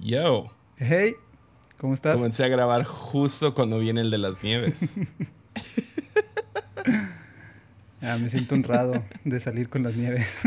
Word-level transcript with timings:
Yo. 0.00 0.46
Hey, 0.76 1.14
¿cómo 1.78 1.94
estás? 1.94 2.14
Comencé 2.14 2.44
a 2.44 2.48
grabar 2.48 2.84
justo 2.84 3.54
cuando 3.54 3.78
viene 3.78 4.02
el 4.02 4.10
de 4.10 4.18
las 4.18 4.42
nieves. 4.42 4.98
ah, 8.02 8.18
me 8.20 8.28
siento 8.28 8.54
honrado 8.54 8.92
de 9.24 9.40
salir 9.40 9.68
con 9.68 9.82
las 9.82 9.96
nieves. 9.96 10.42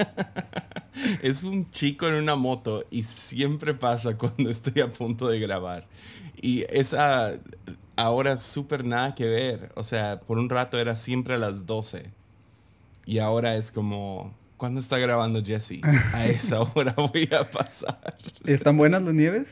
es 1.22 1.42
un 1.44 1.70
chico 1.70 2.08
en 2.08 2.14
una 2.14 2.34
moto 2.34 2.84
y 2.90 3.04
siempre 3.04 3.74
pasa 3.74 4.16
cuando 4.16 4.48
estoy 4.50 4.80
a 4.82 4.90
punto 4.90 5.28
de 5.28 5.38
grabar. 5.38 5.86
Y 6.40 6.64
esa 6.70 7.38
ahora 7.96 8.36
súper 8.36 8.84
nada 8.84 9.14
que 9.14 9.26
ver. 9.26 9.72
O 9.74 9.84
sea, 9.84 10.20
por 10.20 10.38
un 10.38 10.48
rato 10.48 10.78
era 10.78 10.96
siempre 10.96 11.34
a 11.34 11.38
las 11.38 11.66
12. 11.66 12.10
Y 13.06 13.18
ahora 13.18 13.56
es 13.56 13.70
como, 13.70 14.34
¿cuándo 14.60 14.78
está 14.78 14.98
grabando 14.98 15.42
Jesse? 15.42 15.80
A 16.12 16.26
esa 16.26 16.60
hora 16.60 16.92
voy 16.92 17.28
a 17.32 17.50
pasar. 17.50 17.98
¿Están 18.44 18.76
buenas 18.76 19.02
las 19.02 19.14
nieves? 19.14 19.48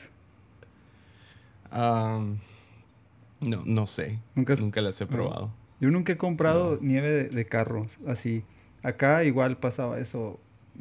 no, 1.72 2.38
no 3.40 3.86
sé. 3.86 4.18
¿Nunca, 4.34 4.54
nunca 4.56 4.82
las 4.82 5.00
he 5.00 5.06
probado. 5.06 5.50
Yo 5.80 5.90
nunca 5.90 6.12
he 6.12 6.16
comprado 6.18 6.78
nieve 6.82 7.24
de, 7.24 7.46
carros 7.46 7.88
así. 8.06 8.44
Acá 8.82 9.24
igual 9.24 9.56
pasaba 9.56 9.98
eso, 9.98 10.38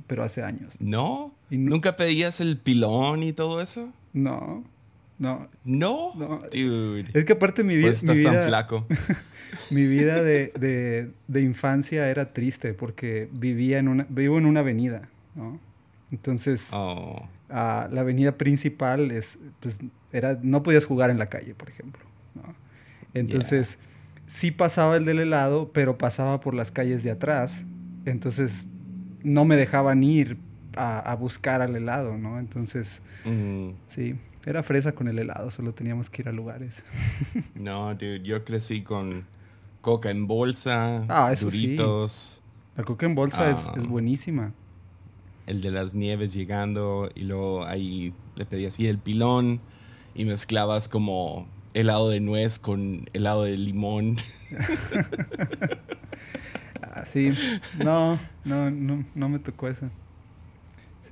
pero 0.07 0.23
hace 0.23 0.43
años. 0.43 0.73
¿No? 0.79 1.33
¿Nunca 1.49 1.95
pedías 1.95 2.41
el 2.41 2.57
pilón 2.57 3.23
y 3.23 3.31
todo 3.31 3.61
eso? 3.61 3.93
No. 4.11 4.63
No. 5.19 5.47
No. 5.63 6.13
Dude. 6.51 7.11
Es 7.13 7.23
que 7.25 7.33
aparte 7.33 7.63
mi 7.63 7.75
vida. 7.75 7.87
Pues 7.87 8.03
estás 8.03 8.21
tan 8.21 8.43
flaco. 8.43 8.87
mi 9.71 9.87
vida 9.87 10.21
de, 10.21 11.11
infancia 11.33 12.09
era 12.09 12.33
triste 12.33 12.73
porque 12.73 13.29
vivía 13.31 13.79
en 13.79 13.87
una, 13.87 14.05
vivo 14.09 14.37
en 14.37 14.45
una 14.45 14.61
avenida, 14.61 15.09
¿no? 15.35 15.59
Entonces, 16.11 16.69
oh. 16.71 17.27
la 17.49 17.87
avenida 17.91 18.37
principal 18.37 19.11
es, 19.11 19.37
pues, 19.59 19.75
era, 20.11 20.39
no 20.41 20.63
podías 20.63 20.85
jugar 20.85 21.09
en 21.09 21.19
la 21.19 21.27
calle, 21.27 21.53
por 21.53 21.69
ejemplo, 21.69 22.03
¿no? 22.35 22.55
Entonces, 23.13 23.77
sí 24.27 24.51
pasaba 24.51 24.97
el 24.97 25.05
del 25.05 25.19
helado, 25.19 25.71
pero 25.73 25.97
pasaba 25.97 26.39
por 26.39 26.53
las 26.53 26.71
calles 26.71 27.03
de 27.03 27.11
atrás. 27.11 27.63
Entonces, 28.05 28.67
no 29.23 29.43
me 29.45 29.55
dejaban 29.55 30.03
ir 30.03 30.37
a, 30.75 31.15
buscar 31.15 31.61
al 31.61 31.75
helado, 31.75 32.17
¿no? 32.17 32.39
Entonces, 32.39 33.01
mm. 33.25 33.69
sí. 33.87 34.15
Era 34.45 34.63
fresa 34.63 34.93
con 34.93 35.09
el 35.09 35.19
helado, 35.19 35.51
solo 35.51 35.73
teníamos 35.73 36.09
que 36.09 36.21
ir 36.21 36.29
a 36.29 36.31
lugares. 36.31 36.81
no, 37.55 37.93
dude, 37.95 38.21
yo 38.21 38.45
crecí 38.45 38.81
con 38.81 39.25
coca 39.87 40.11
en 40.11 40.27
bolsa, 40.27 41.05
ah, 41.07 41.33
duritos. 41.39 42.41
La 42.75 42.83
coca 42.83 43.05
en 43.05 43.15
bolsa 43.15 43.49
es, 43.49 43.57
ah. 43.67 43.73
buenísima. 43.77 44.51
El 45.45 45.61
de 45.61 45.71
las 45.71 45.93
nieves 45.93 46.33
llegando 46.33 47.09
y 47.15 47.21
luego 47.21 47.63
ahí 47.63 48.13
le 48.35 48.45
pedías 48.45 48.73
así 48.73 48.87
el 48.87 48.97
pilón 48.97 49.61
y 50.13 50.25
mezclabas 50.25 50.89
como 50.89 51.47
helado 51.73 52.09
de 52.09 52.19
nuez 52.19 52.59
con 52.59 53.09
helado 53.13 53.43
de 53.43 53.57
limón. 53.57 54.17
ah, 56.81 57.05
sí, 57.09 57.29
no, 57.81 58.19
no, 58.43 58.69
no, 58.69 59.05
no 59.15 59.29
me 59.29 59.39
tocó 59.39 59.69
eso. 59.69 59.89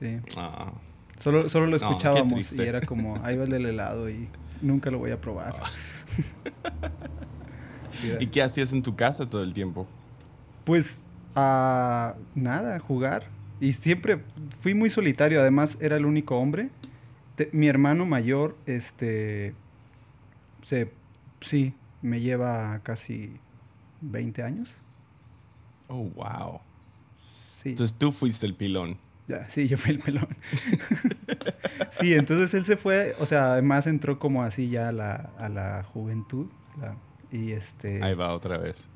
Sí. 0.02 0.18
Ah. 0.36 0.74
Solo, 1.22 1.48
solo 1.48 1.68
lo 1.68 1.78
escuchábamos 1.78 2.52
y 2.52 2.62
era 2.62 2.82
como, 2.82 3.24
ahí 3.24 3.38
va 3.38 3.46
el 3.46 3.54
helado 3.54 4.10
y 4.10 4.28
nunca 4.62 4.92
lo 4.92 4.98
voy 4.98 5.12
a 5.12 5.22
probar. 5.22 5.56
¿Y 8.20 8.28
qué 8.28 8.42
hacías 8.42 8.74
en 8.74 8.82
tu 8.82 8.96
casa 8.96 9.30
todo 9.30 9.44
el 9.44 9.54
tiempo? 9.54 9.88
Pues 10.64 11.00
uh, 11.36 12.14
nada, 12.36 12.80
jugar. 12.80 13.28
Y 13.60 13.74
siempre 13.74 14.20
fui 14.62 14.74
muy 14.74 14.90
solitario, 14.90 15.42
además 15.42 15.78
era 15.80 15.98
el 15.98 16.06
único 16.06 16.38
hombre. 16.38 16.70
mi 17.52 17.68
hermano 17.68 18.06
mayor, 18.06 18.58
este, 18.66 19.54
se, 20.66 20.92
sí, 21.42 21.74
me 22.02 22.22
lleva 22.22 22.80
casi 22.84 23.38
20 24.02 24.44
años. 24.44 24.70
Oh, 25.88 26.10
wow. 26.16 26.62
Sí. 27.64 27.70
Entonces 27.70 27.98
tú 27.98 28.12
fuiste 28.12 28.46
el 28.46 28.56
pilón. 28.56 28.98
Ya, 29.28 29.50
sí, 29.50 29.68
yo 29.68 29.78
fui 29.78 29.92
el 29.92 30.00
pelón. 30.00 30.28
sí, 31.92 32.14
entonces 32.14 32.54
él 32.54 32.66
se 32.66 32.78
fue, 32.78 33.16
o 33.20 33.26
sea, 33.26 33.54
además 33.54 33.88
entró 33.88 34.20
como 34.20 34.44
así 34.44 34.70
ya 34.70 34.90
a 34.90 34.92
la, 34.92 35.32
a 35.40 35.50
la 35.50 35.84
juventud. 35.84 36.48
Y 37.36 37.52
este... 37.52 38.02
Ahí 38.02 38.16
va 38.16 38.34
otra 38.34 38.58
vez. 38.58 38.90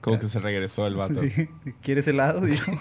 Como 0.00 0.18
que 0.18 0.28
se 0.28 0.38
regresó 0.38 0.86
el 0.86 0.94
vato. 0.94 1.20
¿Quieres 1.82 2.06
helado? 2.06 2.40
Dijo. 2.46 2.72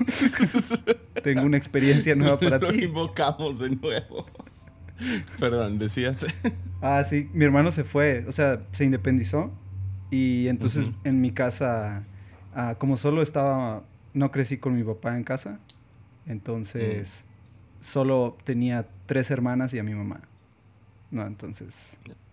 Tengo 1.23 1.43
una 1.43 1.57
experiencia 1.57 2.15
nueva 2.15 2.39
para 2.39 2.57
Lo 2.59 2.71
ti. 2.71 2.77
Lo 2.77 2.85
invocamos 2.85 3.59
de 3.59 3.69
nuevo. 3.75 4.25
Perdón, 5.39 5.79
decías. 5.79 6.25
ah, 6.81 7.03
sí, 7.03 7.29
mi 7.33 7.43
hermano 7.43 7.71
se 7.71 7.83
fue, 7.83 8.25
o 8.27 8.31
sea, 8.31 8.61
se 8.73 8.85
independizó. 8.85 9.51
Y 10.11 10.47
entonces 10.47 10.87
en 11.03 11.19
mi 11.19 11.31
casa, 11.31 12.03
ah, 12.53 12.75
como 12.77 12.95
solo 12.95 13.21
estaba, 13.21 13.83
no 14.13 14.31
crecí 14.31 14.57
con 14.57 14.75
mi 14.75 14.83
papá 14.83 15.17
en 15.17 15.23
casa, 15.23 15.59
entonces, 16.27 17.25
mm. 17.25 17.83
solo 17.83 18.37
tenía 18.43 18.87
tres 19.05 19.31
hermanas 19.31 19.73
y 19.73 19.79
a 19.79 19.83
mi 19.83 19.93
mamá. 19.93 20.21
No, 21.11 21.25
entonces. 21.25 21.73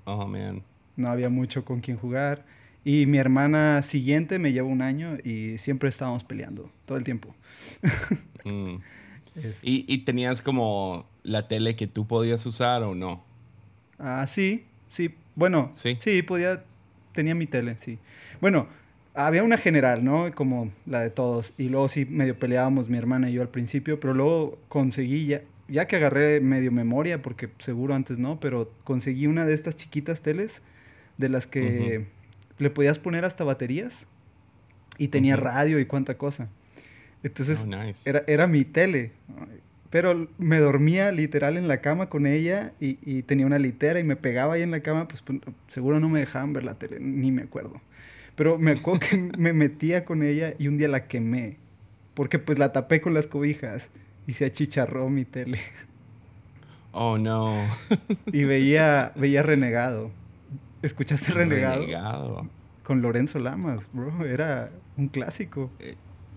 Oh, 0.05 0.27
man. 0.27 0.63
No 0.97 1.09
había 1.09 1.29
mucho 1.29 1.65
con 1.65 1.81
quien 1.81 1.97
jugar. 1.97 2.45
Y 2.85 3.07
mi 3.07 3.19
hermana 3.19 3.83
siguiente 3.83 4.39
me 4.39 4.53
lleva 4.53 4.67
un 4.69 4.83
año 4.83 5.17
y 5.23 5.59
siempre 5.59 5.89
estábamos 5.89 6.25
peleando, 6.25 6.71
todo 6.87 6.99
el 6.99 7.05
tiempo. 7.05 7.35
Mm. 8.45 8.79
¿Y, 9.63 9.85
¿Y, 9.87 9.99
tenías 9.99 10.43
como 10.43 11.07
la 11.23 11.47
tele 11.47 11.77
que 11.77 11.87
tú 11.87 12.09
podías 12.09 12.45
usar 12.45 12.83
o 12.83 12.97
no? 12.97 13.23
Ah, 14.01 14.27
sí, 14.27 14.65
sí. 14.89 15.15
Bueno, 15.37 15.71
sí, 15.73 15.97
sí 16.01 16.23
podía, 16.23 16.65
tenía 17.15 17.37
mi 17.37 17.47
tele, 17.47 17.77
sí. 17.81 18.01
Bueno, 18.41 18.67
había 19.15 19.45
una 19.45 19.59
general, 19.59 20.05
¿no? 20.05 20.33
Como 20.35 20.73
la 20.87 21.01
de 21.01 21.11
todos. 21.11 21.53
Y 21.57 21.69
luego 21.69 21.89
sí 21.89 22.05
medio 22.05 22.37
peleábamos 22.37 22.89
mi 22.89 22.99
hermana 22.99 23.31
y 23.31 23.35
yo 23.35 23.43
al 23.43 23.49
principio, 23.49 24.01
pero 24.01 24.13
luego 24.13 24.59
conseguí 24.69 25.27
ya, 25.27 25.43
ya 25.69 25.87
que 25.87 25.97
agarré 25.97 26.41
medio 26.41 26.73
memoria, 26.73 27.23
porque 27.23 27.49
seguro 27.59 27.95
antes 27.95 28.19
no, 28.19 28.41
pero 28.41 28.73
conseguí 28.85 29.29
una 29.29 29.47
de 29.47 29.55
estas 29.55 29.77
chiquitas 29.77 30.21
teles 30.21 30.63
de 31.23 31.29
las 31.31 31.47
que 31.47 32.05
le 32.59 32.71
podías 32.71 32.99
poner 32.99 33.25
hasta 33.25 33.45
baterías 33.45 34.07
y 34.99 35.09
tenía 35.09 35.37
radio 35.37 35.79
y 35.79 35.87
cuánta 35.87 36.19
cosa. 36.19 36.49
Entonces 37.23 37.65
oh, 37.67 38.09
era, 38.09 38.25
era 38.27 38.47
mi 38.47 38.65
tele. 38.65 39.13
Pero 39.89 40.29
me 40.39 40.59
dormía 40.59 41.13
literal 41.13 41.57
en 41.57 41.69
la 41.69 41.81
cama 41.81 42.09
con 42.09 42.27
ella 42.27 42.73
y, 42.81 42.99
y, 43.03 43.23
tenía 43.23 43.47
una 43.47 43.59
litera 43.59 44.01
y 44.01 44.05
me 44.05 44.17
pegaba 44.17 44.55
ahí 44.55 44.63
en 44.63 44.71
la 44.71 44.81
cama, 44.81 45.07
pues, 45.07 45.21
pues 45.21 45.39
seguro 45.69 46.01
no 46.01 46.09
me 46.09 46.21
dejaban 46.21 46.55
ver 46.55 46.65
la 46.65 46.75
tele, 46.75 46.99
ni 46.99 47.31
me 47.31 47.43
acuerdo. 47.43 47.81
Pero 48.35 48.59
me 48.59 48.73
acuerdo 48.73 49.01
que 49.01 49.17
me 49.39 49.53
metía 49.53 50.05
con 50.05 50.23
ella 50.23 50.55
y 50.59 50.69
un 50.69 50.79
día 50.79 50.89
la 50.89 51.07
quemé. 51.09 51.59
Porque 52.15 52.39
pues 52.39 52.59
la 52.59 52.73
tapé 52.73 53.01
con 53.01 53.15
las 53.15 53.27
cobijas 53.27 53.91
y 54.27 54.33
se 54.33 54.47
achicharró 54.47 55.09
mi 55.09 55.25
tele. 55.25 55.61
Oh, 56.93 57.17
no. 57.19 57.65
y 58.27 58.45
veía, 58.45 59.13
veía 59.17 59.43
Renegado. 59.43 60.11
¿Escuchaste 60.83 61.33
Renegado? 61.33 61.81
Renegado. 61.81 62.49
Con 62.85 63.01
Lorenzo 63.01 63.39
Lamas, 63.39 63.81
bro. 63.93 64.25
Era 64.25 64.71
un 64.97 65.09
clásico. 65.09 65.71
Eh, 65.79 65.95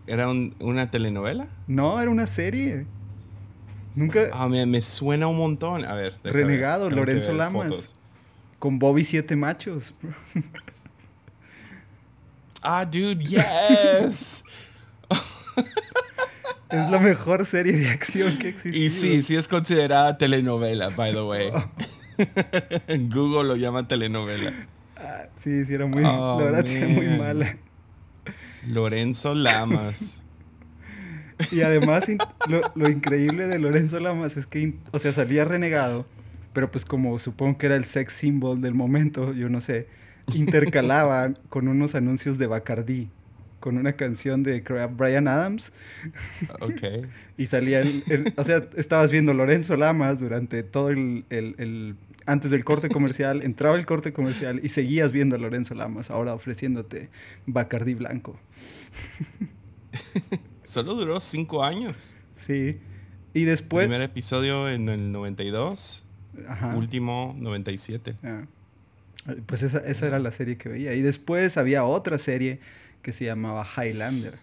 ¿Era 0.07 0.29
una 0.29 0.91
telenovela? 0.91 1.47
No, 1.67 2.00
era 2.00 2.11
una 2.11 2.28
serie. 2.28 2.85
Nunca... 3.95 4.29
Ah, 4.33 4.47
me, 4.47 4.66
me 4.66 4.81
suena 4.81 5.28
un 5.28 5.38
montón. 5.38 5.83
A 5.85 5.95
ver. 5.95 6.13
Renegado, 6.23 6.89
Lorenzo 6.89 7.33
Lamas. 7.33 7.95
Con 8.59 8.78
Bobby 8.78 9.03
Siete 9.03 9.35
Machos, 9.35 9.94
bro. 10.01 10.13
Ah, 12.67 12.83
dude, 12.83 13.23
yes. 13.23 14.44
es 16.72 16.89
la 16.89 16.97
mejor 16.97 17.45
serie 17.45 17.73
de 17.73 17.89
acción 17.89 18.35
que 18.39 18.50
existe. 18.50 18.75
Y 18.79 18.89
sí, 18.89 19.22
sí 19.22 19.35
es 19.35 19.47
considerada 19.47 20.17
telenovela, 20.17 20.89
by 20.89 21.13
the 21.13 21.22
way. 21.22 21.51
Google 23.09 23.47
lo 23.47 23.56
llama 23.56 23.88
telenovela. 23.88 24.53
Ah, 24.97 25.25
sí, 25.38 25.65
sí, 25.65 25.73
era 25.73 25.85
muy. 25.85 26.03
Oh, 26.06 26.39
la 26.39 26.45
verdad, 26.45 26.67
era 26.67 26.88
muy 26.88 27.07
mala. 27.17 27.57
Lorenzo 28.67 29.35
Lamas. 29.35 30.23
Y 31.51 31.62
además, 31.62 32.06
lo, 32.47 32.62
lo, 32.75 32.89
increíble 32.89 33.47
de 33.47 33.59
Lorenzo 33.59 34.00
Lamas 34.00 34.38
es 34.38 34.47
que, 34.47 34.73
o 34.91 35.00
sea, 35.00 35.12
salía 35.12 35.44
renegado, 35.44 36.06
pero 36.53 36.71
pues 36.71 36.85
como 36.85 37.17
supongo 37.19 37.57
que 37.57 37.65
era 37.65 37.75
el 37.75 37.83
sex 37.83 38.13
symbol 38.13 38.62
del 38.62 38.73
momento, 38.73 39.33
yo 39.33 39.50
no 39.50 39.59
sé 39.59 39.88
intercalaba 40.33 41.33
con 41.50 41.67
unos 41.67 41.95
anuncios 41.95 42.38
de 42.38 42.47
Bacardi, 42.47 43.09
con 43.59 43.77
una 43.77 43.94
canción 43.94 44.44
de 44.44 44.62
Brian 44.95 45.27
Adams. 45.27 45.71
Ok. 46.62 47.07
y 47.38 47.45
salía, 47.47 47.81
el, 47.81 48.33
o 48.35 48.44
sea, 48.44 48.67
estabas 48.75 49.12
viendo 49.12 49.33
Lorenzo 49.33 49.75
Lamas 49.75 50.19
durante 50.19 50.63
todo 50.63 50.89
el, 50.89 51.25
el, 51.29 51.95
antes 52.25 52.50
del 52.51 52.63
corte 52.63 52.89
comercial, 52.89 53.44
entraba 53.44 53.77
el 53.77 53.86
corte 53.86 54.12
comercial 54.13 54.60
y 54.63 54.69
seguías 54.69 55.12
viendo 55.12 55.36
a 55.36 55.39
Lorenzo 55.39 55.75
Lamas, 55.75 56.10
ahora 56.10 56.33
ofreciéndote 56.33 57.10
Bacardi 57.45 57.94
blanco. 57.94 58.39
Solo 60.63 60.95
duró 60.95 61.19
cinco 61.19 61.63
años. 61.63 62.16
Sí. 62.36 62.80
Y 63.33 63.44
después... 63.44 63.86
Primer 63.88 64.01
episodio 64.01 64.69
en 64.69 64.89
el 64.89 65.12
92, 65.12 66.06
Ajá. 66.50 66.75
último 66.75 67.36
97. 67.38 68.16
Ah. 68.24 68.44
Pues 69.45 69.63
esa, 69.63 69.80
esa 69.80 70.07
era 70.07 70.19
la 70.19 70.31
serie 70.31 70.57
que 70.57 70.69
veía. 70.69 70.94
Y 70.94 71.01
después 71.01 71.57
había 71.57 71.86
otra 71.86 72.18
serie 72.18 72.60
que 73.01 73.13
se 73.13 73.25
llamaba 73.25 73.66
Highlander. 73.77 74.36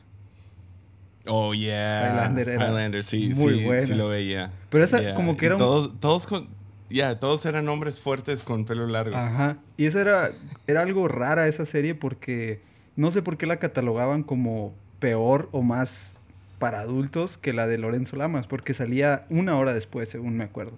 Oh, 1.26 1.54
yeah. 1.54 2.08
Highlander 2.14 2.48
era 2.48 2.66
Highlander, 2.68 3.04
sí, 3.04 3.32
muy 3.36 3.58
sí, 3.58 3.64
buena. 3.64 3.82
sí 3.82 3.94
lo 3.94 4.08
veía. 4.08 4.50
Pero 4.70 4.84
esa 4.84 5.00
Yeah. 5.00 5.14
como 5.14 5.36
que 5.36 5.46
era 5.46 5.54
un- 5.56 5.58
Todos, 5.58 6.00
todos 6.00 6.26
con... 6.26 6.48
Ya, 6.92 7.18
todos 7.18 7.46
eran 7.46 7.68
hombres 7.68 8.00
fuertes 8.00 8.42
con 8.42 8.64
pelo 8.64 8.86
largo. 8.86 9.16
Ajá. 9.16 9.56
Y 9.76 9.86
esa 9.86 10.00
era, 10.00 10.30
era 10.66 10.82
algo 10.82 11.08
rara 11.08 11.48
esa 11.48 11.64
serie 11.64 11.94
porque 11.94 12.60
no 12.96 13.10
sé 13.10 13.22
por 13.22 13.36
qué 13.38 13.46
la 13.46 13.56
catalogaban 13.58 14.22
como 14.22 14.74
peor 14.98 15.48
o 15.52 15.62
más 15.62 16.12
para 16.58 16.80
adultos 16.80 17.38
que 17.38 17.52
la 17.52 17.66
de 17.66 17.78
Lorenzo 17.78 18.16
Lamas, 18.16 18.46
porque 18.46 18.74
salía 18.74 19.26
una 19.30 19.56
hora 19.56 19.74
después, 19.74 20.08
según 20.08 20.36
me 20.36 20.44
acuerdo. 20.44 20.74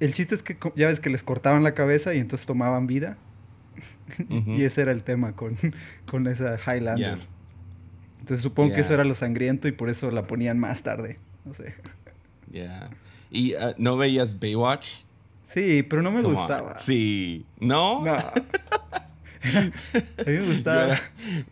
El 0.00 0.14
chiste 0.14 0.34
es 0.34 0.42
que 0.42 0.56
ya 0.74 0.88
ves 0.88 0.98
que 0.98 1.08
les 1.08 1.22
cortaban 1.22 1.62
la 1.62 1.74
cabeza 1.74 2.12
y 2.12 2.18
entonces 2.18 2.44
tomaban 2.46 2.88
vida. 2.88 3.16
Y 4.28 4.64
ese 4.64 4.82
era 4.82 4.90
el 4.90 5.04
tema 5.04 5.32
con, 5.32 5.56
con 6.10 6.26
esa 6.26 6.56
Highlander. 6.56 7.20
Entonces 8.18 8.42
supongo 8.42 8.74
que 8.74 8.80
eso 8.80 8.94
era 8.94 9.04
lo 9.04 9.14
sangriento 9.14 9.68
y 9.68 9.72
por 9.72 9.90
eso 9.90 10.10
la 10.10 10.26
ponían 10.26 10.58
más 10.58 10.82
tarde. 10.82 11.18
No 11.44 11.54
sé. 11.54 11.74
Yeah. 12.50 12.90
¿Y 13.34 13.54
ah, 13.54 13.74
no 13.78 13.96
veías 13.96 14.38
Baywatch? 14.38 15.02
Sí, 15.52 15.82
pero 15.82 16.02
no 16.02 16.10
me 16.10 16.22
Come 16.22 16.34
on. 16.36 16.40
gustaba. 16.40 16.76
Sí. 16.78 17.44
¿No? 17.60 18.02
No. 18.04 18.14
A 19.44 19.60
mí 19.60 19.72
me 20.26 20.40
gustaba 20.46 20.84
era- 20.86 21.00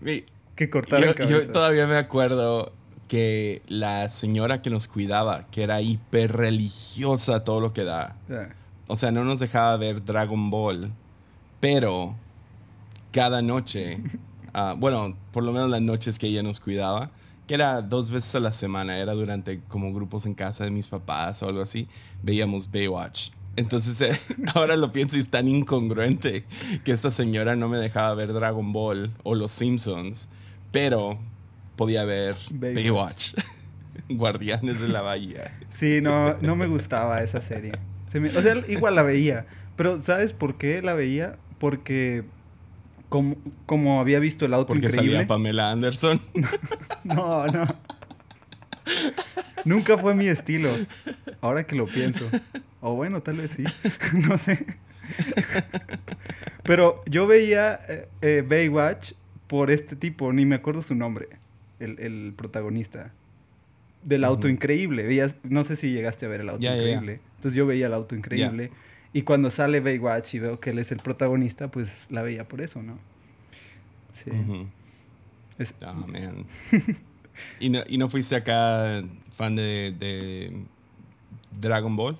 mi- 0.00 0.24
que 0.56 0.70
cortaran 0.70 1.12
yo, 1.18 1.28
yo 1.28 1.48
todavía 1.50 1.86
me 1.86 1.96
acuerdo 1.96 2.72
que 3.08 3.62
la 3.68 4.08
señora 4.08 4.62
que 4.62 4.70
nos 4.70 4.86
cuidaba, 4.88 5.46
que 5.50 5.62
era 5.62 5.80
hiper 5.82 6.32
religiosa 6.32 7.44
todo 7.44 7.60
lo 7.60 7.72
que 7.74 7.84
da, 7.84 8.16
o 8.86 8.96
sea, 8.96 9.10
no 9.10 9.24
nos 9.24 9.40
dejaba 9.40 9.76
ver 9.76 10.04
Dragon 10.04 10.50
Ball, 10.50 10.90
pero 11.60 12.14
cada 13.12 13.42
noche, 13.42 13.98
ah, 14.54 14.74
bueno, 14.78 15.16
por 15.32 15.42
lo 15.42 15.52
menos 15.52 15.68
las 15.68 15.82
noches 15.82 16.18
que 16.18 16.28
ella 16.28 16.42
nos 16.42 16.60
cuidaba, 16.60 17.10
que 17.46 17.54
era 17.54 17.82
dos 17.82 18.10
veces 18.10 18.34
a 18.34 18.40
la 18.40 18.52
semana, 18.52 18.98
era 18.98 19.12
durante 19.14 19.60
como 19.68 19.92
grupos 19.92 20.26
en 20.26 20.34
casa 20.34 20.64
de 20.64 20.70
mis 20.70 20.88
papás 20.88 21.42
o 21.42 21.48
algo 21.48 21.62
así, 21.62 21.88
veíamos 22.22 22.70
Baywatch. 22.70 23.30
Entonces, 23.56 24.00
eh, 24.00 24.18
ahora 24.54 24.76
lo 24.76 24.92
pienso 24.92 25.16
y 25.16 25.20
es 25.20 25.28
tan 25.28 25.48
incongruente 25.48 26.44
que 26.84 26.92
esta 26.92 27.10
señora 27.10 27.54
no 27.56 27.68
me 27.68 27.76
dejaba 27.78 28.14
ver 28.14 28.32
Dragon 28.32 28.72
Ball 28.72 29.12
o 29.24 29.34
Los 29.34 29.50
Simpsons, 29.52 30.28
pero 30.70 31.18
podía 31.76 32.04
ver 32.04 32.36
Baywatch. 32.50 33.34
Baywatch. 33.34 33.34
Guardianes 34.08 34.80
de 34.80 34.88
la 34.88 35.02
Bahía. 35.02 35.58
Sí, 35.74 36.00
no, 36.02 36.34
no 36.40 36.56
me 36.56 36.66
gustaba 36.66 37.16
esa 37.18 37.40
serie. 37.42 37.72
Se 38.10 38.20
me- 38.20 38.28
o 38.30 38.42
sea, 38.42 38.54
igual 38.68 38.94
la 38.94 39.02
veía. 39.02 39.46
Pero 39.76 40.02
¿sabes 40.02 40.32
por 40.32 40.56
qué 40.58 40.82
la 40.82 40.94
veía? 40.94 41.36
Porque 41.58 42.24
como, 43.12 43.36
como 43.66 44.00
había 44.00 44.18
visto 44.20 44.46
el 44.46 44.54
auto 44.54 44.68
Porque 44.68 44.86
increíble. 44.86 45.12
salía 45.12 45.26
Pamela 45.26 45.70
Anderson. 45.70 46.18
No, 47.04 47.46
no. 47.46 47.66
Nunca 49.66 49.98
fue 49.98 50.14
mi 50.14 50.28
estilo. 50.28 50.70
Ahora 51.42 51.66
que 51.66 51.76
lo 51.76 51.84
pienso. 51.84 52.24
O 52.80 52.94
bueno, 52.94 53.20
tal 53.20 53.36
vez 53.36 53.50
sí. 53.50 53.64
no 54.14 54.38
sé. 54.38 54.64
Pero 56.62 57.02
yo 57.04 57.26
veía 57.26 57.80
eh, 57.86 58.08
eh, 58.22 58.44
Baywatch 58.48 59.12
por 59.46 59.70
este 59.70 59.94
tipo, 59.94 60.32
ni 60.32 60.46
me 60.46 60.54
acuerdo 60.54 60.80
su 60.80 60.94
nombre, 60.94 61.28
el, 61.80 61.98
el 61.98 62.32
protagonista. 62.34 63.12
Del 64.04 64.24
auto 64.24 64.48
increíble. 64.48 65.02
Veías, 65.02 65.34
no 65.42 65.64
sé 65.64 65.76
si 65.76 65.92
llegaste 65.92 66.24
a 66.24 66.30
ver 66.30 66.40
el 66.40 66.48
auto 66.48 66.64
increíble. 66.64 67.20
Entonces 67.36 67.54
yo 67.58 67.66
veía 67.66 67.88
el 67.88 67.94
auto 67.94 68.14
increíble. 68.14 68.70
Y 69.12 69.22
cuando 69.22 69.50
sale 69.50 69.80
Baywatch 69.80 70.34
y 70.34 70.38
veo 70.38 70.58
que 70.60 70.70
él 70.70 70.78
es 70.78 70.90
el 70.92 70.98
protagonista, 70.98 71.68
pues 71.68 72.06
la 72.10 72.22
veía 72.22 72.48
por 72.48 72.60
eso, 72.62 72.82
¿no? 72.82 72.98
Sí. 74.14 74.30
Es- 75.58 75.74
Oh, 75.86 75.92
man. 76.06 76.46
¿Y 77.60 77.70
no, 77.70 77.80
¿Y 77.88 77.98
no 77.98 78.08
fuiste 78.08 78.36
acá 78.36 79.02
fan 79.30 79.56
de, 79.56 79.94
de 79.98 80.64
Dragon 81.60 81.94
Ball? 81.96 82.18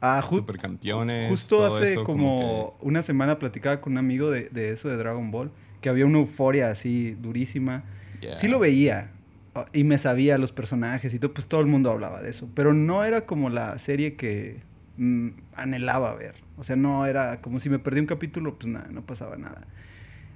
Ah, 0.00 0.22
ju- 0.22 0.36
Supercampeones. 0.36 1.30
Justo 1.30 1.64
hace 1.64 1.84
eso, 1.92 2.04
como, 2.04 2.76
una 2.80 3.02
semana 3.02 3.38
platicaba 3.38 3.80
con 3.80 3.92
un 3.94 3.98
amigo 3.98 4.30
de, 4.30 4.48
de 4.50 4.70
eso 4.72 4.88
de 4.88 4.96
Dragon 4.96 5.30
Ball, 5.30 5.50
que 5.80 5.88
había 5.88 6.04
una 6.06 6.18
euforia 6.18 6.70
así 6.70 7.12
durísima. 7.20 7.84
yeah. 8.20 8.36
Sí 8.36 8.48
lo 8.48 8.58
veía 8.58 9.10
ah, 9.54 9.66
y 9.72 9.84
me 9.84 9.96
sabía 9.98 10.36
los 10.38 10.52
personajes 10.52 11.12
y 11.14 11.18
todo, 11.18 11.32
pues 11.32 11.46
todo 11.46 11.60
el 11.60 11.66
mundo 11.66 11.90
hablaba 11.90 12.20
de 12.22 12.30
eso, 12.30 12.48
pero 12.54 12.74
no 12.74 13.04
era 13.04 13.24
como 13.26 13.48
la 13.50 13.78
serie 13.78 14.14
que 14.16 14.62
mm, 14.96 15.28
anhelaba 15.56 16.14
ver. 16.14 16.36
O 16.56 16.64
sea, 16.64 16.76
no 16.76 17.06
era 17.06 17.40
como 17.40 17.60
si 17.60 17.68
me 17.68 17.78
perdí 17.78 18.00
un 18.00 18.06
capítulo, 18.06 18.56
pues 18.58 18.72
nada, 18.72 18.88
no 18.90 19.02
pasaba 19.02 19.36
nada. 19.36 19.66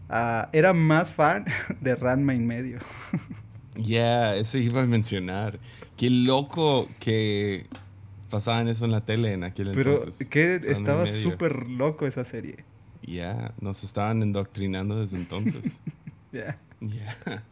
Ah, 0.08 0.49
era 0.52 0.72
más 0.72 1.12
fan 1.12 1.44
de 1.81 1.94
Ranma 1.96 2.34
y 2.34 2.38
medio. 2.40 2.78
Yeah, 3.76 4.34
eso 4.34 4.58
iba 4.58 4.82
a 4.82 4.87
mencionar. 4.87 5.60
Qué 5.96 6.10
loco 6.10 6.88
que 6.99 7.66
pasaban 8.28 8.66
eso 8.66 8.84
en 8.87 8.90
la 8.90 9.02
tele 9.02 9.32
en 9.32 9.44
aquel 9.44 9.70
Pero 9.72 9.93
entonces. 9.93 10.26
que 10.26 10.58
Ranma 10.58 10.69
y 10.69 10.72
estaba 10.72 11.06
súper 11.06 11.69
loco 11.69 12.04
esa 12.04 12.25
serie. 12.25 12.64
Yeah, 13.02 13.52
nos 13.61 13.84
estaban 13.84 14.20
indoctrinando 14.22 14.99
desde 15.00 15.16
entonces. 15.16 15.81
Ya. 16.32 16.58
Yeah. 16.81 17.43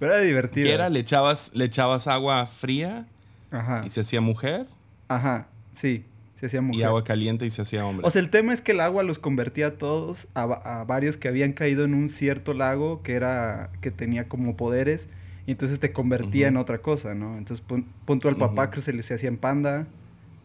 Pero 0.00 0.14
era 0.14 0.22
divertido. 0.24 0.66
¿Qué 0.66 0.74
era? 0.74 0.88
¿Le 0.88 0.98
echabas, 0.98 1.52
¿Le 1.54 1.66
echabas 1.66 2.08
agua 2.08 2.44
fría 2.46 3.06
Ajá. 3.52 3.82
y 3.84 3.90
se 3.90 4.00
hacía 4.00 4.20
mujer? 4.20 4.66
Ajá, 5.06 5.46
sí, 5.74 6.04
se 6.40 6.46
hacía 6.46 6.62
mujer. 6.62 6.80
Y 6.80 6.84
agua 6.84 7.04
caliente 7.04 7.44
y 7.44 7.50
se 7.50 7.60
hacía 7.60 7.84
hombre. 7.84 8.06
O 8.06 8.10
sea, 8.10 8.22
el 8.22 8.30
tema 8.30 8.54
es 8.54 8.62
que 8.62 8.72
el 8.72 8.80
agua 8.80 9.02
los 9.02 9.18
convertía 9.18 9.68
a 9.68 9.70
todos, 9.72 10.26
a, 10.34 10.44
a 10.80 10.84
varios 10.84 11.18
que 11.18 11.28
habían 11.28 11.52
caído 11.52 11.84
en 11.84 11.94
un 11.94 12.08
cierto 12.08 12.54
lago 12.54 13.02
que 13.02 13.12
era 13.12 13.70
que 13.82 13.90
tenía 13.90 14.26
como 14.26 14.56
poderes 14.56 15.08
y 15.46 15.52
entonces 15.52 15.78
te 15.80 15.92
convertía 15.92 16.48
en 16.48 16.56
otra 16.56 16.78
cosa, 16.78 17.14
¿no? 17.14 17.36
Entonces 17.36 17.64
pon, 17.66 18.20
tú 18.20 18.28
al 18.28 18.36
papá 18.36 18.70
que 18.70 18.80
se 18.80 18.92
le 18.92 19.02
se 19.02 19.14
hacía 19.14 19.28
en 19.28 19.36
panda, 19.36 19.86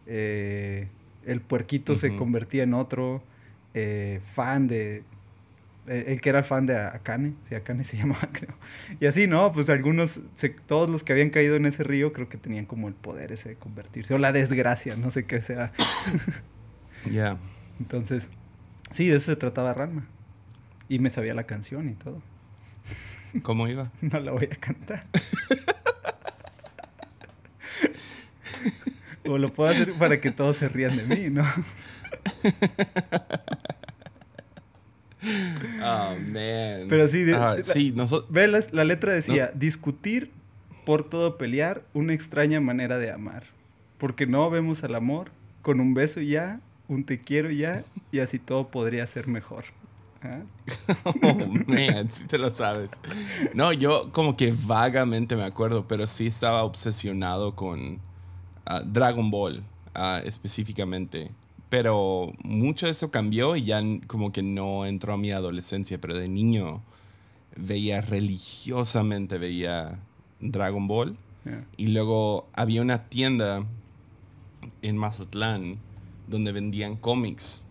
eh, 0.06 0.88
el 1.24 1.40
puerquito 1.40 1.94
se 1.94 2.14
convertía 2.16 2.64
en 2.64 2.74
otro 2.74 3.22
eh, 3.74 4.20
fan 4.34 4.68
de 4.68 5.02
el 5.88 6.20
que 6.20 6.28
era 6.28 6.42
fan 6.42 6.66
de 6.66 6.76
Akane, 6.78 7.34
sí, 7.48 7.54
Akane 7.54 7.84
se 7.84 7.96
llamaba, 7.98 8.28
creo. 8.32 8.54
Y 9.00 9.06
así, 9.06 9.26
¿no? 9.26 9.52
Pues 9.52 9.68
algunos, 9.70 10.20
se- 10.36 10.48
todos 10.50 10.88
los 10.90 11.04
que 11.04 11.12
habían 11.12 11.30
caído 11.30 11.56
en 11.56 11.66
ese 11.66 11.84
río 11.84 12.12
creo 12.12 12.28
que 12.28 12.38
tenían 12.38 12.66
como 12.66 12.88
el 12.88 12.94
poder 12.94 13.32
ese 13.32 13.50
de 13.50 13.54
convertirse, 13.56 14.14
o 14.14 14.18
la 14.18 14.32
desgracia, 14.32 14.96
no 14.96 15.10
sé 15.10 15.24
qué 15.26 15.40
sea. 15.40 15.72
Yeah. 17.10 17.36
Entonces, 17.78 18.28
sí, 18.92 19.06
de 19.06 19.16
eso 19.18 19.26
se 19.30 19.36
trataba 19.36 19.72
Ranma. 19.74 20.06
Y 20.88 20.98
me 20.98 21.08
sabía 21.10 21.34
la 21.34 21.44
canción 21.44 21.88
y 21.88 21.94
todo. 21.94 22.20
¿Cómo 23.42 23.68
iba? 23.68 23.92
No 24.00 24.18
la 24.18 24.32
voy 24.32 24.48
a 24.50 24.56
cantar. 24.56 25.04
o 29.28 29.38
lo 29.38 29.52
puedo 29.52 29.70
hacer 29.70 29.92
para 29.92 30.20
que 30.20 30.30
todos 30.32 30.56
se 30.56 30.68
rían 30.68 30.96
de 30.96 31.04
mí, 31.04 31.30
¿no? 31.30 31.44
Oh, 35.82 36.14
man. 36.18 36.86
Pero 36.88 37.08
sí, 37.08 37.24
de- 37.24 37.62
sí, 37.62 37.92
nosotros... 37.94 38.30
Ve, 38.30 38.46
la, 38.48 38.60
la 38.72 38.84
letra 38.84 39.12
decía, 39.12 39.50
discutir 39.54 40.30
por 40.84 41.08
todo 41.08 41.36
pelear, 41.36 41.82
una 41.94 42.12
extraña 42.14 42.60
manera 42.60 42.98
de 42.98 43.10
amar. 43.10 43.44
Porque 43.98 44.26
no 44.26 44.48
vemos 44.50 44.84
al 44.84 44.94
amor 44.94 45.30
con 45.62 45.80
un 45.80 45.94
beso 45.94 46.20
ya, 46.20 46.60
un 46.88 47.04
te 47.04 47.20
quiero 47.20 47.50
ya, 47.50 47.82
y 48.12 48.20
así 48.20 48.38
todo 48.38 48.68
podría 48.68 49.06
ser 49.06 49.26
mejor. 49.26 49.64
¿Ah? 50.22 50.40
Oh, 51.22 51.34
man, 51.66 52.10
sí 52.10 52.26
te 52.26 52.38
lo 52.38 52.50
sabes. 52.50 52.90
No, 53.54 53.72
yo 53.72 54.10
como 54.12 54.36
que 54.36 54.54
vagamente 54.64 55.34
me 55.36 55.44
acuerdo, 55.44 55.86
pero 55.88 56.06
sí 56.06 56.26
estaba 56.26 56.62
obsesionado 56.62 57.54
con 57.54 57.98
ah, 58.64 58.82
Dragon 58.84 59.30
Ball 59.30 59.62
específicamente. 60.24 61.30
Pero 61.68 62.32
mucho 62.44 62.86
de 62.86 62.92
eso 62.92 63.10
cambió 63.10 63.56
y 63.56 63.64
ya 63.64 63.82
como 64.06 64.32
que 64.32 64.42
no 64.42 64.86
entró 64.86 65.14
a 65.14 65.16
mi 65.16 65.32
adolescencia, 65.32 66.00
pero 66.00 66.16
de 66.16 66.28
niño 66.28 66.82
veía 67.56 68.00
religiosamente, 68.00 69.38
veía 69.38 69.98
Dragon 70.40 70.86
Ball. 70.86 71.16
Y 71.76 71.88
luego 71.88 72.48
había 72.54 72.82
una 72.82 73.04
tienda 73.08 73.64
en 74.82 74.96
Mazatlán 74.96 75.78
donde 76.26 76.50
vendían 76.50 76.96
cómics. 76.96 77.66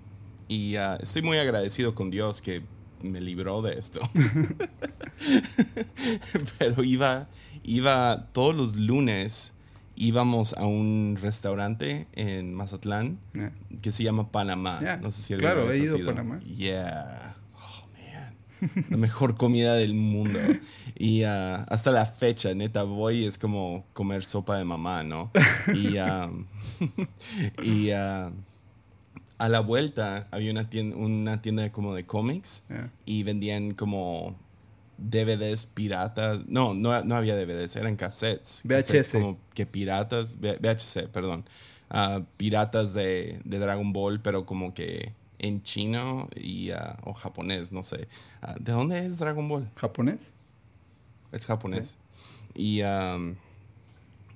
Y 0.47 0.77
ah, 0.77 0.97
estoy 1.01 1.23
muy 1.23 1.37
agradecido 1.37 1.93
con 1.93 2.09
Dios 2.09 2.41
que 2.41 2.61
me 3.01 3.19
libró 3.19 3.61
de 3.61 3.73
esto. 3.73 3.99
Pero 6.57 6.83
iba, 6.83 7.27
iba 7.63 8.27
todos 8.31 8.55
los 8.55 8.75
lunes, 8.75 9.54
íbamos 9.95 10.53
a 10.53 10.65
un 10.65 11.17
restaurante 11.21 12.07
en 12.13 12.53
Mazatlán 12.53 13.19
que 13.81 13.91
se 13.91 14.03
llama 14.03 14.31
Panamá. 14.31 14.81
No 15.01 15.11
sé 15.11 15.21
si 15.21 15.33
alguna 15.33 15.53
claro, 15.53 15.67
vez 15.67 15.77
he 15.77 15.81
has 15.81 15.85
ido 15.87 15.95
a 15.95 15.99
ido. 15.99 16.07
Panamá. 16.09 16.39
Yeah. 16.41 17.35
Oh, 17.55 17.87
man. 18.61 18.85
la 18.89 18.97
mejor 18.97 19.37
comida 19.37 19.75
del 19.75 19.93
mundo. 19.93 20.39
Y 20.95 21.23
ah, 21.23 21.65
hasta 21.69 21.91
la 21.91 22.05
fecha, 22.05 22.53
neta, 22.53 22.83
voy 22.83 23.25
es 23.25 23.37
como 23.37 23.85
comer 23.93 24.23
sopa 24.23 24.57
de 24.57 24.65
mamá, 24.65 25.03
¿no? 25.03 25.31
Y, 25.73 25.97
ah, 25.97 26.29
y 27.63 27.91
ah, 27.91 28.31
a 29.37 29.49
la 29.49 29.59
vuelta 29.59 30.27
había 30.31 30.51
una 30.51 30.69
tienda, 30.69 30.95
una 30.95 31.41
tienda 31.41 31.71
como 31.71 31.93
de 31.93 32.05
cómics 32.05 32.63
Yeah. 32.69 32.89
y 33.05 33.23
vendían 33.23 33.73
como 33.73 34.35
DVDs 34.97 35.65
piratas. 35.65 36.45
No, 36.47 36.73
no, 36.73 37.03
no 37.03 37.15
había 37.15 37.35
DVDs, 37.35 37.75
eran 37.75 37.95
cassettes. 37.95 38.63
Cassettes 38.67 39.09
VHS. 39.09 39.11
como 39.11 39.37
que 39.53 39.65
piratas, 39.65 40.37
VHC, 40.39 41.07
perdón. 41.09 41.45
Ah, 41.89 42.21
piratas 42.37 42.93
de, 42.93 43.39
de 43.43 43.59
Dragon 43.59 43.93
Ball, 43.93 44.19
pero 44.19 44.45
como 44.45 44.73
que 44.73 45.13
en 45.39 45.61
chino 45.63 46.29
y, 46.35 46.71
ah, 46.71 46.97
o 47.03 47.13
japonés, 47.13 47.71
no 47.71 47.83
sé. 47.83 48.07
Ah, 48.41 48.55
¿De 48.59 48.71
dónde 48.71 49.05
es 49.05 49.17
Dragon 49.17 49.47
Ball? 49.47 49.69
¿Japonés? 49.75 50.19
Es 51.31 51.45
japonés. 51.45 51.97
Y, 52.53 52.81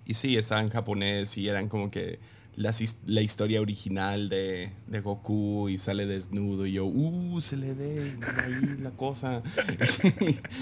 y 0.05 0.13
sí, 0.13 0.37
estaba 0.37 0.61
en 0.61 0.69
japonés 0.69 1.37
y 1.37 1.47
eran 1.47 1.69
como 1.69 1.89
que 1.89 2.19
his- 2.67 2.99
la 3.05 3.21
historia 3.21 3.61
original 3.61 4.27
de, 4.27 4.71
de 4.87 4.99
Goku 4.99 5.69
y 5.69 5.77
sale 5.77 6.05
desnudo 6.05 6.65
y 6.65 6.73
yo, 6.73 6.85
uh, 6.85 7.39
se 7.39 7.55
le 7.55 7.73
ve 7.73 8.17
ahí 8.43 8.77
la 8.81 8.91
cosa. 8.91 9.41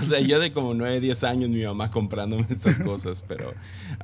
o 0.00 0.04
sea, 0.04 0.20
yo 0.20 0.38
de 0.40 0.52
como 0.52 0.74
9, 0.74 1.00
10 1.00 1.24
años 1.24 1.50
mi 1.50 1.62
mamá 1.64 1.90
comprándome 1.90 2.46
estas 2.48 2.78
cosas, 2.78 3.24
pero 3.26 3.54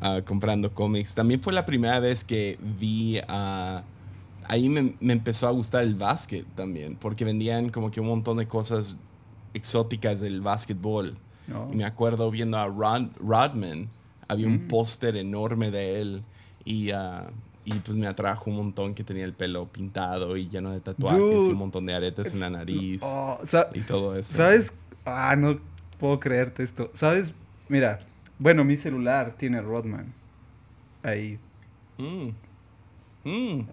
ah, 0.00 0.20
comprando 0.24 0.72
cómics. 0.74 1.14
También 1.14 1.40
fue 1.40 1.52
la 1.52 1.66
primera 1.66 2.00
vez 2.00 2.24
que 2.24 2.58
vi 2.78 3.18
a... 3.28 3.84
ahí 4.46 4.68
me, 4.68 4.94
me 5.00 5.12
empezó 5.12 5.48
a 5.48 5.50
gustar 5.50 5.82
el 5.84 5.94
básquet 5.94 6.44
también, 6.54 6.96
porque 6.96 7.24
vendían 7.24 7.70
como 7.70 7.90
que 7.90 8.00
un 8.00 8.08
montón 8.08 8.38
de 8.38 8.46
cosas 8.46 8.96
exóticas 9.54 10.20
del 10.20 10.40
básquetbol. 10.40 11.16
No. 11.46 11.68
Y 11.72 11.76
me 11.76 11.84
acuerdo 11.84 12.30
viendo 12.30 12.56
a 12.58 12.66
Rod- 12.68 13.10
Rodman, 13.18 13.88
había 14.28 14.46
un 14.46 14.64
Mm. 14.64 14.68
póster 14.68 15.16
enorme 15.16 15.70
de 15.70 16.00
él 16.00 16.22
y, 16.64 16.90
ah, 16.90 17.26
y 17.64 17.72
pues 17.80 17.96
me 17.96 18.06
atrajo 18.06 18.50
un 18.50 18.56
montón 18.56 18.94
que 18.94 19.04
tenía 19.04 19.24
el 19.24 19.32
pelo 19.32 19.66
pintado 19.66 20.36
y 20.36 20.48
lleno 20.48 20.70
de 20.72 20.80
tatuajes 20.80 21.48
y 21.48 21.50
un 21.52 21.56
montón 21.58 21.86
de 21.86 21.94
aretes 21.94 22.32
en 22.34 22.40
la 22.40 22.50
nariz 22.50 23.02
Oh, 23.04 23.38
sa- 23.46 23.68
y 23.74 23.80
todo 23.80 24.16
eso. 24.16 24.36
¿Sabes? 24.36 24.72
Ah, 25.06 25.34
no 25.36 25.58
puedo 25.98 26.20
creerte 26.20 26.62
esto. 26.62 26.90
¿Sabes? 26.94 27.32
Mira, 27.68 28.00
bueno, 28.38 28.64
mi 28.64 28.76
celular 28.76 29.34
tiene 29.38 29.60
Rodman. 29.62 30.12
Ahí. 31.02 31.38
Mm. 31.98 32.28
Mm. 33.24 33.68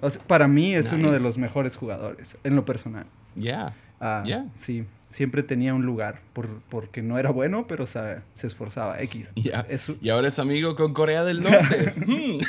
O 0.00 0.10
sea, 0.10 0.22
para 0.24 0.46
mí 0.48 0.74
es 0.74 0.92
uno 0.92 1.10
de 1.10 1.20
los 1.20 1.38
mejores 1.38 1.76
jugadores, 1.76 2.36
en 2.44 2.56
lo 2.56 2.64
personal. 2.64 3.06
Yeah. 3.36 3.74
Ah, 4.00 4.22
Yeah. 4.26 4.46
Sí, 4.56 4.84
siempre 5.14 5.42
tenía 5.42 5.72
un 5.74 5.86
lugar, 5.86 6.20
por, 6.32 6.48
porque 6.68 7.00
no 7.00 7.18
era 7.18 7.30
bueno, 7.30 7.66
pero 7.66 7.86
sabe, 7.86 8.18
se 8.34 8.46
esforzaba. 8.46 9.00
X. 9.00 9.28
Yeah. 9.34 9.64
Es- 9.70 9.90
Y 10.02 10.08
ahora 10.10 10.28
es 10.28 10.38
amigo 10.38 10.74
con 10.76 10.92
Corea 10.92 11.24
del 11.24 11.42
Norte. 11.42 11.94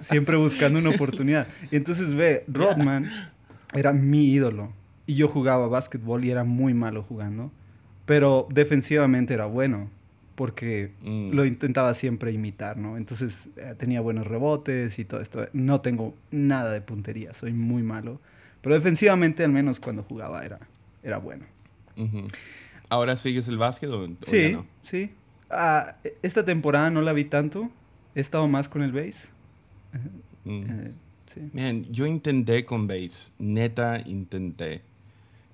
Siempre 0.00 0.36
buscando 0.36 0.78
una 0.78 0.90
oportunidad. 0.90 1.46
Y 1.70 1.76
entonces 1.76 2.14
ve, 2.14 2.44
Rodman 2.48 3.04
era 3.74 3.92
mi 3.92 4.26
ídolo. 4.32 4.72
Y 5.06 5.14
yo 5.14 5.28
jugaba 5.28 5.66
básquetbol 5.68 6.24
y 6.24 6.30
era 6.30 6.44
muy 6.44 6.74
malo 6.74 7.02
jugando. 7.02 7.50
Pero 8.06 8.46
defensivamente 8.50 9.34
era 9.34 9.46
bueno. 9.46 9.88
Porque 10.34 10.92
Mm. 11.02 11.32
lo 11.34 11.44
intentaba 11.44 11.92
siempre 11.94 12.32
imitar, 12.32 12.76
¿no? 12.78 12.96
Entonces 12.96 13.36
eh, 13.56 13.74
tenía 13.78 14.00
buenos 14.00 14.26
rebotes 14.26 14.98
y 14.98 15.04
todo 15.04 15.20
esto. 15.20 15.46
No 15.52 15.80
tengo 15.82 16.14
nada 16.30 16.72
de 16.72 16.80
puntería, 16.80 17.34
soy 17.34 17.52
muy 17.52 17.82
malo. 17.82 18.20
Pero 18.62 18.74
defensivamente, 18.74 19.44
al 19.44 19.52
menos 19.52 19.80
cuando 19.80 20.02
jugaba, 20.02 20.44
era, 20.44 20.58
era 21.02 21.18
bueno. 21.18 21.44
¿Ahora 22.88 23.16
sigues 23.16 23.46
el 23.48 23.58
básquet 23.58 23.90
o, 23.90 24.02
o 24.04 24.06
ya 24.06 24.14
Sí, 24.22 24.52
no? 24.52 24.66
sí. 24.82 25.10
Ah, 25.50 25.96
esta 26.22 26.44
temporada 26.44 26.90
no 26.90 27.02
la 27.02 27.12
vi 27.12 27.24
tanto. 27.24 27.70
He 28.14 28.20
estado 28.20 28.46
más 28.48 28.68
con 28.68 28.82
el 28.82 28.92
base. 28.92 29.28
Mm. 30.44 30.62
Eh, 30.68 30.92
sí. 31.34 31.40
Man, 31.52 31.84
yo 31.90 32.06
intenté 32.06 32.64
con 32.64 32.86
bass, 32.86 33.32
neta 33.38 34.00
intenté. 34.06 34.82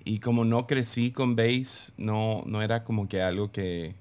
Y 0.04 0.20
como 0.20 0.44
no 0.44 0.66
crecí 0.66 1.10
con 1.10 1.34
bass, 1.34 1.92
no, 1.96 2.42
no 2.46 2.62
era 2.62 2.84
como 2.84 3.08
que 3.08 3.22
algo 3.22 3.50
que... 3.50 3.94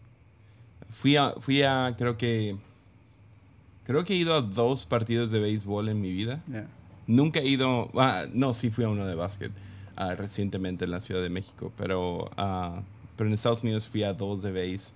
Fui 0.91 1.17
a, 1.17 1.31
fui 1.39 1.63
a, 1.63 1.95
creo 1.97 2.17
que... 2.17 2.55
Creo 3.85 4.03
que 4.05 4.13
he 4.13 4.17
ido 4.17 4.33
a 4.35 4.41
dos 4.41 4.85
partidos 4.85 5.31
de 5.31 5.39
béisbol 5.39 5.89
en 5.89 6.01
mi 6.01 6.11
vida. 6.11 6.41
Nunca 7.07 7.39
he 7.39 7.47
ido... 7.47 7.89
ah, 7.95 8.25
no, 8.33 8.53
sí 8.53 8.69
fui 8.69 8.83
a 8.85 8.89
uno 8.89 9.05
de 9.05 9.15
básquet 9.15 9.51
ah, 9.95 10.15
recientemente 10.15 10.85
en 10.85 10.91
la 10.91 10.99
Ciudad 10.99 11.21
de 11.21 11.29
México. 11.29 11.71
Pero, 11.77 12.29
ah, 12.37 12.81
pero 13.17 13.27
en 13.27 13.33
Estados 13.33 13.63
Unidos 13.63 13.87
fui 13.87 14.03
a 14.03 14.13
dos 14.13 14.41
de 14.41 14.51
bass. 14.51 14.93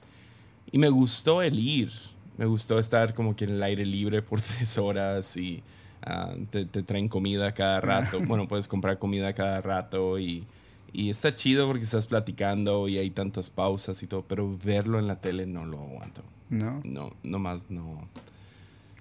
Y 0.72 0.78
me 0.78 0.90
gustó 0.90 1.42
el 1.42 1.58
ir. 1.60 1.92
Me 2.38 2.46
gustó 2.46 2.80
estar 2.80 3.14
como 3.14 3.36
que 3.36 3.46
en 3.46 3.52
el 3.52 3.64
aire 3.64 3.86
libre 3.86 4.22
por 4.22 4.42
tres 4.42 4.78
horas 4.78 5.36
y 5.38 5.62
ah, 6.06 6.34
te, 6.50 6.66
te 6.66 6.84
traen 6.84 7.08
comida 7.10 7.54
cada 7.54 7.82
rato. 7.82 8.20
bueno, 8.26 8.48
puedes 8.48 8.68
comprar 8.68 8.98
comida 9.00 9.34
cada 9.34 9.62
rato 9.62 10.20
y, 10.20 10.46
y 10.94 11.10
está 11.10 11.34
chido 11.34 11.68
porque 11.68 11.84
estás 11.84 12.08
platicando 12.08 12.88
y 12.88 12.98
hay 12.98 13.10
tantas 13.10 13.50
pausas 13.50 14.02
y 14.04 14.08
todo. 14.08 14.24
Pero 14.28 14.58
verlo 14.64 15.00
en 15.00 15.08
la 15.08 15.20
tele 15.20 15.46
no 15.46 15.66
lo 15.66 15.80
aguanto. 15.80 16.22
¿No? 16.50 16.82
No, 16.84 17.12
nomás 17.24 17.70
no. 17.70 18.08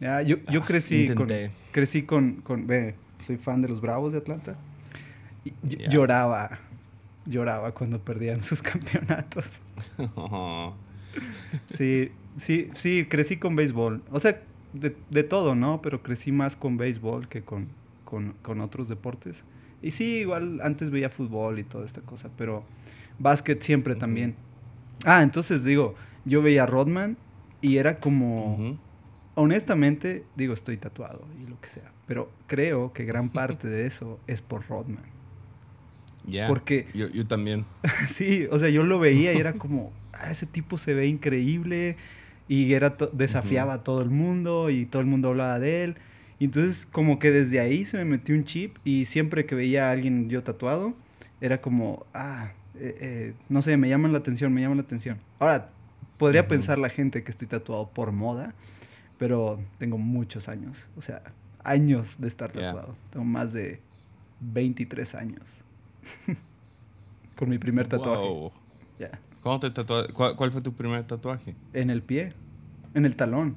Ya, 0.01 0.23
yo, 0.23 0.37
yo 0.51 0.61
Ah, 0.63 0.65
crecí, 0.67 1.07
con, 1.09 1.23
intenté. 1.25 1.51
crecí 1.73 2.03
con, 2.03 2.37
con... 2.43 2.67
Ve, 2.67 2.95
soy 3.27 3.37
fan 3.37 3.63
de 3.63 3.69
los 3.69 3.81
Bravos 3.81 4.13
de 4.13 4.19
Atlanta. 4.19 4.57
Lloraba. 5.63 6.59
Lloraba 7.27 7.73
cuando 7.73 7.99
perdían 8.01 8.43
sus 8.43 8.63
campeonatos. 8.63 9.61
Sí, 11.75 12.13
sí, 12.37 12.71
sí, 12.75 13.07
crecí 13.09 13.39
con 13.39 13.57
béisbol. 13.57 14.03
O 14.13 14.21
sea, 14.21 14.41
de, 14.73 14.95
de 15.11 15.25
todo, 15.25 15.55
¿no? 15.55 15.81
Pero 15.83 16.03
crecí 16.03 16.31
más 16.31 16.55
con 16.55 16.77
béisbol 16.77 17.29
que 17.29 17.43
con, 17.43 17.69
con, 18.05 18.35
con 18.43 18.61
otros 18.61 18.89
deportes. 18.89 19.43
Y 19.83 19.91
sí, 19.91 20.19
igual 20.19 20.61
antes 20.63 20.91
veía 20.91 21.09
fútbol 21.09 21.59
y 21.59 21.65
toda 21.65 21.87
esta 21.87 22.01
cosa, 22.03 22.29
pero 22.37 22.65
básquet 23.19 23.63
siempre 23.63 23.95
también. 23.95 24.35
Ah, 25.05 25.23
entonces 25.23 25.65
digo, 25.65 25.95
yo 26.25 26.43
veía 26.43 26.65
a 26.65 26.67
Rodman 26.67 27.17
y 27.61 27.77
era 27.77 27.99
como... 27.99 28.79
Honestamente, 29.35 30.25
digo, 30.35 30.53
estoy 30.53 30.79
tatuado 30.79 31.25
y 31.41 31.49
lo 31.49 31.61
que 31.61 31.69
sea. 31.69 31.93
Pero 32.07 32.29
creo 32.49 32.93
que 32.93 33.05
gran 33.05 33.29
parte 33.29 33.69
de 33.69 33.87
eso 33.87 34.19
es 34.27 34.43
por 34.43 34.67
Rodman. 34.67 35.05
Porque- 36.49 36.87
Yo, 36.95 37.09
yo 37.09 37.27
también. 37.27 37.65
Sí, 38.13 38.47
o 38.51 38.59
sea, 38.59 38.69
yo 38.69 38.85
lo 38.85 38.99
veía 38.99 39.33
y 39.33 39.37
era 39.39 39.53
como, 39.55 39.93
"Ah, 40.13 40.31
ese 40.31 40.47
tipo 40.47 40.79
se 40.79 40.95
ve 40.95 41.07
increíble 41.07 41.97
y 42.49 42.73
era 42.73 42.97
desafiaba 43.13 43.75
a 43.75 43.85
todo 43.85 44.01
el 44.03 44.11
mundo 44.11 44.71
y 44.71 44.87
todo 44.87 45.01
el 45.01 45.07
mundo 45.09 45.29
hablaba 45.29 45.59
de 45.59 45.85
él. 45.85 45.97
Y 46.39 46.45
entonces 46.47 46.87
como 46.93 47.19
que 47.19 47.31
desde 47.31 47.61
ahí 47.61 47.85
se 47.85 47.97
me 47.99 48.05
metió 48.05 48.35
un 48.35 48.45
chip 48.45 48.77
y 48.85 49.05
siempre 49.07 49.45
que 49.45 49.55
veía 49.55 49.89
a 49.89 49.93
alguien 49.93 50.29
yo 50.31 50.43
tatuado, 50.43 50.95
era 51.41 51.61
como, 51.61 52.07
ah, 52.15 52.53
eh, 52.77 52.97
eh, 53.01 53.35
no 53.49 53.61
sé, 53.63 53.77
me 53.77 53.89
llaman 53.89 54.13
la 54.13 54.19
atención, 54.19 54.53
me 54.53 54.61
llaman 54.61 54.79
la 54.79 54.85
atención. 54.85 55.19
Ahora, 55.41 55.71
podría 56.17 56.43
pensar 56.49 56.79
la 56.79 56.89
gente 56.89 57.23
que 57.25 57.31
estoy 57.33 57.49
tatuado 57.49 57.91
por 57.91 58.13
moda, 58.13 58.55
pero 59.19 59.61
tengo 59.79 59.99
muchos 59.99 60.49
años, 60.49 60.89
o 60.97 61.01
sea, 61.03 61.23
años 61.65 62.17
de 62.21 62.29
estar 62.29 62.53
tatuado. 62.53 62.97
Tengo 63.11 63.25
más 63.25 63.53
de 63.53 63.81
23 64.41 65.15
años. 65.17 65.43
Con 67.37 67.49
mi 67.49 67.59
primer 67.59 67.87
tatuaje. 67.87 68.29
Wow. 68.29 68.53
Ya. 68.99 69.11
¿Cómo 69.43 69.61
te 69.61 69.71
¿Cuál, 70.13 70.37
cuál 70.37 70.53
fue 70.53 70.61
tu 70.61 70.73
primer 70.73 71.05
tatuaje? 71.05 71.55
En 71.73 71.91
el 71.91 72.03
pie. 72.03 72.33
En 72.95 73.05
el 73.05 73.15
talón. 73.17 73.57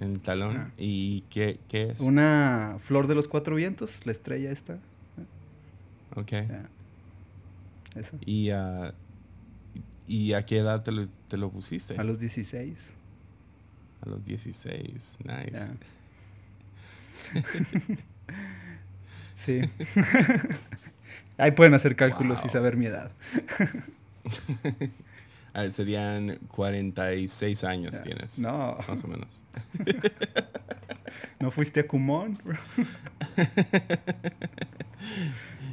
¿En 0.00 0.12
el 0.12 0.20
talón? 0.20 0.72
¿Y 0.78 1.22
qué, 1.30 1.60
qué 1.68 1.90
es? 1.90 2.00
Una 2.00 2.78
flor 2.80 3.06
de 3.06 3.14
los 3.14 3.28
cuatro 3.28 3.56
vientos, 3.56 3.90
la 4.04 4.12
estrella 4.12 4.50
esta. 4.50 4.78
Ok. 6.16 6.32
Eso. 7.94 8.16
¿Y, 8.24 8.50
ah, 8.50 8.94
¿Y 10.06 10.32
a 10.32 10.44
qué 10.44 10.58
edad 10.58 10.82
te 10.82 10.92
lo, 10.92 11.08
te 11.28 11.36
lo 11.36 11.50
pusiste? 11.50 11.96
A 11.98 12.04
los 12.04 12.18
16. 12.18 12.78
A 14.00 14.08
los 14.08 14.24
16. 14.24 15.18
Nice. 15.24 15.74
Sí. 19.36 19.60
Ahí 21.38 21.50
pueden 21.52 21.74
hacer 21.74 21.96
cálculos 21.96 22.40
y 22.44 22.48
saber 22.48 22.76
mi 22.76 22.86
edad. 22.86 23.10
A 25.52 25.60
ver, 25.62 25.72
serían 25.72 26.38
46 26.48 27.62
años 27.64 27.92
Ya. 27.98 28.02
tienes. 28.02 28.38
No, 28.40 28.78
Más 28.88 29.04
o 29.04 29.08
menos. 29.08 29.42
¿no 31.40 31.50
fuiste 31.50 31.80
a 31.80 31.86
Kumon? 31.86 32.38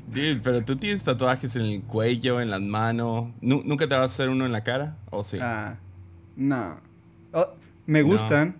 Dude, 0.07 0.39
pero 0.43 0.61
tú 0.63 0.75
tienes 0.75 1.03
tatuajes 1.03 1.55
en 1.55 1.61
el 1.63 1.81
cuello, 1.83 2.41
en 2.41 2.49
las 2.51 2.61
manos. 2.61 3.29
Nu- 3.39 3.63
¿Nunca 3.65 3.87
te 3.87 3.95
vas 3.95 4.01
a 4.01 4.05
hacer 4.05 4.29
uno 4.29 4.45
en 4.45 4.51
la 4.51 4.63
cara? 4.63 4.97
¿O 5.09 5.23
sí? 5.23 5.37
Ah, 5.41 5.77
no. 6.35 6.79
Oh, 7.31 7.47
me 7.85 8.01
No. 8.01 8.07
gustan. 8.07 8.55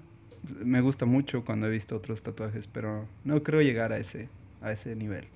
Me 0.64 0.82
gusta 0.82 1.06
mucho 1.06 1.44
cuando 1.46 1.68
he 1.68 1.70
visto 1.70 1.96
otros 1.96 2.24
tatuajes, 2.24 2.68
pero 2.68 3.06
no 3.26 3.44
creo 3.44 3.62
llegar 3.62 3.92
a 3.94 3.98
ese, 3.98 4.30
a 4.62 4.72
ese 4.72 4.96
nivel. 4.96 5.28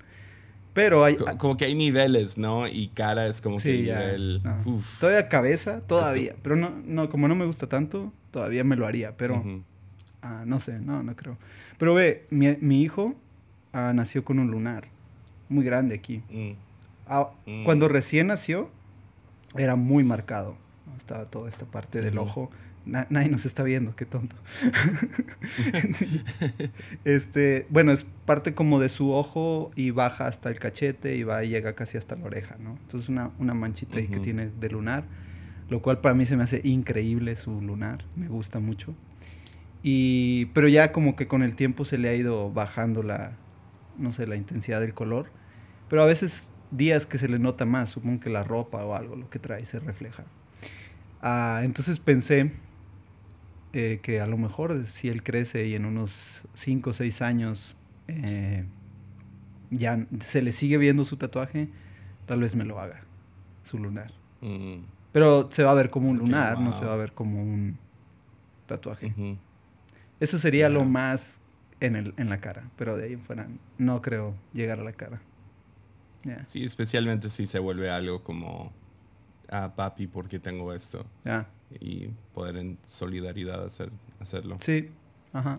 Pero 0.76 1.02
hay... 1.04 1.16
Co- 1.16 1.24
Como 1.38 1.56
que 1.56 1.64
hay 1.64 1.74
niveles, 1.74 2.36
¿no? 2.38 2.68
Y 2.68 2.88
cara 2.88 3.26
es 3.26 3.40
como 3.40 3.58
que 3.58 3.82
ya, 3.82 3.98
nivel... 3.98 4.42
no. 4.44 4.62
uf. 4.74 5.00
Todavía 5.00 5.28
cabeza, 5.28 5.80
todavía. 5.80 6.34
que- 6.34 6.40
Pero 6.42 6.54
no, 6.54 6.70
no, 6.84 7.08
como 7.10 7.26
no 7.28 7.34
me 7.34 7.46
gusta 7.46 7.66
tanto, 7.66 8.12
todavía 8.30 8.62
me 8.62 8.76
lo 8.76 8.86
haría. 8.86 9.16
Pero 9.16 9.42
ah, 10.22 10.42
no 10.46 10.60
sé, 10.60 10.78
no, 10.78 11.02
no 11.02 11.16
creo. 11.16 11.38
Pero 11.78 11.94
ve, 11.94 12.26
mi, 12.30 12.54
mi 12.60 12.82
hijo 12.82 13.14
ah, 13.72 13.92
nació 13.94 14.22
con 14.24 14.38
un 14.38 14.50
lunar 14.50 14.88
muy 15.48 15.64
grande 15.64 15.94
aquí. 15.94 16.22
Mm. 16.30 16.50
Ah, 17.08 17.30
Mm. 17.46 17.64
Cuando 17.64 17.88
recién 17.88 18.26
nació, 18.26 18.68
era 19.56 19.76
muy 19.76 20.04
marcado. 20.04 20.56
Estaba 20.98 21.24
toda 21.24 21.48
esta 21.48 21.64
parte 21.64 22.02
del 22.02 22.18
ojo. 22.18 22.50
Na- 22.86 23.06
nadie 23.10 23.28
nos 23.28 23.44
está 23.46 23.64
viendo, 23.64 23.96
qué 23.96 24.06
tonto. 24.06 24.36
este, 27.04 27.66
bueno, 27.68 27.92
es 27.92 28.04
parte 28.24 28.54
como 28.54 28.78
de 28.78 28.88
su 28.88 29.12
ojo 29.12 29.72
y 29.74 29.90
baja 29.90 30.26
hasta 30.28 30.48
el 30.50 30.58
cachete 30.58 31.16
y 31.16 31.24
va 31.24 31.42
y 31.44 31.48
llega 31.48 31.74
casi 31.74 31.98
hasta 31.98 32.16
la 32.16 32.24
oreja, 32.24 32.56
¿no? 32.60 32.78
Entonces 32.82 33.08
una, 33.08 33.30
una 33.38 33.54
manchita 33.54 33.98
ahí 33.98 34.06
que 34.06 34.20
tiene 34.20 34.48
de 34.48 34.68
lunar, 34.70 35.04
lo 35.68 35.82
cual 35.82 36.00
para 36.00 36.14
mí 36.14 36.26
se 36.26 36.36
me 36.36 36.44
hace 36.44 36.60
increíble 36.62 37.34
su 37.36 37.60
lunar, 37.60 38.04
me 38.14 38.28
gusta 38.28 38.60
mucho. 38.60 38.94
Y, 39.82 40.46
pero 40.46 40.68
ya 40.68 40.92
como 40.92 41.16
que 41.16 41.26
con 41.26 41.42
el 41.42 41.54
tiempo 41.56 41.84
se 41.84 41.98
le 41.98 42.08
ha 42.08 42.14
ido 42.14 42.52
bajando 42.52 43.02
la, 43.02 43.32
no 43.98 44.12
sé, 44.12 44.26
la 44.26 44.36
intensidad 44.36 44.80
del 44.80 44.94
color. 44.94 45.26
Pero 45.88 46.02
a 46.02 46.06
veces 46.06 46.44
días 46.70 47.06
que 47.06 47.18
se 47.18 47.28
le 47.28 47.38
nota 47.38 47.64
más, 47.64 47.90
supongo 47.90 48.20
que 48.20 48.30
la 48.30 48.44
ropa 48.44 48.84
o 48.84 48.94
algo, 48.94 49.16
lo 49.16 49.30
que 49.30 49.38
trae, 49.38 49.64
se 49.66 49.78
refleja. 49.78 50.24
Ah, 51.22 51.62
entonces 51.64 51.98
pensé 51.98 52.52
eh, 53.78 54.00
que 54.02 54.22
a 54.22 54.26
lo 54.26 54.38
mejor 54.38 54.86
si 54.86 55.08
él 55.10 55.22
crece 55.22 55.66
y 55.66 55.74
en 55.74 55.84
unos 55.84 56.46
5 56.54 56.90
o 56.90 56.92
6 56.94 57.20
años 57.20 57.76
eh, 58.08 58.64
ya 59.70 60.06
se 60.20 60.40
le 60.40 60.52
sigue 60.52 60.78
viendo 60.78 61.04
su 61.04 61.18
tatuaje, 61.18 61.68
tal 62.26 62.40
vez 62.40 62.54
me 62.54 62.64
lo 62.64 62.80
haga, 62.80 63.02
su 63.64 63.78
lunar. 63.78 64.12
Mm. 64.40 64.78
Pero 65.12 65.50
se 65.50 65.62
va 65.62 65.72
a 65.72 65.74
ver 65.74 65.90
como 65.90 66.08
un 66.10 66.16
lunar, 66.18 66.58
no 66.58 66.72
se 66.72 66.86
va 66.86 66.94
a 66.94 66.96
ver 66.96 67.12
como 67.12 67.42
un 67.42 67.76
tatuaje. 68.66 69.06
Ujú. 69.08 69.36
Eso 70.20 70.38
sería 70.38 70.70
lo 70.70 70.80
Ya. 70.80 70.86
más 70.86 71.38
en, 71.80 71.96
el, 71.96 72.14
en 72.16 72.30
la 72.30 72.38
cara, 72.40 72.70
pero 72.78 72.96
de 72.96 73.04
ahí 73.04 73.12
en 73.12 73.20
fuera 73.20 73.46
no 73.76 74.00
creo 74.00 74.34
llegar 74.54 74.80
a 74.80 74.84
la 74.84 74.92
cara. 74.92 75.20
Ya, 76.24 76.44
Sí, 76.46 76.64
especialmente 76.64 77.28
si 77.28 77.44
se 77.44 77.58
vuelve 77.58 77.90
algo 77.90 78.22
como, 78.24 78.72
ah, 79.50 79.74
papi, 79.76 80.06
porque 80.06 80.38
tengo 80.38 80.72
esto? 80.72 81.04
ya. 81.26 81.46
Y 81.80 82.10
poder 82.34 82.56
en 82.56 82.78
solidaridad 82.86 83.64
hacer, 83.64 83.90
hacerlo. 84.20 84.58
Sí, 84.60 84.90
ajá. 85.32 85.58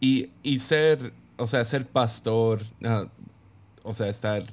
Y, 0.00 0.30
y 0.42 0.58
ser, 0.58 1.12
o 1.36 1.46
sea, 1.46 1.64
ser 1.64 1.86
pastor, 1.86 2.62
ah, 2.84 3.06
o 3.82 3.92
sea, 3.92 4.08
estar 4.08 4.44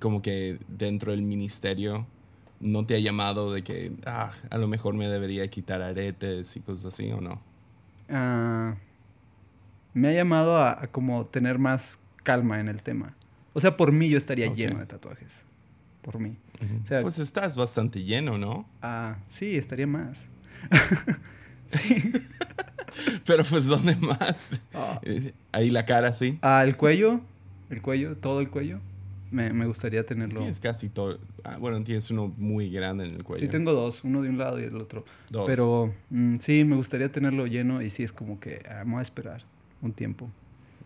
como 0.00 0.22
que 0.22 0.58
dentro 0.68 1.12
del 1.12 1.22
ministerio, 1.22 2.06
¿no 2.60 2.84
te 2.86 2.94
ha 2.94 2.98
llamado 2.98 3.52
de 3.52 3.62
que, 3.62 3.92
ah, 4.06 4.32
a 4.50 4.58
lo 4.58 4.68
mejor 4.68 4.94
me 4.94 5.08
debería 5.08 5.48
quitar 5.48 5.82
aretes 5.82 6.56
y 6.56 6.60
cosas 6.60 6.86
así 6.94 7.10
o 7.10 7.20
no? 7.20 7.40
Ah, 8.08 8.74
me 9.94 10.08
ha 10.08 10.12
llamado 10.12 10.56
a, 10.56 10.82
a 10.82 10.86
como 10.88 11.26
tener 11.26 11.58
más 11.58 11.98
calma 12.22 12.60
en 12.60 12.68
el 12.68 12.82
tema. 12.82 13.14
O 13.54 13.60
sea, 13.60 13.76
por 13.76 13.90
mí 13.92 14.08
yo 14.08 14.18
estaría 14.18 14.48
Ok. 14.48 14.56
lleno 14.56 14.78
de 14.78 14.86
tatuajes. 14.86 15.32
Por 16.02 16.18
mí. 16.20 16.36
Ujú. 16.62 16.80
O 16.84 16.86
sea- 16.88 17.00
pues 17.02 17.18
estás 17.18 17.56
bastante 17.56 18.02
lleno, 18.02 18.38
¿no? 18.38 18.68
Ah, 18.82 19.16
sí, 19.28 19.56
estaría 19.56 19.86
más. 19.86 20.18
sí. 21.68 22.12
Pero 23.26 23.44
pues, 23.44 23.66
¿dónde 23.66 23.94
más? 23.96 24.60
Ah. 24.74 25.00
Eh, 25.04 25.32
Ahí 25.52 25.70
la 25.70 25.84
cara, 25.86 26.12
sí. 26.14 26.38
Ah, 26.42 26.64
el 26.64 26.76
cuello, 26.76 27.20
el 27.70 27.82
cuello, 27.82 28.16
todo 28.16 28.40
el 28.40 28.48
cuello. 28.48 28.80
Me, 29.30 29.52
me 29.52 29.66
gustaría 29.66 30.06
tenerlo. 30.06 30.40
Sí, 30.40 30.46
es 30.46 30.58
casi 30.58 30.88
todo. 30.88 31.18
Ah, 31.44 31.58
bueno, 31.58 31.82
tienes 31.84 32.10
uno 32.10 32.32
muy 32.38 32.70
grande 32.70 33.04
en 33.06 33.14
el 33.14 33.24
cuello. 33.24 33.44
Sí, 33.44 33.48
tengo 33.50 33.72
dos, 33.72 34.02
uno 34.02 34.22
de 34.22 34.30
un 34.30 34.38
lado 34.38 34.58
y 34.58 34.64
el 34.64 34.76
otro. 34.78 35.04
Dos. 35.30 35.44
Pero 35.46 35.92
mm, 36.08 36.38
sí, 36.38 36.64
me 36.64 36.76
gustaría 36.76 37.12
tenerlo 37.12 37.46
lleno 37.46 37.82
y 37.82 37.90
sí 37.90 38.02
es 38.02 38.12
como 38.12 38.40
que 38.40 38.62
ah, 38.70 38.76
vamos 38.78 39.00
a 39.00 39.02
esperar 39.02 39.42
un 39.82 39.92
tiempo. 39.92 40.30